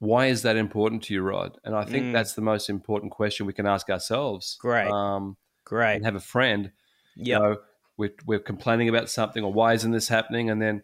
"Why 0.00 0.26
is 0.26 0.42
that 0.42 0.56
important 0.56 1.02
to 1.04 1.14
you, 1.14 1.22
Rod?" 1.22 1.58
And 1.64 1.74
I 1.74 1.84
think 1.84 2.06
Mm. 2.06 2.12
that's 2.12 2.34
the 2.34 2.42
most 2.42 2.70
important 2.70 3.12
question 3.12 3.46
we 3.46 3.52
can 3.54 3.66
ask 3.66 3.90
ourselves. 3.90 4.56
Great. 4.60 4.86
um, 4.86 5.36
great 5.64 5.96
and 5.96 6.04
have 6.04 6.14
a 6.16 6.20
friend. 6.20 6.72
yeah 7.16 7.38
You 7.38 7.42
know, 7.42 7.56
we're, 7.96 8.14
we're 8.26 8.38
complaining 8.40 8.88
about 8.88 9.10
something, 9.10 9.42
or 9.44 9.52
why 9.52 9.74
isn't 9.74 9.92
this 9.92 10.08
happening? 10.08 10.50
And 10.50 10.62
then 10.62 10.82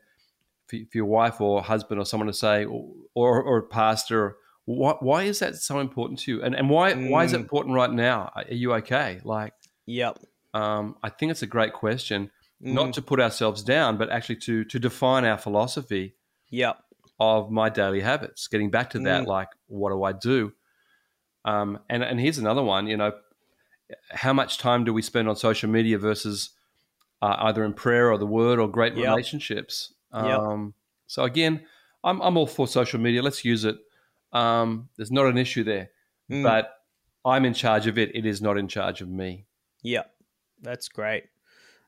for, 0.66 0.77
for 0.90 0.98
your 0.98 1.07
wife 1.07 1.40
or 1.40 1.62
husband 1.62 2.00
or 2.00 2.07
someone 2.07 2.27
to 2.29 2.33
say, 2.33 2.64
or 2.64 2.87
or, 3.14 3.42
or 3.42 3.59
a 3.59 3.62
pastor, 3.68 4.37
why, 4.66 4.94
why 5.00 5.22
is 5.24 5.38
that 5.40 5.57
so 5.57 5.79
important 5.81 6.18
to 6.20 6.33
you? 6.33 6.42
And 6.42 6.55
and 6.55 6.68
why 6.70 6.94
why 6.94 7.24
is 7.24 7.33
it 7.33 7.37
Mm. 7.38 7.40
important 7.40 7.74
right 7.74 7.90
now? 7.92 8.33
Are 8.35 8.44
you 8.48 8.72
okay? 8.74 9.20
Like, 9.24 9.53
Yep. 9.87 10.18
um, 10.55 10.96
I 11.03 11.11
think 11.11 11.31
it's 11.33 11.42
a 11.42 11.46
great 11.46 11.72
question, 11.72 12.31
Mm. 12.62 12.72
not 12.72 12.94
to 12.94 13.03
put 13.03 13.20
ourselves 13.20 13.62
down, 13.62 13.96
but 13.98 14.09
actually 14.11 14.37
to 14.37 14.64
to 14.64 14.79
define 14.79 15.24
our 15.24 15.37
philosophy 15.38 16.14
Yep. 16.50 16.79
of 17.20 17.50
my 17.50 17.68
daily 17.68 18.00
habits. 18.00 18.48
Getting 18.48 18.70
back 18.70 18.90
to 18.90 18.98
that, 19.00 19.22
Mm. 19.24 19.27
like, 19.27 19.48
what 19.66 19.90
do 19.90 20.03
I 20.03 20.12
do? 20.12 20.53
Um, 21.44 21.79
and 21.90 22.03
and 22.03 22.18
here's 22.20 22.38
another 22.38 22.62
one. 22.62 22.87
You 22.87 22.96
know, 22.96 23.12
how 24.11 24.33
much 24.33 24.57
time 24.59 24.85
do 24.85 24.94
we 24.94 25.03
spend 25.03 25.29
on 25.29 25.37
social 25.37 25.68
media 25.70 25.98
versus 25.98 26.50
uh, 27.22 27.37
either 27.40 27.64
in 27.64 27.72
prayer 27.74 28.11
or 28.11 28.18
the 28.18 28.27
Word 28.27 28.59
or 28.59 28.68
great 28.68 28.94
Yep. 28.94 29.09
relationships? 29.09 29.92
Yep. 30.14 30.40
Um, 30.40 30.74
so 31.07 31.22
again, 31.24 31.66
I'm 32.03 32.20
I'm 32.22 32.37
all 32.38 32.46
for 32.46 32.66
social 32.66 33.00
media. 33.00 33.22
Let's 33.22 33.44
use 33.44 33.64
it. 33.64 33.77
Um, 34.35 34.88
there's 34.97 35.11
not 35.12 35.27
an 35.27 35.38
issue 35.38 35.64
there, 35.64 35.90
Mm. 36.31 36.42
but 36.42 36.73
I'm 37.25 37.44
in 37.44 37.55
charge 37.55 37.87
of 37.87 37.97
it. 37.99 38.14
It 38.14 38.27
is 38.27 38.42
not 38.42 38.59
in 38.59 38.68
charge 38.68 39.01
of 39.01 39.09
me. 39.09 39.47
Yeah, 39.83 40.05
that's 40.61 40.88
great. 40.88 41.25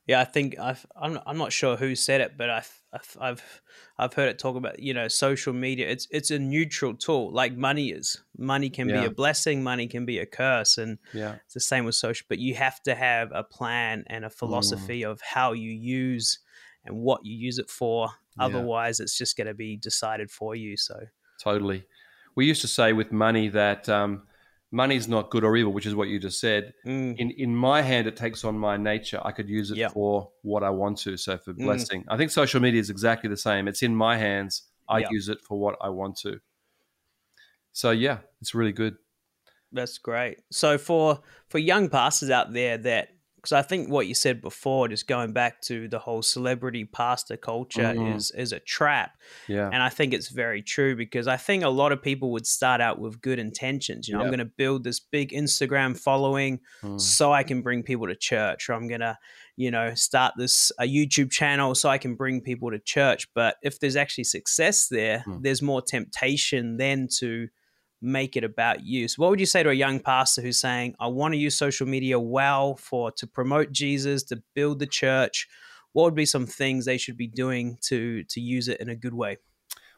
Yeah, 0.06 0.20
I 0.20 0.24
think 0.24 0.56
I've, 0.59 0.87
I'm 0.94 1.18
I'm 1.26 1.37
not 1.37 1.52
sure 1.52 1.76
who 1.76 1.96
said 1.96 2.20
it, 2.20 2.38
but 2.38 2.48
I've, 2.48 2.82
I've 3.20 3.61
I've 3.98 4.12
heard 4.14 4.28
it 4.28 4.38
talk 4.38 4.54
about 4.54 4.78
you 4.78 4.94
know 4.94 5.09
social 5.09 5.52
media. 5.52 5.88
It's 5.88 6.06
it's 6.12 6.30
a 6.30 6.38
neutral 6.38 6.94
tool, 6.94 7.32
like 7.32 7.56
money 7.56 7.88
is. 7.90 8.22
Money 8.38 8.70
can 8.70 8.88
Yeah. 8.88 9.00
be 9.00 9.06
a 9.06 9.11
blessing, 9.11 9.64
money 9.64 9.88
can 9.88 10.06
be 10.06 10.20
a 10.20 10.26
curse, 10.26 10.78
and 10.78 10.98
Yeah. 11.12 11.38
it's 11.44 11.54
the 11.54 11.61
same 11.61 11.85
with 11.85 11.96
social. 11.96 12.24
But 12.28 12.38
you 12.38 12.54
have 12.54 12.80
to 12.85 12.94
have 12.94 13.32
a 13.35 13.42
plan 13.42 14.04
and 14.06 14.22
Mm. 14.22 14.28
a 14.28 14.30
philosophy 14.30 15.04
of 15.04 15.20
how 15.22 15.52
you 15.54 15.72
use 15.72 16.38
and 16.85 16.94
what 16.98 17.26
you 17.26 17.37
use 17.37 17.59
it 17.59 17.68
for. 17.68 18.11
Yeah. 18.38 18.44
Otherwise, 18.44 19.00
it's 19.00 19.18
just 19.18 19.37
going 19.37 19.48
to 19.48 19.54
be 19.54 19.76
decided 19.76 20.30
for 20.30 20.54
you. 20.54 20.76
So 20.76 20.94
Totally. 21.42 21.85
We 22.37 22.46
used 22.46 22.61
to 22.61 22.68
say 22.68 22.92
with 22.92 23.11
money 23.12 23.49
that 23.49 23.88
um, 23.88 24.22
money's 24.70 25.09
not 25.09 25.31
good 25.31 25.42
or 25.42 25.57
evil, 25.57 25.72
which 25.72 25.87
is 25.87 25.94
what 25.94 26.09
you 26.09 26.18
just 26.18 26.38
said. 26.38 26.75
mm, 26.85 27.18
In 27.18 27.31
in 27.31 27.57
my 27.57 27.81
hand, 27.83 28.07
it 28.07 28.16
takes 28.16 28.44
on 28.44 28.59
my 28.59 28.77
nature. 28.77 29.20
I 29.25 29.33
could 29.33 29.49
use 29.49 29.70
it 29.70 29.79
for 29.90 30.31
what 30.42 30.62
I 30.62 30.70
want 30.70 30.99
to. 30.99 31.16
So 31.16 31.38
for 31.38 31.53
Mm. 31.55 31.64
blessing, 31.64 32.05
I 32.09 32.16
think 32.18 32.31
social 32.31 32.61
media 32.61 32.81
is 32.81 32.90
exactly 32.90 33.29
the 33.31 33.37
same. 33.38 33.66
It's 33.68 33.83
in 33.83 33.94
my 33.96 34.16
hands. 34.18 34.62
I 34.88 34.99
use 35.11 35.29
it 35.29 35.40
for 35.40 35.59
what 35.59 35.77
I 35.81 35.88
want 35.88 36.16
to. 36.18 36.38
So 37.72 37.90
yeah, 37.90 38.18
it's 38.40 38.55
really 38.55 38.72
good. 38.72 38.96
That's 39.72 39.99
great. 39.99 40.38
So 40.51 40.79
for 40.79 41.20
for 41.49 41.59
young 41.59 41.88
pastors 41.88 42.31
out 42.31 42.53
there 42.53 42.79
that 42.79 43.09
because 43.46 43.64
I 43.64 43.66
think 43.68 43.88
what 43.88 44.09
you 44.09 44.14
said 44.14 44.40
before, 44.42 44.88
just 44.88 45.06
going 45.06 45.32
back 45.32 45.61
to 45.62 45.87
the 45.87 46.00
whole 46.00 46.20
celebrity 46.20 46.85
pastor 46.85 47.37
culture 47.37 47.82
Mhm. 47.94 48.16
is 48.16 48.32
is 48.32 48.50
a 48.52 48.59
trap. 48.59 49.12
Yeah. 49.46 49.70
And 49.72 49.80
I 49.80 49.88
think 49.88 50.12
it's 50.12 50.30
very 50.30 50.62
true 50.62 50.96
because 50.96 51.28
I 51.28 51.37
think 51.37 51.62
a 51.62 51.68
lot 51.68 51.92
of 51.92 52.02
people 52.02 52.32
would 52.32 52.44
start 52.46 52.80
out 52.80 52.98
with 52.98 53.20
good 53.22 53.38
intentions. 53.38 54.09
You 54.09 54.14
know, 54.14 54.20
I'm 54.22 54.26
going 54.35 54.40
to 54.40 54.44
build 54.44 54.82
this 54.82 54.98
big 54.98 55.30
Instagram 55.30 55.96
following 55.96 56.59
Mm. 56.82 57.00
so 57.00 57.32
I 57.32 57.44
can 57.44 57.62
bring 57.62 57.85
people 57.85 58.09
to 58.09 58.16
church, 58.16 58.68
or 58.68 58.72
I'm 58.72 58.88
going 58.88 59.00
to, 59.00 59.16
you 59.56 59.70
know, 59.70 59.94
start 59.94 60.35
this 60.37 60.72
a 60.80 60.85
YouTube 60.85 61.30
channel 61.30 61.76
so 61.76 61.88
I 61.88 61.98
can 61.98 62.16
bring 62.16 62.40
people 62.40 62.72
to 62.72 62.80
church. 62.80 63.28
But 63.32 63.59
if 63.62 63.78
there's 63.78 63.94
actually 63.96 64.24
success 64.24 64.88
there, 64.88 65.22
Mm. 65.24 65.42
there's 65.44 65.62
more 65.62 65.82
temptation 65.82 66.78
then 66.78 67.06
to 67.20 67.48
make 68.02 68.37
it 68.37 68.44
about 68.44 68.85
you. 68.85 69.09
So 69.09 69.22
what 69.22 69.30
would 69.30 69.40
you 69.40 69.46
say 69.46 69.62
to 69.62 69.70
a 69.70 69.74
young 69.74 70.00
pastor 70.00 70.42
who's 70.42 70.59
saying, 70.59 70.94
I 71.00 71.06
want 71.06 71.32
to 71.35 71.38
use 71.38 71.56
social 71.56 71.87
media 71.87 72.20
well 72.20 72.76
for 72.76 73.11
to 73.12 73.26
promote 73.26 73.72
Jesus, 73.72 74.22
to 74.24 74.42
build 74.54 74.78
the 74.78 74.87
church? 74.87 75.48
What 75.92 76.04
would 76.04 76.14
be 76.14 76.26
some 76.26 76.46
things 76.46 76.85
they 76.85 76.98
should 76.98 77.16
be 77.16 77.26
doing 77.26 77.78
to 77.82 78.22
to 78.24 78.40
use 78.40 78.68
it 78.68 78.80
in 78.80 78.88
a 78.88 78.96
good 78.96 79.14
way? 79.14 79.38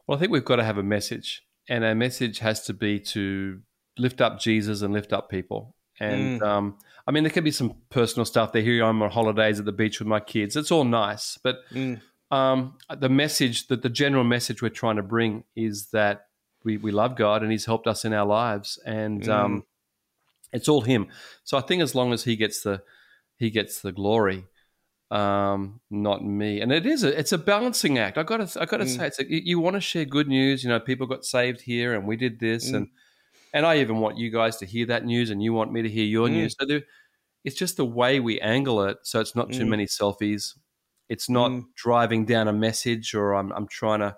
Well, 0.06 0.16
I 0.16 0.20
think 0.20 0.32
we've 0.32 0.44
got 0.44 0.56
to 0.56 0.64
have 0.64 0.78
a 0.78 0.82
message, 0.82 1.42
and 1.68 1.84
our 1.84 1.94
message 1.94 2.38
has 2.38 2.62
to 2.66 2.72
be 2.72 3.00
to 3.00 3.60
lift 3.98 4.20
up 4.20 4.38
Jesus 4.38 4.82
and 4.82 4.94
lift 4.94 5.12
up 5.12 5.28
people. 5.28 5.74
And 6.00 6.40
Mm. 6.40 6.46
um, 6.46 6.78
I 7.06 7.10
mean, 7.10 7.24
there 7.24 7.32
can 7.32 7.42
be 7.42 7.50
some 7.50 7.74
personal 7.90 8.24
stuff. 8.24 8.52
They 8.52 8.62
hear 8.62 8.84
I'm 8.84 9.02
on 9.02 9.10
holidays 9.10 9.58
at 9.58 9.64
the 9.64 9.72
beach 9.72 9.98
with 9.98 10.06
my 10.06 10.20
kids. 10.20 10.54
It's 10.56 10.70
all 10.70 10.84
nice, 10.84 11.36
but 11.42 11.56
Mm, 11.72 12.00
um, 12.30 12.78
the 12.96 13.08
message 13.08 13.66
that 13.66 13.82
the 13.82 13.88
general 13.88 14.22
message 14.22 14.62
we're 14.62 14.68
trying 14.68 14.96
to 14.96 15.02
bring 15.02 15.42
is 15.56 15.88
that 15.90 16.27
we, 16.64 16.76
we 16.76 16.90
love 16.90 17.16
God 17.16 17.42
and 17.42 17.50
He's 17.52 17.66
helped 17.66 17.86
us 17.86 18.04
in 18.04 18.12
our 18.12 18.26
lives, 18.26 18.78
and 18.84 19.22
Mm. 19.22 19.32
um, 19.32 19.62
it's 20.52 20.68
all 20.68 20.80
Him. 20.82 21.08
So 21.44 21.56
I 21.58 21.60
think 21.62 21.82
as 21.82 21.94
long 21.94 22.12
as 22.12 22.24
He 22.24 22.36
gets 22.36 22.62
the 22.62 22.82
He 23.38 23.50
gets 23.50 23.80
the 23.80 23.92
glory, 23.92 24.46
um, 25.10 25.80
not 25.90 26.24
me. 26.24 26.60
And 26.60 26.72
it 26.72 26.84
is 26.86 27.04
a 27.04 27.18
it's 27.18 27.32
a 27.32 27.38
balancing 27.38 27.98
act. 27.98 28.18
I 28.18 28.22
got 28.24 28.46
to 28.46 28.60
I 28.60 28.66
got 28.66 28.78
to 28.78 28.84
Mm. 28.84 28.96
say, 28.96 29.06
it's 29.06 29.18
a, 29.20 29.24
you, 29.30 29.58
want 29.60 29.74
to 29.74 29.80
share 29.80 30.04
good 30.04 30.28
news. 30.28 30.62
You 30.62 30.70
know, 30.70 30.80
people 30.80 31.06
got 31.06 31.24
saved 31.24 31.60
here, 31.62 31.94
and 31.94 32.06
we 32.06 32.16
did 32.16 32.38
this, 32.40 32.70
Mm. 32.70 32.76
and 32.76 32.88
and 33.54 33.64
I 33.66 33.78
even 33.80 33.98
want 33.98 34.18
you 34.18 34.30
guys 34.30 34.56
to 34.58 34.66
hear 34.66 34.86
that 34.86 35.04
news, 35.04 35.30
and 35.30 35.42
you 35.42 35.52
want 35.54 35.72
me 35.72 35.82
to 35.82 35.88
hear 35.88 36.04
your 36.04 36.28
Mm. 36.28 36.32
news. 36.32 36.56
So 36.58 36.66
there, 36.66 36.82
it's 37.44 37.56
just 37.56 37.76
the 37.76 37.86
way 37.86 38.20
we 38.20 38.40
angle 38.40 38.82
it. 38.84 38.98
So 39.04 39.20
it's 39.20 39.34
not 39.34 39.52
too 39.52 39.64
Mm. 39.64 39.68
many 39.70 39.86
selfies. 39.86 40.58
It's 41.08 41.30
not 41.30 41.50
Mm. 41.50 41.64
driving 41.74 42.26
down 42.26 42.48
a 42.48 42.52
message, 42.52 43.14
or 43.14 43.34
I'm 43.34 43.52
I'm 43.52 43.66
trying 43.68 44.00
to, 44.00 44.16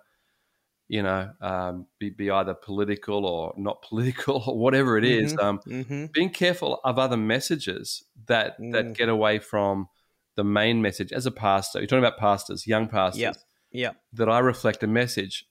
you 0.90 1.02
know, 1.04 1.30
um, 1.40 1.86
be 2.00 2.10
be 2.10 2.30
either 2.30 2.52
political 2.52 3.24
or 3.24 3.54
not 3.56 3.80
political 3.88 4.42
or 4.46 4.58
whatever 4.58 4.98
it 4.98 5.04
is. 5.04 5.36
Um, 5.40 5.58
hmm 5.58 6.06
being 6.12 6.30
careful 6.30 6.80
of 6.84 6.98
other 6.98 7.16
messages 7.16 8.02
that 8.26 8.56
that 8.72 8.86
Mm. 8.86 8.96
get 8.96 9.08
away 9.08 9.38
from 9.38 9.88
the 10.36 10.42
main 10.44 10.82
message 10.82 11.12
as 11.12 11.26
a 11.26 11.30
pastor. 11.30 11.78
You're 11.78 11.86
talking 11.86 12.04
about 12.04 12.18
pastors, 12.18 12.66
young 12.66 12.88
pastors, 12.88 13.20
Yep. 13.20 13.36
Yep. 13.72 13.96
that 14.14 14.28
I 14.28 14.38
reflect 14.40 14.82
a 14.82 14.86
message. 14.88 15.44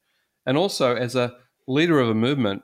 And 0.46 0.58
also 0.58 0.96
as 0.96 1.16
a 1.16 1.36
leader 1.68 2.00
of 2.00 2.10
a 2.10 2.14
movement, 2.16 2.64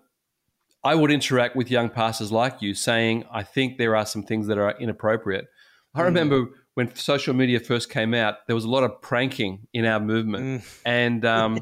I 0.84 0.96
would 0.96 1.12
interact 1.12 1.56
with 1.56 1.72
young 1.72 1.90
pastors 1.90 2.32
like 2.32 2.62
you 2.62 2.74
saying, 2.74 3.24
I 3.32 3.44
think 3.44 3.78
there 3.78 3.96
are 3.96 4.06
some 4.06 4.24
things 4.24 4.48
that 4.48 4.58
are 4.58 4.76
inappropriate. 4.80 5.46
I 5.94 6.02
Mm. 6.02 6.06
remember 6.06 6.38
when 6.74 6.94
social 6.96 7.34
media 7.34 7.60
first 7.62 7.90
came 7.90 8.14
out, 8.14 8.36
there 8.48 8.56
was 8.56 8.66
a 8.66 8.70
lot 8.70 8.84
of 8.84 9.02
pranking 9.02 9.68
in 9.74 9.86
our 9.86 10.00
movement. 10.02 10.44
Mm. 10.46 10.82
And 10.86 11.26
um, 11.26 11.54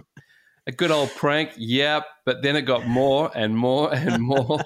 a 0.68 0.72
good 0.72 0.92
old 0.92 1.10
prank, 1.12 1.52
yeah, 1.58 2.02
but 2.26 2.42
then 2.42 2.56
it 2.56 2.62
got 2.62 2.88
more 2.88 3.32
and 3.36 3.56
more 3.56 3.94
and 3.94 4.22
more. 4.22 4.60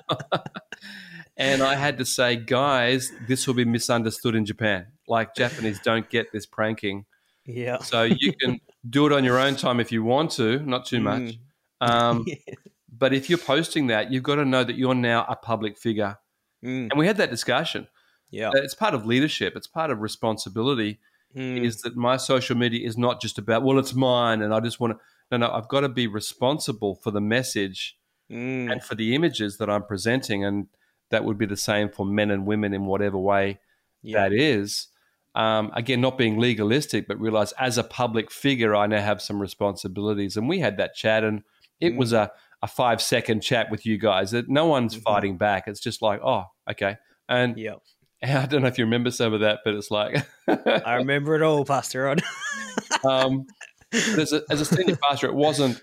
and 1.37 1.61
I 1.61 1.75
had 1.75 1.97
to 1.97 2.05
say, 2.05 2.35
guys, 2.35 3.11
this 3.27 3.47
will 3.47 3.55
be 3.55 3.65
misunderstood 3.65 4.35
in 4.35 4.45
Japan. 4.45 4.87
Like 5.07 5.35
Japanese 5.35 5.79
don't 5.79 6.09
get 6.09 6.31
this 6.31 6.45
pranking. 6.45 7.05
Yeah. 7.45 7.79
So 7.79 8.03
you 8.03 8.33
can 8.33 8.59
do 8.87 9.05
it 9.07 9.13
on 9.13 9.23
your 9.23 9.39
own 9.39 9.55
time 9.55 9.79
if 9.79 9.91
you 9.91 10.03
want 10.03 10.31
to, 10.31 10.59
not 10.59 10.85
too 10.85 10.99
much. 10.99 11.39
Mm. 11.81 11.89
Um, 11.89 12.25
but 12.91 13.13
if 13.13 13.29
you're 13.29 13.39
posting 13.39 13.87
that, 13.87 14.11
you've 14.11 14.23
got 14.23 14.35
to 14.35 14.45
know 14.45 14.63
that 14.63 14.77
you're 14.77 14.95
now 14.95 15.25
a 15.27 15.35
public 15.35 15.77
figure. 15.77 16.17
Mm. 16.63 16.89
And 16.91 16.93
we 16.99 17.07
had 17.07 17.17
that 17.17 17.31
discussion. 17.31 17.87
Yeah. 18.29 18.51
It's 18.53 18.75
part 18.75 18.93
of 18.93 19.05
leadership, 19.05 19.55
it's 19.55 19.67
part 19.67 19.89
of 19.89 20.01
responsibility 20.01 20.99
Mm. 21.35 21.65
is 21.65 21.81
that 21.81 21.95
my 21.97 22.15
social 22.15 22.55
media 22.55 22.87
is 22.87 22.97
not 22.97 23.21
just 23.21 23.37
about 23.37 23.61
well 23.61 23.77
it's 23.77 23.93
mine 23.93 24.41
and 24.41 24.53
i 24.53 24.61
just 24.61 24.79
want 24.79 24.93
to 24.93 24.99
no 25.31 25.37
no 25.37 25.51
i've 25.51 25.67
got 25.67 25.81
to 25.81 25.89
be 25.89 26.07
responsible 26.07 26.95
for 26.95 27.11
the 27.11 27.21
message 27.21 27.95
Mm. 28.29 28.69
and 28.69 28.83
for 28.83 28.95
the 28.95 29.15
images 29.15 29.57
that 29.57 29.69
i'm 29.69 29.83
presenting 29.83 30.43
and 30.43 30.67
that 31.11 31.23
would 31.23 31.37
be 31.37 31.45
the 31.45 31.55
same 31.55 31.87
for 31.87 32.05
men 32.05 32.29
and 32.29 32.45
women 32.45 32.73
in 32.73 32.85
whatever 32.85 33.17
way 33.17 33.59
Yeah. 34.01 34.23
that 34.23 34.33
is 34.33 34.87
um, 35.33 35.71
again 35.73 36.01
not 36.01 36.17
being 36.17 36.37
legalistic 36.37 37.07
but 37.07 37.17
realize 37.21 37.53
as 37.53 37.77
a 37.77 37.85
public 37.85 38.29
figure 38.29 38.75
i 38.75 38.85
now 38.85 38.99
have 39.01 39.21
some 39.21 39.39
responsibilities 39.39 40.35
and 40.35 40.49
we 40.49 40.59
had 40.59 40.75
that 40.75 40.93
chat 40.93 41.23
and 41.23 41.43
it 41.79 41.95
was 41.95 42.11
Mm. 42.11 42.23
a, 42.23 42.31
a 42.63 42.67
five 42.67 43.01
second 43.01 43.39
chat 43.41 43.71
with 43.71 43.85
you 43.85 43.97
guys 43.97 44.31
that 44.31 44.49
no 44.49 44.65
one's 44.65 44.97
Mhm. 44.97 45.03
fighting 45.03 45.37
back 45.37 45.63
it's 45.67 45.79
just 45.79 46.01
like 46.01 46.19
oh 46.21 46.43
okay 46.69 46.97
and 47.29 47.57
Yeah. 47.57 47.75
i 48.23 48.45
don't 48.45 48.61
know 48.61 48.67
if 48.67 48.77
you 48.77 48.83
remember 48.83 49.09
some 49.11 49.31
of 49.33 49.39
that 49.39 49.59
but 49.63 49.73
it's 49.73 49.89
like 49.89 50.27
I 50.49 50.95
remember 50.95 51.33
it 51.35 51.41
all, 51.43 51.63
Pastor 51.63 52.03
Rod. 52.03 52.21
um, 53.05 53.45
as 53.93 54.33
a, 54.33 54.41
as 54.49 54.61
a 54.61 54.65
senior 54.65 54.95
pastor, 54.97 55.27
it 55.27 55.33
wasn't 55.35 55.81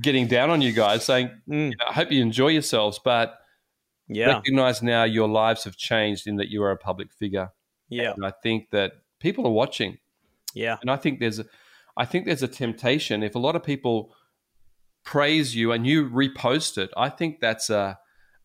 getting 0.00 0.26
down 0.26 0.50
on 0.50 0.60
you 0.62 0.72
guys, 0.72 1.04
saying, 1.04 1.30
Mm. 1.48 1.70
you 1.70 1.76
know, 1.76 1.84
I 1.88 1.92
hope 1.92 2.10
you 2.10 2.22
enjoy 2.22 2.48
yourselves, 2.48 2.98
but 3.04 3.38
Yeah. 4.08 4.26
recognize 4.34 4.82
now 4.82 5.04
your 5.04 5.28
lives 5.28 5.64
have 5.64 5.76
changed 5.76 6.26
in 6.26 6.36
that 6.36 6.48
you 6.48 6.62
are 6.62 6.70
a 6.70 6.76
public 6.76 7.12
figure. 7.12 7.50
Yeah. 7.88 8.12
And 8.14 8.24
I 8.24 8.32
think 8.42 8.70
that 8.70 8.92
people 9.20 9.46
are 9.46 9.52
watching. 9.52 9.98
Yeah. 10.54 10.76
And 10.80 10.90
I 10.90 10.96
think 10.96 11.20
there's 11.20 11.38
a, 11.38 11.46
I 11.96 12.04
think 12.06 12.24
there's 12.26 12.42
a 12.42 12.48
temptation. 12.48 13.22
If 13.22 13.34
a 13.34 13.38
lot 13.38 13.54
of 13.56 13.62
people 13.62 14.14
praise 15.04 15.54
you 15.56 15.72
and 15.72 15.86
you 15.86 16.08
repost 16.08 16.78
it, 16.78 16.90
I 16.96 17.08
think 17.08 17.40
that's 17.40 17.68
a, 17.70 17.98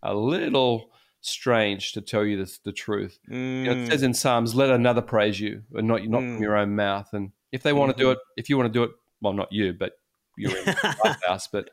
a 0.04 0.14
little 0.14 0.92
strange 1.22 1.92
to 1.94 2.02
tell 2.02 2.26
you 2.26 2.44
the, 2.46 2.58
the 2.66 2.72
truth. 2.72 3.20
You 3.30 3.38
know, 3.38 3.72
it 3.72 3.76
Mm. 3.78 3.88
says 3.90 4.04
in 4.04 4.14
Psalms, 4.14 4.56
"Let 4.56 4.70
another 4.70 5.02
praise 5.02 5.40
you, 5.40 5.64
and 5.74 5.88
not 5.88 6.06
not 6.08 6.22
Mm. 6.22 6.36
from 6.36 6.44
your 6.44 6.56
own 6.58 6.76
mouth." 6.76 7.10
And 7.14 7.32
if 7.52 7.64
they 7.64 7.74
want 7.74 7.96
to 7.96 8.04
do 8.04 8.12
it, 8.12 8.20
if 8.36 8.50
you 8.50 8.58
want 8.58 8.72
to 8.72 8.80
do 8.80 8.84
it, 8.84 8.92
well, 9.22 9.34
not 9.34 9.52
you, 9.52 9.74
but 9.74 9.94
you're 10.38 10.56
in 10.56 10.66
the 10.66 11.18
house. 11.28 11.48
But 11.52 11.70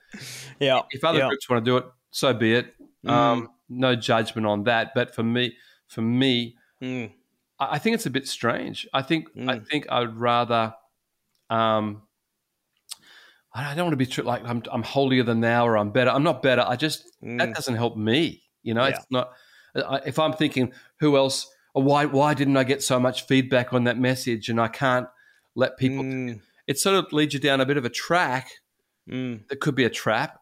yeah. 0.61 0.83
if 0.91 1.05
other 1.05 1.19
yeah. 1.19 1.29
groups 1.29 1.49
want 1.49 1.65
to 1.65 1.71
do 1.71 1.77
it, 1.79 1.85
so 2.11 2.33
be 2.33 2.55
it. 2.55 2.75
Mm. 3.07 3.11
Um, 3.11 3.49
no 3.69 3.95
judgment 3.97 4.47
on 4.47 4.65
that. 4.65 4.93
But 4.95 5.15
for 5.15 5.23
me, 5.23 5.57
for 5.89 6.03
me, 6.03 6.57
Mm. 6.83 7.13
I 7.61 7.75
I 7.77 7.79
think 7.79 7.95
it's 7.95 8.07
a 8.07 8.11
bit 8.11 8.27
strange. 8.29 8.87
I 8.93 9.03
think 9.03 9.29
I 9.37 9.41
Mm. 9.59 9.67
think 9.69 9.87
I 9.89 10.01
would 10.01 10.17
rather. 10.19 10.75
Um, 11.51 12.03
I 13.55 13.75
don't 13.75 13.85
want 13.85 13.93
to 13.93 13.97
be 13.97 14.07
tr- 14.07 14.23
like 14.23 14.43
I'm, 14.45 14.63
I'm 14.73 14.83
holier 14.83 15.23
than 15.23 15.41
thou 15.41 15.67
or 15.67 15.79
I'm 15.79 15.91
better. 15.91 16.11
I'm 16.11 16.25
not 16.25 16.43
better. 16.43 16.65
I 16.67 16.77
just 16.77 17.05
Mm. 17.23 17.39
that 17.39 17.55
doesn't 17.55 17.77
help 17.77 17.97
me. 17.97 18.43
You 18.63 18.75
know, 18.75 18.83
Yeah. 18.83 18.97
it's 18.97 19.07
not. 19.11 19.31
I- 19.77 20.01
If 20.07 20.19
I'm 20.19 20.33
thinking 20.33 20.73
who 21.01 21.17
else 21.17 21.47
why 21.73 22.05
why 22.07 22.35
didn't 22.35 22.57
I 22.57 22.65
get 22.65 22.83
so 22.83 22.99
much 23.01 23.27
feedback 23.27 23.73
on 23.73 23.85
that 23.85 23.99
message 23.99 24.49
and 24.49 24.61
I 24.61 24.69
can't 24.69 25.07
let 25.55 25.77
people. 25.79 26.05
Mm, 26.05 26.41
It 26.67 26.79
sort 26.79 26.97
of 26.97 27.13
leads 27.13 27.35
you 27.35 27.41
down 27.41 27.61
a 27.61 27.67
bit 27.67 27.77
of 27.77 27.85
a 27.85 27.91
track 27.91 28.51
mm, 29.09 29.47
that 29.49 29.61
could 29.61 29.75
be 29.75 29.85
a 29.85 29.91
trap. 29.91 30.41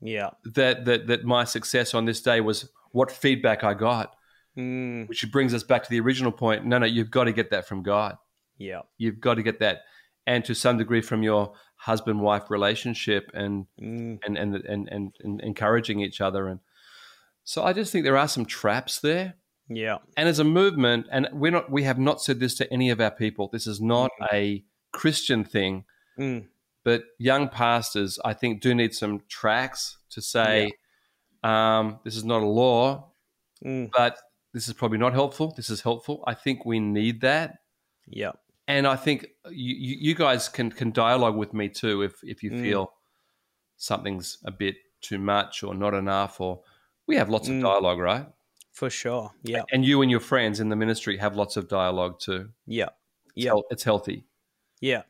yeah. 0.00 0.30
That 0.54 0.84
that 0.84 1.06
that 1.06 1.24
my 1.24 1.44
success 1.44 1.94
on 1.94 2.04
this 2.04 2.20
day 2.22 2.40
was 2.40 2.68
what 2.92 3.10
feedback 3.10 3.64
I 3.64 3.74
got, 3.74 4.14
Mm, 4.56 5.08
which 5.08 5.24
brings 5.32 5.54
us 5.54 5.62
back 5.62 5.82
to 5.84 5.88
the 5.90 6.00
original 6.00 6.30
point. 6.32 6.66
No, 6.66 6.76
no, 6.78 6.86
you've 6.86 7.10
got 7.10 7.24
to 7.24 7.32
get 7.32 7.50
that 7.50 7.66
from 7.66 7.82
God. 7.82 8.16
yeah. 8.58 8.82
You've 8.98 9.18
got 9.20 9.34
to 9.34 9.42
get 9.42 9.60
that, 9.60 9.78
and 10.26 10.44
to 10.44 10.54
some 10.54 10.76
degree 10.76 11.00
from 11.00 11.22
your 11.22 11.54
husband 11.76 12.20
wife 12.20 12.50
relationship 12.50 13.30
and 13.34 13.66
Mm, 13.80 14.18
and 14.24 14.36
and, 14.38 14.54
and 14.56 14.88
and 14.88 15.14
and 15.24 15.40
encouraging 15.40 16.00
each 16.00 16.20
other 16.20 16.46
and 16.48 16.60
so 17.44 17.64
I 17.64 17.72
just 17.72 17.90
think 17.90 18.04
there 18.04 18.16
are 18.18 18.28
some 18.28 18.44
traps 18.44 19.00
there 19.00 19.34
yeah. 19.68 19.98
and 20.16 20.28
as 20.28 20.38
a 20.38 20.44
movement 20.44 21.06
and 21.10 21.28
we're 21.32 21.52
not 21.52 21.70
we 21.70 21.82
have 21.84 21.98
not 21.98 22.20
said 22.22 22.40
this 22.40 22.54
to 22.56 22.72
any 22.72 22.90
of 22.90 23.00
our 23.00 23.10
people. 23.10 23.48
This 23.48 23.66
is 23.66 23.80
not 23.80 24.10
a 24.32 24.64
Christian 24.92 25.44
thing. 25.44 25.84
Mm, 26.18 26.46
but 26.84 27.04
young 27.18 27.48
pastors 27.48 28.18
I 28.24 28.34
think 28.34 28.60
do 28.60 28.74
need 28.74 28.94
some 28.94 29.22
tracks 29.28 29.98
to 30.10 30.20
say 30.20 30.72
um, 31.42 31.98
this 32.04 32.16
is 32.16 32.24
not 32.24 32.42
a 32.42 32.46
law 32.46 33.12
mm, 33.64 33.90
but 33.96 34.18
this 34.54 34.68
is 34.68 34.74
probably 34.74 34.98
not 34.98 35.14
helpful. 35.14 35.54
This 35.56 35.70
is 35.70 35.80
helpful. 35.80 36.22
I 36.26 36.34
think 36.34 36.66
we 36.66 36.78
need 36.78 37.22
that. 37.22 37.60
Yeah. 38.06 38.32
and 38.68 38.86
I 38.86 38.96
think 38.96 39.26
you, 39.50 39.74
you 39.74 39.96
you 40.08 40.14
guys 40.14 40.48
can 40.48 40.70
can 40.70 40.90
dialogue 40.92 41.36
with 41.36 41.54
me 41.54 41.68
too 41.68 42.02
if 42.02 42.14
if 42.22 42.42
you 42.42 42.50
Mm. 42.50 42.62
feel 42.62 42.92
something's 43.76 44.38
a 44.44 44.50
bit 44.50 44.76
too 45.00 45.18
much 45.18 45.62
or 45.62 45.74
not 45.74 45.94
enough 45.94 46.40
or 46.40 46.60
we 47.06 47.16
have 47.16 47.28
lots 47.30 47.48
of 47.48 47.54
Mm. 47.54 47.62
dialogue 47.62 47.98
right 47.98 48.26
For 48.72 48.88
sure. 48.90 49.30
Yeah. 49.42 49.62
and 49.72 49.84
you 49.84 50.02
and 50.02 50.10
your 50.10 50.20
friends 50.20 50.58
in 50.60 50.68
the 50.68 50.76
ministry 50.76 51.16
have 51.18 51.36
lots 51.36 51.56
of 51.56 51.68
dialogue 51.68 52.18
too 52.20 52.50
Yeah. 52.66 52.88
Yeah. 53.34 53.52
it's 53.70 53.82
healthy 53.84 54.24
Yeah. 54.80 55.02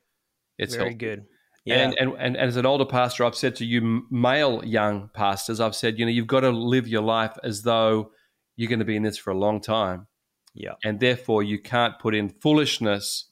it's 0.58 0.74
Very 0.74 0.90
healthy. 0.90 0.98
good. 0.98 1.24
Yeah. 1.64 1.76
And, 1.78 1.94
and 1.98 2.14
and 2.18 2.36
as 2.36 2.56
an 2.56 2.66
older 2.66 2.84
pastor 2.84 3.24
i've 3.24 3.36
said 3.36 3.54
to 3.56 3.64
you 3.64 4.02
male 4.10 4.64
young 4.64 5.10
pastors 5.14 5.60
i've 5.60 5.76
said 5.76 5.96
you 5.98 6.04
know 6.04 6.10
you've 6.10 6.26
got 6.26 6.40
to 6.40 6.50
live 6.50 6.88
your 6.88 7.02
life 7.02 7.38
as 7.44 7.62
though 7.62 8.10
you're 8.56 8.68
going 8.68 8.80
to 8.80 8.84
be 8.84 8.96
in 8.96 9.04
this 9.04 9.16
for 9.16 9.30
a 9.30 9.38
long 9.38 9.60
time 9.60 10.08
yeah. 10.54 10.72
and 10.84 10.98
therefore 10.98 11.42
you 11.44 11.58
can't 11.60 11.98
put 12.00 12.14
in 12.16 12.28
foolishness 12.28 13.28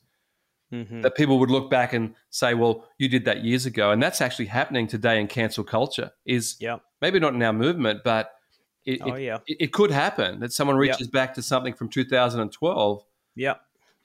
hmm 0.71 1.01
that 1.03 1.17
people 1.17 1.41
would 1.41 1.51
look 1.51 1.69
back 1.69 1.93
and 1.93 2.15
say, 2.31 2.55
"Well, 2.55 2.87
you 2.97 3.09
did 3.09 3.25
that 3.25 3.43
years 3.43 3.67
ago," 3.67 3.91
and 3.91 4.01
that's 4.01 4.21
actually 4.21 4.47
happening 4.47 4.87
today 4.87 5.21
in 5.21 5.27
cancel 5.27 5.65
culture. 5.65 6.13
Is 6.25 6.57
Yeah. 6.61 6.77
maybe 7.03 7.19
not 7.19 7.35
in 7.35 7.43
our 7.43 7.53
movement, 7.53 8.03
but 8.05 8.31
it, 8.85 9.01
Oh 9.03 9.15
yeah. 9.17 9.39
it, 9.47 9.57
it 9.61 9.73
could 9.73 9.91
happen 9.91 10.41
that 10.41 10.53
someone 10.53 10.77
reaches 10.77 11.09
back 11.09 11.35
to 11.35 11.43
something 11.43 11.75
from 11.75 11.89
2012 11.89 13.05
Yeah. 13.37 13.55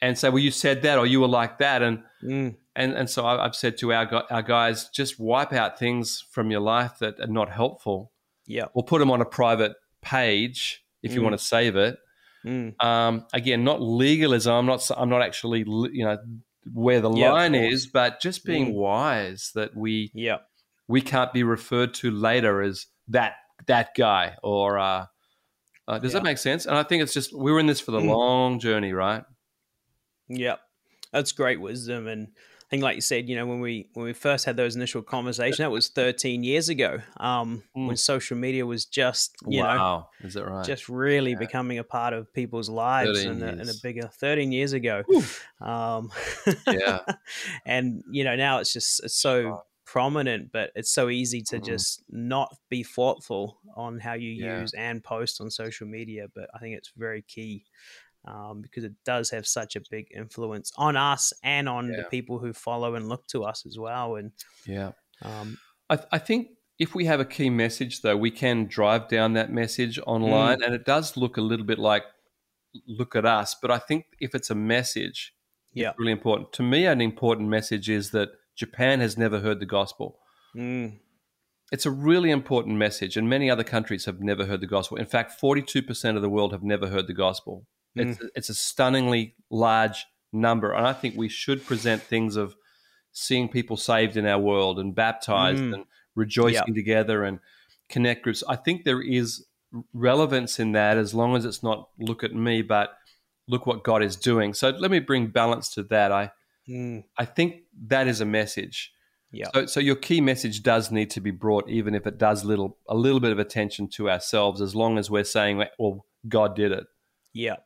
and 0.02 0.18
say, 0.18 0.30
"Well, 0.30 0.40
you 0.40 0.52
said 0.52 0.82
that, 0.84 0.98
or 1.00 1.06
you 1.06 1.22
were 1.22 1.28
like 1.28 1.58
that," 1.60 1.82
and 1.82 2.04
Mm, 2.24 2.56
and 2.76 2.94
and 2.94 3.10
so 3.10 3.24
I- 3.26 3.46
I've 3.46 3.56
said 3.56 3.78
to 3.80 3.94
our 3.94 4.26
our 4.32 4.42
guys, 4.42 4.90
just 4.90 5.20
wipe 5.20 5.54
out 5.54 5.78
things 5.80 6.26
from 6.32 6.50
your 6.52 6.60
life 6.62 6.98
that 7.00 7.20
are 7.20 7.28
not 7.28 7.50
helpful, 7.50 8.12
yeah. 8.48 8.66
or 8.74 8.84
put 8.84 9.00
them 9.00 9.12
on 9.12 9.22
a 9.22 9.26
private 9.26 9.74
page 10.02 10.84
if 11.04 11.14
you 11.14 11.20
Mm. 11.20 11.24
want 11.24 11.34
to 11.40 11.46
save 11.46 11.76
it. 11.76 11.98
Mm, 12.46 12.74
Um, 12.84 13.26
again, 13.34 13.64
not 13.64 13.82
legalism. 13.82 14.54
I'm 14.54 14.66
not. 14.66 14.90
I'm 14.98 15.10
not 15.10 15.22
actually, 15.22 15.60
you 15.60 16.04
know, 16.06 16.18
where 16.74 17.00
the 17.00 17.10
of 17.10 17.18
line 17.18 17.56
is, 17.56 17.88
but 17.88 18.20
just 18.22 18.44
being 18.46 18.68
Mm. 18.72 18.74
wise 18.74 19.52
that 19.56 19.76
we 19.76 20.12
yeah. 20.14 20.40
we 20.88 21.02
can't 21.02 21.32
be 21.34 21.44
referred 21.44 21.94
to 21.96 22.12
later 22.12 22.62
as 22.62 22.88
that 23.08 23.36
that 23.68 23.96
guy. 23.96 24.36
Or 24.44 24.78
uh, 24.80 25.06
uh, 25.88 26.00
does 26.00 26.14
Yeah. 26.14 26.20
that 26.20 26.24
make 26.24 26.38
sense? 26.38 26.66
And 26.66 26.76
I 26.78 26.84
think 26.84 27.04
it's 27.04 27.14
just 27.14 27.34
we're 27.34 27.60
in 27.60 27.68
this 27.68 27.80
for 27.82 27.92
the 27.92 28.02
Mm. 28.02 28.08
long 28.08 28.60
journey, 28.60 28.94
right? 28.94 29.24
Yeah, 30.28 30.56
that's 31.12 31.32
great 31.32 31.62
wisdom, 31.62 32.08
and 32.08 32.30
I 32.38 32.68
think, 32.70 32.82
like 32.82 32.96
you 32.96 33.02
said, 33.02 33.30
you 33.30 33.36
know, 33.36 33.46
when 33.46 33.60
we 33.60 33.90
when 33.94 34.06
we 34.06 34.14
first 34.14 34.46
had 34.46 34.58
those 34.58 34.76
initial 34.76 35.04
conversations, 35.04 35.58
that 35.60 35.70
was 35.70 35.90
13 35.90 36.44
years 36.44 36.68
ago, 36.70 37.00
um, 37.18 37.64
Mm. 37.78 37.88
when 37.88 37.98
social 37.98 38.36
media 38.38 38.66
was 38.66 38.86
just, 38.86 39.36
you 39.48 39.62
know, 39.62 40.08
is 40.24 40.34
that 40.34 40.46
right? 40.46 40.66
just 40.66 40.90
really 40.90 41.34
Yeah. 41.34 41.38
becoming 41.38 41.78
a 41.78 41.84
part 41.84 42.14
of 42.14 42.34
people's 42.34 42.70
lives 42.70 43.24
13 43.24 43.44
and 43.44 43.44
a, 43.44 43.62
and 43.62 43.70
a 43.70 43.74
bigger 43.84 44.08
13 44.08 44.52
years 44.52 44.74
ago. 44.74 45.04
Um, 45.62 46.12
yeah, 46.72 47.02
and 47.68 48.04
you 48.10 48.24
know, 48.24 48.36
now 48.36 48.58
it's 48.60 48.74
just 48.74 49.04
it's 49.04 49.14
so. 49.16 49.62
Prominent, 49.86 50.52
but 50.52 50.72
it's 50.76 50.92
so 50.92 51.10
easy 51.10 51.42
to 51.44 51.60
Mhm. 51.60 51.66
just 51.66 52.04
not 52.10 52.56
be 52.70 52.84
thoughtful 52.84 53.60
on 53.76 54.00
how 54.00 54.14
you 54.14 54.32
Yeah. 54.32 54.62
use 54.62 54.74
and 54.74 55.04
post 55.04 55.40
on 55.40 55.50
social 55.52 55.88
media. 55.88 56.28
But 56.34 56.50
I 56.54 56.60
think 56.60 56.76
it's 56.76 56.92
very 56.98 57.22
key 57.22 57.66
um, 58.28 58.62
because 58.64 58.84
it 58.84 58.94
does 59.04 59.30
have 59.30 59.46
such 59.46 59.76
a 59.76 59.82
big 59.92 60.08
influence 60.10 60.72
on 60.78 60.98
us 60.98 61.32
and 61.44 61.70
on 61.70 61.92
the 61.92 62.06
people 62.10 62.40
who 62.40 62.54
follow 62.54 62.96
and 62.96 63.08
look 63.08 63.28
to 63.28 63.44
us 63.44 63.68
as 63.68 63.78
well. 63.78 64.16
And 64.16 64.32
yeah. 64.66 64.94
um, 65.22 65.60
I, 65.92 66.00
I 66.12 66.18
think 66.18 66.58
if 66.80 66.96
we 66.96 67.06
have 67.06 67.20
a 67.20 67.26
key 67.26 67.52
message, 67.52 68.02
though, 68.02 68.18
we 68.18 68.32
can 68.32 68.66
drive 68.66 69.08
down 69.10 69.34
that 69.34 69.52
message 69.52 70.00
online, 70.08 70.60
Mm. 70.62 70.66
and 70.66 70.74
it 70.74 70.86
does 70.86 71.16
look 71.16 71.38
a 71.38 71.42
little 71.42 71.68
bit 71.68 71.78
like 71.78 72.04
look 72.88 73.16
at 73.16 73.26
us. 73.28 73.56
But 73.62 73.70
I 73.70 73.78
think 73.78 74.06
if 74.20 74.34
it's 74.34 74.50
a 74.50 74.56
message, 74.56 75.36
yeah, 75.74 75.92
it's 75.92 76.00
really 76.00 76.12
important. 76.12 76.52
To 76.54 76.64
me, 76.64 76.88
an 76.88 77.02
important 77.02 77.48
message 77.50 77.92
is 77.92 78.10
that 78.12 78.32
Japan 78.56 79.00
has 79.02 79.18
never 79.18 79.40
heard 79.40 79.60
the 79.60 79.66
gospel. 79.66 80.20
mm, 80.56 81.00
It's 81.72 81.86
a 81.86 81.92
really 81.92 82.30
important 82.32 82.78
message, 82.78 83.18
and 83.18 83.28
many 83.30 83.50
other 83.50 83.64
countries 83.64 84.06
have 84.06 84.20
never 84.22 84.46
heard 84.46 84.62
the 84.62 84.68
gospel. 84.68 84.98
In 84.98 85.06
fact, 85.08 85.40
42% 85.42 86.16
of 86.16 86.22
the 86.22 86.30
world 86.30 86.52
have 86.52 86.64
never 86.64 86.88
heard 86.88 87.08
the 87.08 87.14
gospel. 87.14 87.66
It's, 87.96 88.20
it's 88.36 88.50
a 88.50 88.54
stunningly 88.54 89.36
large 89.50 90.06
number. 90.34 90.74
And 90.74 90.86
I 90.86 90.94
think 90.94 91.16
we 91.16 91.30
should 91.30 91.66
present 91.66 92.02
things 92.02 92.36
of 92.36 92.56
seeing 93.12 93.48
people 93.50 93.78
saved 93.78 94.18
in 94.18 94.26
our 94.26 94.40
world 94.40 94.80
and 94.80 94.94
baptized 94.94 95.62
Mm. 95.62 95.74
and 95.74 95.86
rejoicing 96.16 96.74
together 96.76 97.24
and 97.24 97.40
connect 97.90 98.24
groups. 98.24 98.44
I 98.48 98.58
think 98.58 98.84
there 98.84 99.02
is 99.02 99.46
relevance 99.94 100.60
in 100.60 100.74
that 100.74 100.98
as 100.98 101.14
long 101.14 101.36
as 101.36 101.46
it's 101.46 101.64
not 101.64 101.90
look 102.00 102.24
at 102.24 102.34
me, 102.34 102.62
but 102.62 102.98
look 103.48 103.66
what 103.66 103.84
God 103.84 104.04
is 104.04 104.16
doing. 104.16 104.54
So 104.54 104.70
let 104.70 104.92
me 104.92 105.00
bring 105.00 105.28
balance 105.28 105.70
to 105.76 105.84
that. 105.84 106.12
I, 106.12 106.32
mm, 106.68 107.04
I 107.18 107.26
think 107.26 107.64
that 107.88 108.08
is 108.08 108.22
a 108.22 108.26
message. 108.26 108.92
yeah, 109.32 109.50
So, 109.54 109.66
so 109.66 109.80
your 109.80 109.96
key 109.96 110.22
message 110.22 110.64
does 110.64 110.92
need 110.92 111.10
to 111.12 111.22
be 111.22 111.32
brought, 111.32 111.70
even 111.70 111.96
if 111.96 112.08
it 112.08 112.18
does 112.18 112.44
little 112.44 112.78
a 112.88 112.96
little 112.96 113.20
bit 113.20 113.32
of 113.32 113.40
attention 113.40 113.90
to 113.96 114.10
ourselves, 114.10 114.62
as 114.62 114.76
long 114.76 114.98
as 114.98 115.10
we're 115.10 115.24
saying, 115.24 115.64
"Well, 115.78 116.06
God 116.28 116.56
did 116.56 116.72
it." 116.72 116.86
Yeah. 117.34 117.58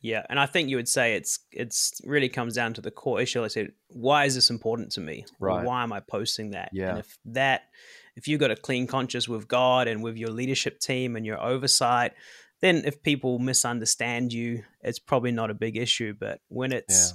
Yeah. 0.00 0.22
And 0.28 0.38
I 0.38 0.44
think 0.44 0.68
you 0.68 0.76
would 0.76 0.88
say 0.88 1.14
it's 1.14 1.38
it's 1.50 2.00
really 2.04 2.28
comes 2.28 2.54
down 2.54 2.74
to 2.74 2.82
the 2.82 2.90
core 2.90 3.22
issue. 3.22 3.42
I 3.42 3.48
said, 3.48 3.72
why 3.88 4.26
is 4.26 4.34
this 4.34 4.50
important 4.50 4.92
to 4.92 5.00
me? 5.00 5.24
Right. 5.40 5.64
Why 5.64 5.82
am 5.82 5.94
I 5.94 6.00
posting 6.00 6.50
that? 6.50 6.68
Yeah. 6.74 6.90
And 6.90 6.98
if 6.98 7.18
that 7.24 7.62
if 8.14 8.28
you've 8.28 8.40
got 8.40 8.50
a 8.50 8.56
clean 8.56 8.86
conscience 8.86 9.28
with 9.28 9.48
God 9.48 9.88
and 9.88 10.02
with 10.02 10.18
your 10.18 10.28
leadership 10.28 10.78
team 10.78 11.16
and 11.16 11.24
your 11.24 11.42
oversight, 11.42 12.12
then 12.60 12.82
if 12.84 13.02
people 13.02 13.38
misunderstand 13.38 14.30
you, 14.30 14.64
it's 14.82 14.98
probably 14.98 15.32
not 15.32 15.50
a 15.50 15.54
big 15.54 15.78
issue. 15.78 16.12
But 16.18 16.40
when 16.48 16.72
it's 16.72 17.14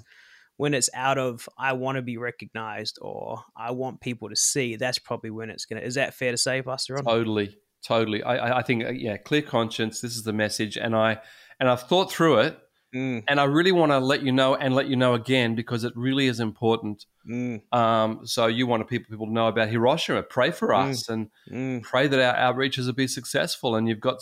when 0.59 0.73
it's 0.73 0.89
out 0.93 1.17
of 1.17 1.47
I 1.57 1.71
want 1.71 1.95
to 1.95 2.01
be 2.01 2.17
recognized 2.17 2.99
or 3.01 3.41
I 3.55 3.71
want 3.71 4.01
people 4.01 4.27
to 4.27 4.35
see, 4.35 4.75
that's 4.75 4.99
probably 4.99 5.29
when 5.29 5.49
it's 5.49 5.63
gonna 5.65 5.79
is 5.79 5.95
that 5.95 6.13
fair 6.13 6.31
to 6.31 6.37
say, 6.37 6.61
Pastor 6.61 6.95
Rod? 6.95 7.05
Totally, 7.05 7.57
totally. 7.81 8.21
I, 8.23 8.57
I- 8.59 8.61
think, 8.63 8.83
uh, 8.83 8.89
yeah, 8.89 9.15
clear 9.15 9.41
conscience. 9.41 10.01
This 10.01 10.17
is 10.17 10.23
the 10.23 10.33
message, 10.33 10.75
and 10.75 10.93
I 10.93 11.19
and 11.61 11.69
I've 11.69 11.83
thought 11.83 12.11
through 12.11 12.39
it, 12.39 12.59
Mm, 12.93 13.23
and 13.27 13.39
I 13.39 13.43
really 13.45 13.71
want 13.71 13.91
to 13.93 13.99
let 13.99 14.21
you 14.23 14.31
know 14.33 14.55
and 14.55 14.73
let 14.75 14.87
you 14.87 14.95
know 14.97 15.13
again 15.13 15.55
because 15.55 15.85
it 15.85 15.93
really 15.95 16.27
is 16.27 16.39
important. 16.41 17.05
mm, 17.25 17.61
Um, 17.71 18.25
so 18.25 18.47
you 18.47 18.67
want 18.67 18.85
people 18.89 19.09
people 19.11 19.27
to 19.27 19.31
know 19.31 19.47
about 19.47 19.69
Hiroshima. 19.69 20.23
Pray 20.23 20.51
for 20.51 20.69
Mm. 20.69 20.89
us 20.89 21.07
and 21.07 21.29
mm, 21.49 21.83
pray 21.83 22.07
that 22.07 22.19
our 22.19 22.35
outreaches 22.53 22.87
will 22.87 22.93
be 23.05 23.07
successful. 23.07 23.75
And 23.75 23.87
you've 23.87 23.99
got 24.01 24.17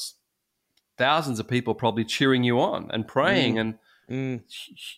thousands 0.98 1.40
of 1.40 1.48
people 1.48 1.74
probably 1.76 2.06
cheering 2.06 2.44
you 2.44 2.60
on 2.60 2.92
and 2.92 3.08
praying, 3.08 3.58
and 3.58 3.80
mm. 4.10 4.42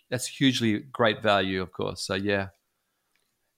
that's 0.10 0.28
hugely 0.28 0.80
great 0.80 1.22
value, 1.22 1.62
of 1.62 1.72
course. 1.72 2.02
So 2.02 2.16
yeah, 2.16 2.50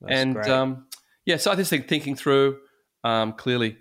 That's 0.02 0.14
and 0.20 0.38
um, 0.48 0.88
yeah, 1.26 1.38
so 1.38 1.52
I 1.52 1.56
just 1.56 1.70
think 1.70 1.88
thinking 1.88 2.16
through 2.16 2.60
um, 3.04 3.34
clearly, 3.34 3.78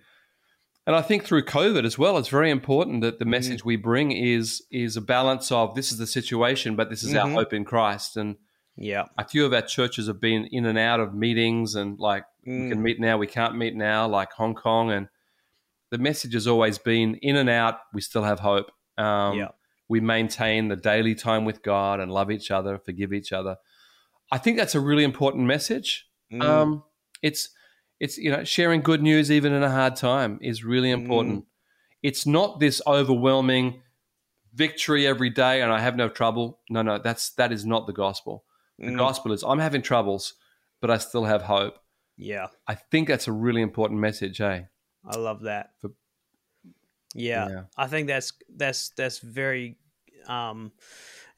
and 0.87 0.97
I 0.97 1.03
think 1.03 1.25
through 1.25 1.45
COVID 1.45 1.85
as 1.85 1.99
well, 1.99 2.17
it's 2.19 2.29
very 2.29 2.51
important 2.51 3.03
that 3.03 3.19
the 3.19 3.25
Mm. 3.25 3.31
message 3.31 3.65
we 3.65 3.77
bring 3.77 4.13
is 4.13 4.63
is 4.71 4.97
a 4.97 5.01
balance 5.01 5.53
of 5.53 5.75
this 5.75 5.93
is 5.93 5.99
the 5.99 6.07
situation, 6.07 6.77
but 6.77 6.91
this 6.91 7.03
is 7.03 7.15
our 7.15 7.27
Mhm. 7.27 7.35
hope 7.35 7.53
in 7.53 7.65
Christ. 7.65 8.17
And 8.17 8.37
yeah. 8.77 9.05
a 9.19 9.27
few 9.29 9.45
of 9.45 9.53
our 9.53 9.63
churches 9.63 10.07
have 10.07 10.21
been 10.21 10.47
in 10.47 10.65
and 10.67 10.79
out 10.79 11.01
of 11.01 11.15
meetings, 11.15 11.75
and 11.75 11.99
like 11.99 12.25
we 12.47 12.53
Mm. 12.53 12.69
can 12.71 12.83
meet 12.83 12.99
now, 13.01 13.19
we 13.19 13.27
can't 13.27 13.57
meet 13.57 13.77
now, 13.77 14.09
like 14.09 14.33
Hong 14.33 14.55
Kong, 14.55 14.91
and 14.91 15.09
the 15.91 15.99
message 15.99 16.33
has 16.35 16.47
always 16.47 16.79
been 16.79 17.17
in 17.17 17.37
and 17.37 17.51
out. 17.51 17.81
We 17.93 18.01
still 18.01 18.23
have 18.25 18.41
hope. 18.41 18.71
Um, 18.97 19.37
Yeah. 19.39 19.49
We 19.91 19.99
maintain 20.01 20.69
the 20.69 20.77
daily 20.77 21.17
time 21.17 21.45
with 21.45 21.63
God 21.63 21.99
and 21.99 22.13
love 22.13 22.31
each 22.31 22.51
other, 22.53 22.79
forgive 22.79 23.13
each 23.13 23.33
other. 23.33 23.57
I 24.31 24.39
think 24.39 24.57
that's 24.57 24.77
a 24.77 24.81
really 24.81 25.03
important 25.03 25.45
message. 25.47 26.07
Mm. 26.33 26.43
Um, 26.43 26.85
it's 27.23 27.49
it's 27.99 28.17
you 28.17 28.31
know 28.31 28.45
sharing 28.45 28.83
good 28.83 29.03
news 29.03 29.31
even 29.33 29.53
in 29.53 29.65
a 29.65 29.71
hard 29.71 29.97
time 29.97 30.39
is 30.41 30.63
really 30.65 30.93
important. 30.93 31.45
It's 32.05 32.25
not 32.25 32.61
this 32.61 32.81
overwhelming 32.87 33.83
victory 34.55 35.07
every 35.09 35.29
day 35.31 35.61
and 35.61 35.73
I 35.73 35.81
have 35.81 35.97
no 35.97 36.09
trouble. 36.09 36.61
No, 36.71 36.83
no, 36.83 36.99
that's 36.99 37.31
that 37.31 37.51
is 37.51 37.67
not 37.67 37.87
the 37.89 37.93
gospel. 37.93 38.45
The 38.79 38.87
Mm. 38.93 38.97
gospel 38.99 39.33
is 39.33 39.43
I'm 39.43 39.59
having 39.59 39.83
troubles, 39.83 40.35
but 40.81 40.91
I 40.91 40.99
still 40.99 41.25
have 41.25 41.43
hope. 41.43 41.75
Yeah. 42.17 42.47
I 42.69 42.77
think 42.77 43.09
that's 43.09 43.27
a 43.27 43.33
really 43.33 43.61
important 43.61 43.99
message, 44.01 44.41
eh? 44.41 44.63
I 45.05 45.17
love 45.17 45.41
that. 45.43 45.73
For- 45.81 45.91
yeah, 47.15 47.49
Yeah. 47.49 47.63
I 47.77 47.89
think 47.89 48.07
that's 48.07 48.33
that's 48.57 48.91
that's 48.91 49.19
very 49.19 49.77
um 50.31 50.73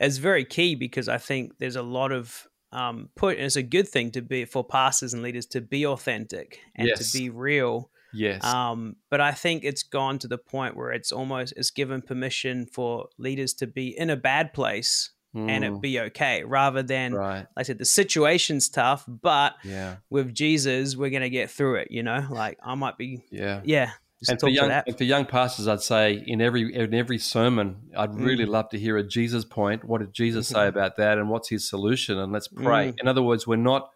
it's 0.01 0.19
very 0.19 0.45
key 0.45 0.75
because 0.75 1.09
I 1.09 1.19
think 1.19 1.59
there's 1.59 1.77
a 1.77 1.83
lot 1.83 2.13
of 2.13 2.47
um 2.73 3.09
put 3.17 3.37
and 3.37 3.47
it's 3.47 3.57
a 3.57 3.63
good 3.63 3.89
thing 3.89 4.11
to 4.13 4.23
be 4.23 4.45
for 4.45 4.63
pastors 4.65 5.15
and 5.15 5.23
leaders 5.23 5.47
to 5.47 5.61
be 5.61 5.87
authentic 5.87 6.61
and 6.77 6.89
Yes. 6.89 6.99
to 7.13 7.19
be 7.19 7.31
real. 7.31 7.91
Yes. 8.13 8.45
Um 8.45 8.97
but 9.11 9.21
I 9.21 9.33
think 9.33 9.65
it's 9.65 9.83
gone 9.83 10.19
to 10.21 10.29
the 10.29 10.39
point 10.39 10.77
where 10.77 10.91
it's 10.93 11.13
almost 11.13 11.55
it's 11.57 11.71
given 11.71 12.03
permission 12.03 12.67
for 12.67 13.09
leaders 13.19 13.55
to 13.55 13.67
be 13.67 13.89
in 13.99 14.11
a 14.11 14.17
bad 14.17 14.53
place 14.53 15.11
and 15.35 15.65
it 15.65 15.73
Mm, 15.73 15.81
be 15.81 15.99
okay 16.09 16.45
rather 16.45 16.83
than 16.83 17.15
right. 17.15 17.39
like 17.39 17.47
I 17.57 17.63
said 17.63 17.79
the 17.79 17.87
situation's 17.87 18.69
tough 18.69 19.05
but 19.09 19.55
Yeah. 19.65 19.97
with 20.11 20.35
Jesus 20.35 20.95
we're 20.95 21.09
going 21.09 21.23
to 21.23 21.31
get 21.31 21.51
through 21.51 21.77
it, 21.77 21.89
you 21.91 22.03
know? 22.03 22.27
Like 22.31 22.59
I 22.63 22.75
might 22.75 22.99
be 22.99 23.25
Yeah. 23.31 23.63
yeah, 23.65 23.93
and 24.29 24.41
for 24.41 24.49
young 24.49 24.71
and 24.71 24.97
for 24.97 25.05
young 25.05 25.25
pastors, 25.25 25.67
I'd 25.69 25.81
say 25.83 26.23
in 26.27 26.41
every 26.41 26.75
in 26.75 26.95
every 26.95 27.19
sermon, 27.19 27.91
I'd 27.97 28.15
really 28.15 28.45
Mm. 28.45 28.51
love 28.51 28.69
to 28.71 28.79
hear 28.79 28.97
a 28.97 29.03
Jesus 29.03 29.45
point. 29.45 29.85
What 29.85 30.01
did 30.01 30.13
Jesus 30.13 30.49
say 30.49 30.61
Mhm. 30.61 30.69
about 30.69 30.97
that, 30.97 31.19
and 31.19 31.29
what's 31.29 31.49
his 31.49 31.69
solution? 31.69 32.19
And 32.19 32.33
let's 32.33 32.49
pray. 32.49 32.93
Mm. 32.93 33.01
In 33.01 33.09
other 33.09 33.23
words, 33.23 33.47
we're 33.47 33.57
not 33.57 33.91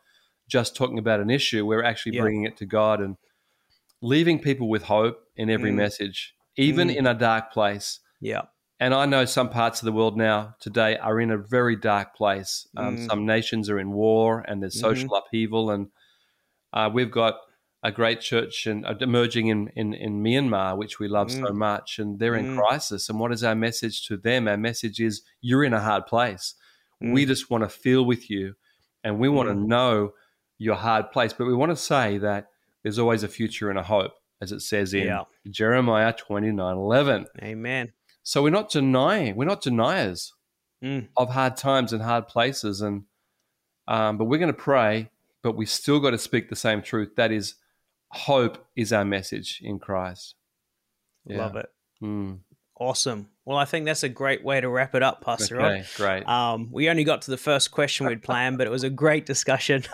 just 0.48 0.74
talking 0.76 0.98
about 0.98 1.20
an 1.20 1.30
issue; 1.30 1.64
we're 1.66 1.82
actually 1.84 2.16
Yeah. 2.16 2.22
bringing 2.22 2.44
it 2.44 2.56
to 2.58 2.66
God 2.66 3.00
and 3.00 3.16
leaving 4.02 4.40
people 4.40 4.68
with 4.68 4.84
hope 4.84 5.18
in 5.36 5.48
every 5.50 5.70
Mm. 5.70 5.76
message, 5.76 6.34
even 6.56 6.88
Mm. 6.88 6.96
in 6.96 7.06
a 7.06 7.14
dark 7.14 7.52
place. 7.52 8.00
Yeah. 8.20 8.42
And 8.78 8.92
I 8.92 9.06
know 9.06 9.24
some 9.24 9.48
parts 9.48 9.80
of 9.80 9.86
the 9.86 9.92
world 9.92 10.18
now 10.18 10.54
today 10.60 10.98
are 10.98 11.18
in 11.18 11.30
a 11.30 11.38
very 11.38 11.76
dark 11.76 12.14
place. 12.14 12.68
Um, 12.76 12.96
Mm. 12.98 13.06
Some 13.06 13.24
nations 13.26 13.70
are 13.70 13.78
in 13.78 13.90
war, 13.92 14.44
and 14.46 14.62
there's 14.62 14.78
social 14.78 15.14
upheaval, 15.14 15.70
and 15.70 15.88
uh, 16.74 16.90
we've 16.92 17.10
got 17.10 17.38
a 17.89 17.93
great 17.93 18.20
church 18.20 18.66
and 18.66 18.84
uh, 18.84 18.95
emerging 19.01 19.47
in, 19.47 19.68
in, 19.76 19.95
in 19.95 20.22
Myanmar, 20.22 20.76
which 20.76 20.99
we 20.99 21.07
love 21.09 21.30
so 21.30 21.47
Mm. 21.53 21.55
much, 21.68 21.99
and 22.01 22.18
they're 22.18 22.34
in 22.41 22.47
Mm. 22.47 22.57
crisis. 22.59 23.09
And 23.09 23.20
what 23.20 23.32
is 23.32 23.45
our 23.45 23.55
message 23.55 23.97
to 24.09 24.16
them? 24.16 24.49
Our 24.49 24.57
message 24.57 24.99
is 25.09 25.22
you're 25.41 25.64
in 25.68 25.72
a 25.74 25.80
hard 25.80 26.05
place. 26.07 26.55
We 27.01 27.24
Mm. 27.24 27.28
just 27.28 27.51
want 27.51 27.62
to 27.64 27.68
feel 27.68 28.03
with 28.05 28.28
you, 28.28 28.55
and 29.05 29.20
we 29.20 29.28
want 29.28 29.49
to 29.51 29.55
Mm. 29.55 29.66
know 29.74 30.14
your 30.59 30.76
hard 30.76 31.12
place. 31.12 31.32
But 31.32 31.47
we 31.47 31.55
want 31.55 31.70
to 31.70 31.76
say 31.76 32.18
that 32.18 32.43
there's 32.82 32.99
always 32.99 33.22
a 33.22 33.28
future 33.28 33.70
and 33.70 33.78
a 33.78 33.82
hope, 33.84 34.14
as 34.41 34.51
it 34.53 34.61
says 34.61 34.93
in 34.93 35.07
Yeah. 35.07 35.24
Jeremiah 35.49 36.12
twenty 36.12 36.51
nine 36.53 36.76
eleven. 36.76 37.26
Amen. 37.43 37.93
So 38.22 38.43
we're 38.43 38.59
not 38.61 38.70
denying, 38.70 39.37
we're 39.37 39.45
not 39.55 39.62
deniers 39.62 40.32
Mm. 40.82 41.09
of 41.16 41.30
hard 41.30 41.57
times 41.57 41.93
and 41.93 42.03
hard 42.03 42.26
places, 42.26 42.80
and 42.80 43.05
um, 43.87 44.18
but 44.18 44.24
we're 44.24 44.39
going 44.39 44.53
to 44.59 44.64
pray. 44.72 45.11
But 45.43 45.55
we 45.57 45.66
still 45.66 46.01
got 46.01 46.11
to 46.11 46.18
speak 46.18 46.49
the 46.49 46.57
same 46.57 46.82
truth. 46.82 47.14
That 47.16 47.30
is, 47.30 47.55
hope 48.16 48.66
is 48.74 48.92
our 48.92 49.04
message 49.04 49.60
in 49.62 49.78
Christ. 49.78 50.34
Yeah. 51.26 51.38
Love 51.38 51.56
it. 51.56 51.68
Mm. 52.02 52.40
Awesome. 52.78 53.28
Well, 53.46 53.56
I 53.56 53.64
think 53.64 53.86
that's 53.86 54.02
a 54.02 54.08
great 54.08 54.44
way 54.44 54.60
to 54.60 54.68
wrap 54.68 54.94
it 54.94 55.02
up, 55.02 55.24
Pastor. 55.24 55.60
Okay, 55.60 55.84
great. 55.96 56.28
Um, 56.28 56.68
we 56.70 56.90
only 56.90 57.04
got 57.04 57.22
to 57.22 57.30
the 57.30 57.36
first 57.38 57.70
question 57.70 58.06
we'd 58.06 58.22
planned, 58.24 58.58
but 58.58 58.66
it 58.66 58.70
was 58.70 58.82
a 58.82 58.90
great 58.90 59.24
discussion. 59.24 59.84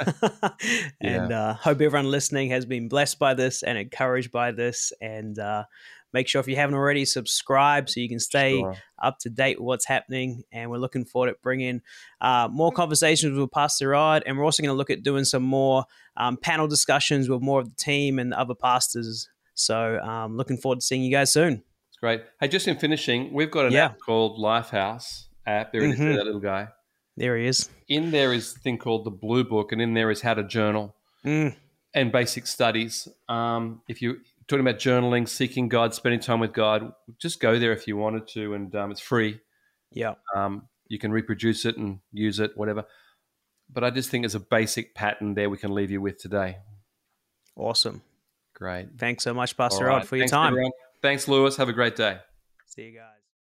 and 1.00 1.32
uh, 1.32 1.54
hope 1.54 1.80
everyone 1.80 2.10
listening 2.10 2.50
has 2.50 2.64
been 2.64 2.88
blessed 2.88 3.18
by 3.18 3.34
this 3.34 3.62
and 3.62 3.78
encouraged 3.78 4.32
by 4.32 4.50
this. 4.50 4.92
And 5.00 5.38
uh, 5.38 5.64
make 6.12 6.28
sure 6.28 6.40
if 6.40 6.48
you 6.48 6.56
haven't 6.56 6.74
already, 6.74 7.04
subscribe 7.04 7.88
so 7.88 8.00
you 8.00 8.08
can 8.08 8.18
stay 8.20 8.58
Sure. 8.58 8.76
up 9.02 9.18
to 9.20 9.30
date 9.30 9.58
with 9.60 9.66
what's 9.66 9.86
happening. 9.86 10.44
And 10.52 10.70
we're 10.70 10.78
looking 10.78 11.04
forward 11.04 11.28
to 11.32 11.36
bringing 11.42 11.82
uh, 12.20 12.48
more 12.50 12.72
conversations 12.72 13.38
with 13.38 13.50
Pastor 13.50 13.88
Rod. 13.88 14.22
And 14.26 14.36
we're 14.38 14.44
also 14.44 14.62
going 14.62 14.72
to 14.74 14.76
look 14.78 14.90
at 14.90 15.02
doing 15.02 15.24
some 15.24 15.42
more 15.42 15.84
um, 16.16 16.36
panel 16.36 16.68
discussions 16.68 17.28
with 17.28 17.40
more 17.42 17.60
of 17.60 17.68
the 17.70 17.76
team 17.76 18.18
and 18.18 18.32
the 18.32 18.38
other 18.38 18.54
pastors. 18.54 19.28
So 19.54 19.98
um, 20.00 20.36
looking 20.36 20.56
forward 20.56 20.80
to 20.80 20.86
seeing 20.86 21.02
you 21.02 21.10
guys 21.10 21.32
soon. 21.32 21.62
It's 21.88 21.98
great. 21.98 22.22
Hey, 22.40 22.48
just 22.48 22.66
in 22.68 22.76
finishing, 22.78 23.32
we've 23.32 23.50
got 23.50 23.66
an 23.66 23.72
Yeah. 23.72 23.86
app 23.86 23.98
called 24.00 24.38
Lifehouse 24.38 25.26
app. 25.46 25.72
There 25.72 25.82
it 25.82 25.90
is, 25.92 25.98
that 25.98 26.24
little 26.24 26.40
guy. 26.40 26.68
There 27.16 27.36
he 27.36 27.46
is. 27.46 27.68
In 27.88 28.10
there 28.10 28.32
is 28.32 28.56
a 28.56 28.58
thing 28.58 28.78
called 28.78 29.04
the 29.04 29.10
Blue 29.10 29.44
Book, 29.44 29.72
and 29.72 29.82
in 29.82 29.92
there 29.94 30.10
is 30.10 30.22
how 30.22 30.32
to 30.34 30.42
journal. 30.42 30.94
Mm, 31.24 31.54
and 31.94 32.10
basic 32.10 32.46
studies. 32.46 33.06
Um, 33.28 33.82
if 33.86 34.00
you're 34.00 34.16
talking 34.49 34.66
about 34.66 34.80
journaling, 34.80 35.28
seeking 35.28 35.68
God, 35.68 35.95
spending 35.95 36.20
time 36.20 36.40
with 36.40 36.53
God, 36.53 36.93
just 37.20 37.40
go 37.40 37.59
there 37.59 37.72
if 37.72 37.86
you 37.86 37.97
wanted 37.97 38.26
to, 38.28 38.55
and 38.55 38.74
um, 38.74 38.90
it's 38.90 39.01
free. 39.01 39.40
yeah. 39.90 40.14
Um, 40.34 40.68
you 40.88 40.99
can 40.99 41.11
reproduce 41.11 41.64
it 41.64 41.78
and 41.78 42.01
use 42.12 42.38
it, 42.38 42.51
whatever. 42.55 42.84
But 43.72 43.82
I 43.84 43.90
just 43.90 44.11
think 44.11 44.24
there's 44.24 44.34
a 44.34 44.40
basic 44.40 44.95
pattern 44.95 45.32
there 45.34 45.49
we 45.49 45.57
can 45.57 45.72
leave 45.72 45.90
you 45.90 46.03
with 46.03 46.18
today. 46.18 46.59
Awesome. 47.57 48.03
Great. 48.55 48.88
Thanks 48.99 49.24
so 49.24 49.32
much, 49.32 49.57
Pastor 49.57 49.88
All 49.88 49.97
Rod, 49.97 50.07
for 50.07 50.16
your 50.16 50.24
Thanks, 50.24 50.32
time. 50.32 50.53
everyone. 50.53 50.72
Thanks, 51.01 51.28
Lewis. 51.28 51.57
Have 51.57 51.70
a 51.70 51.72
great 51.72 51.97
day. 51.97 52.18
See 52.66 52.82
you 52.82 52.93
guys. 52.99 53.21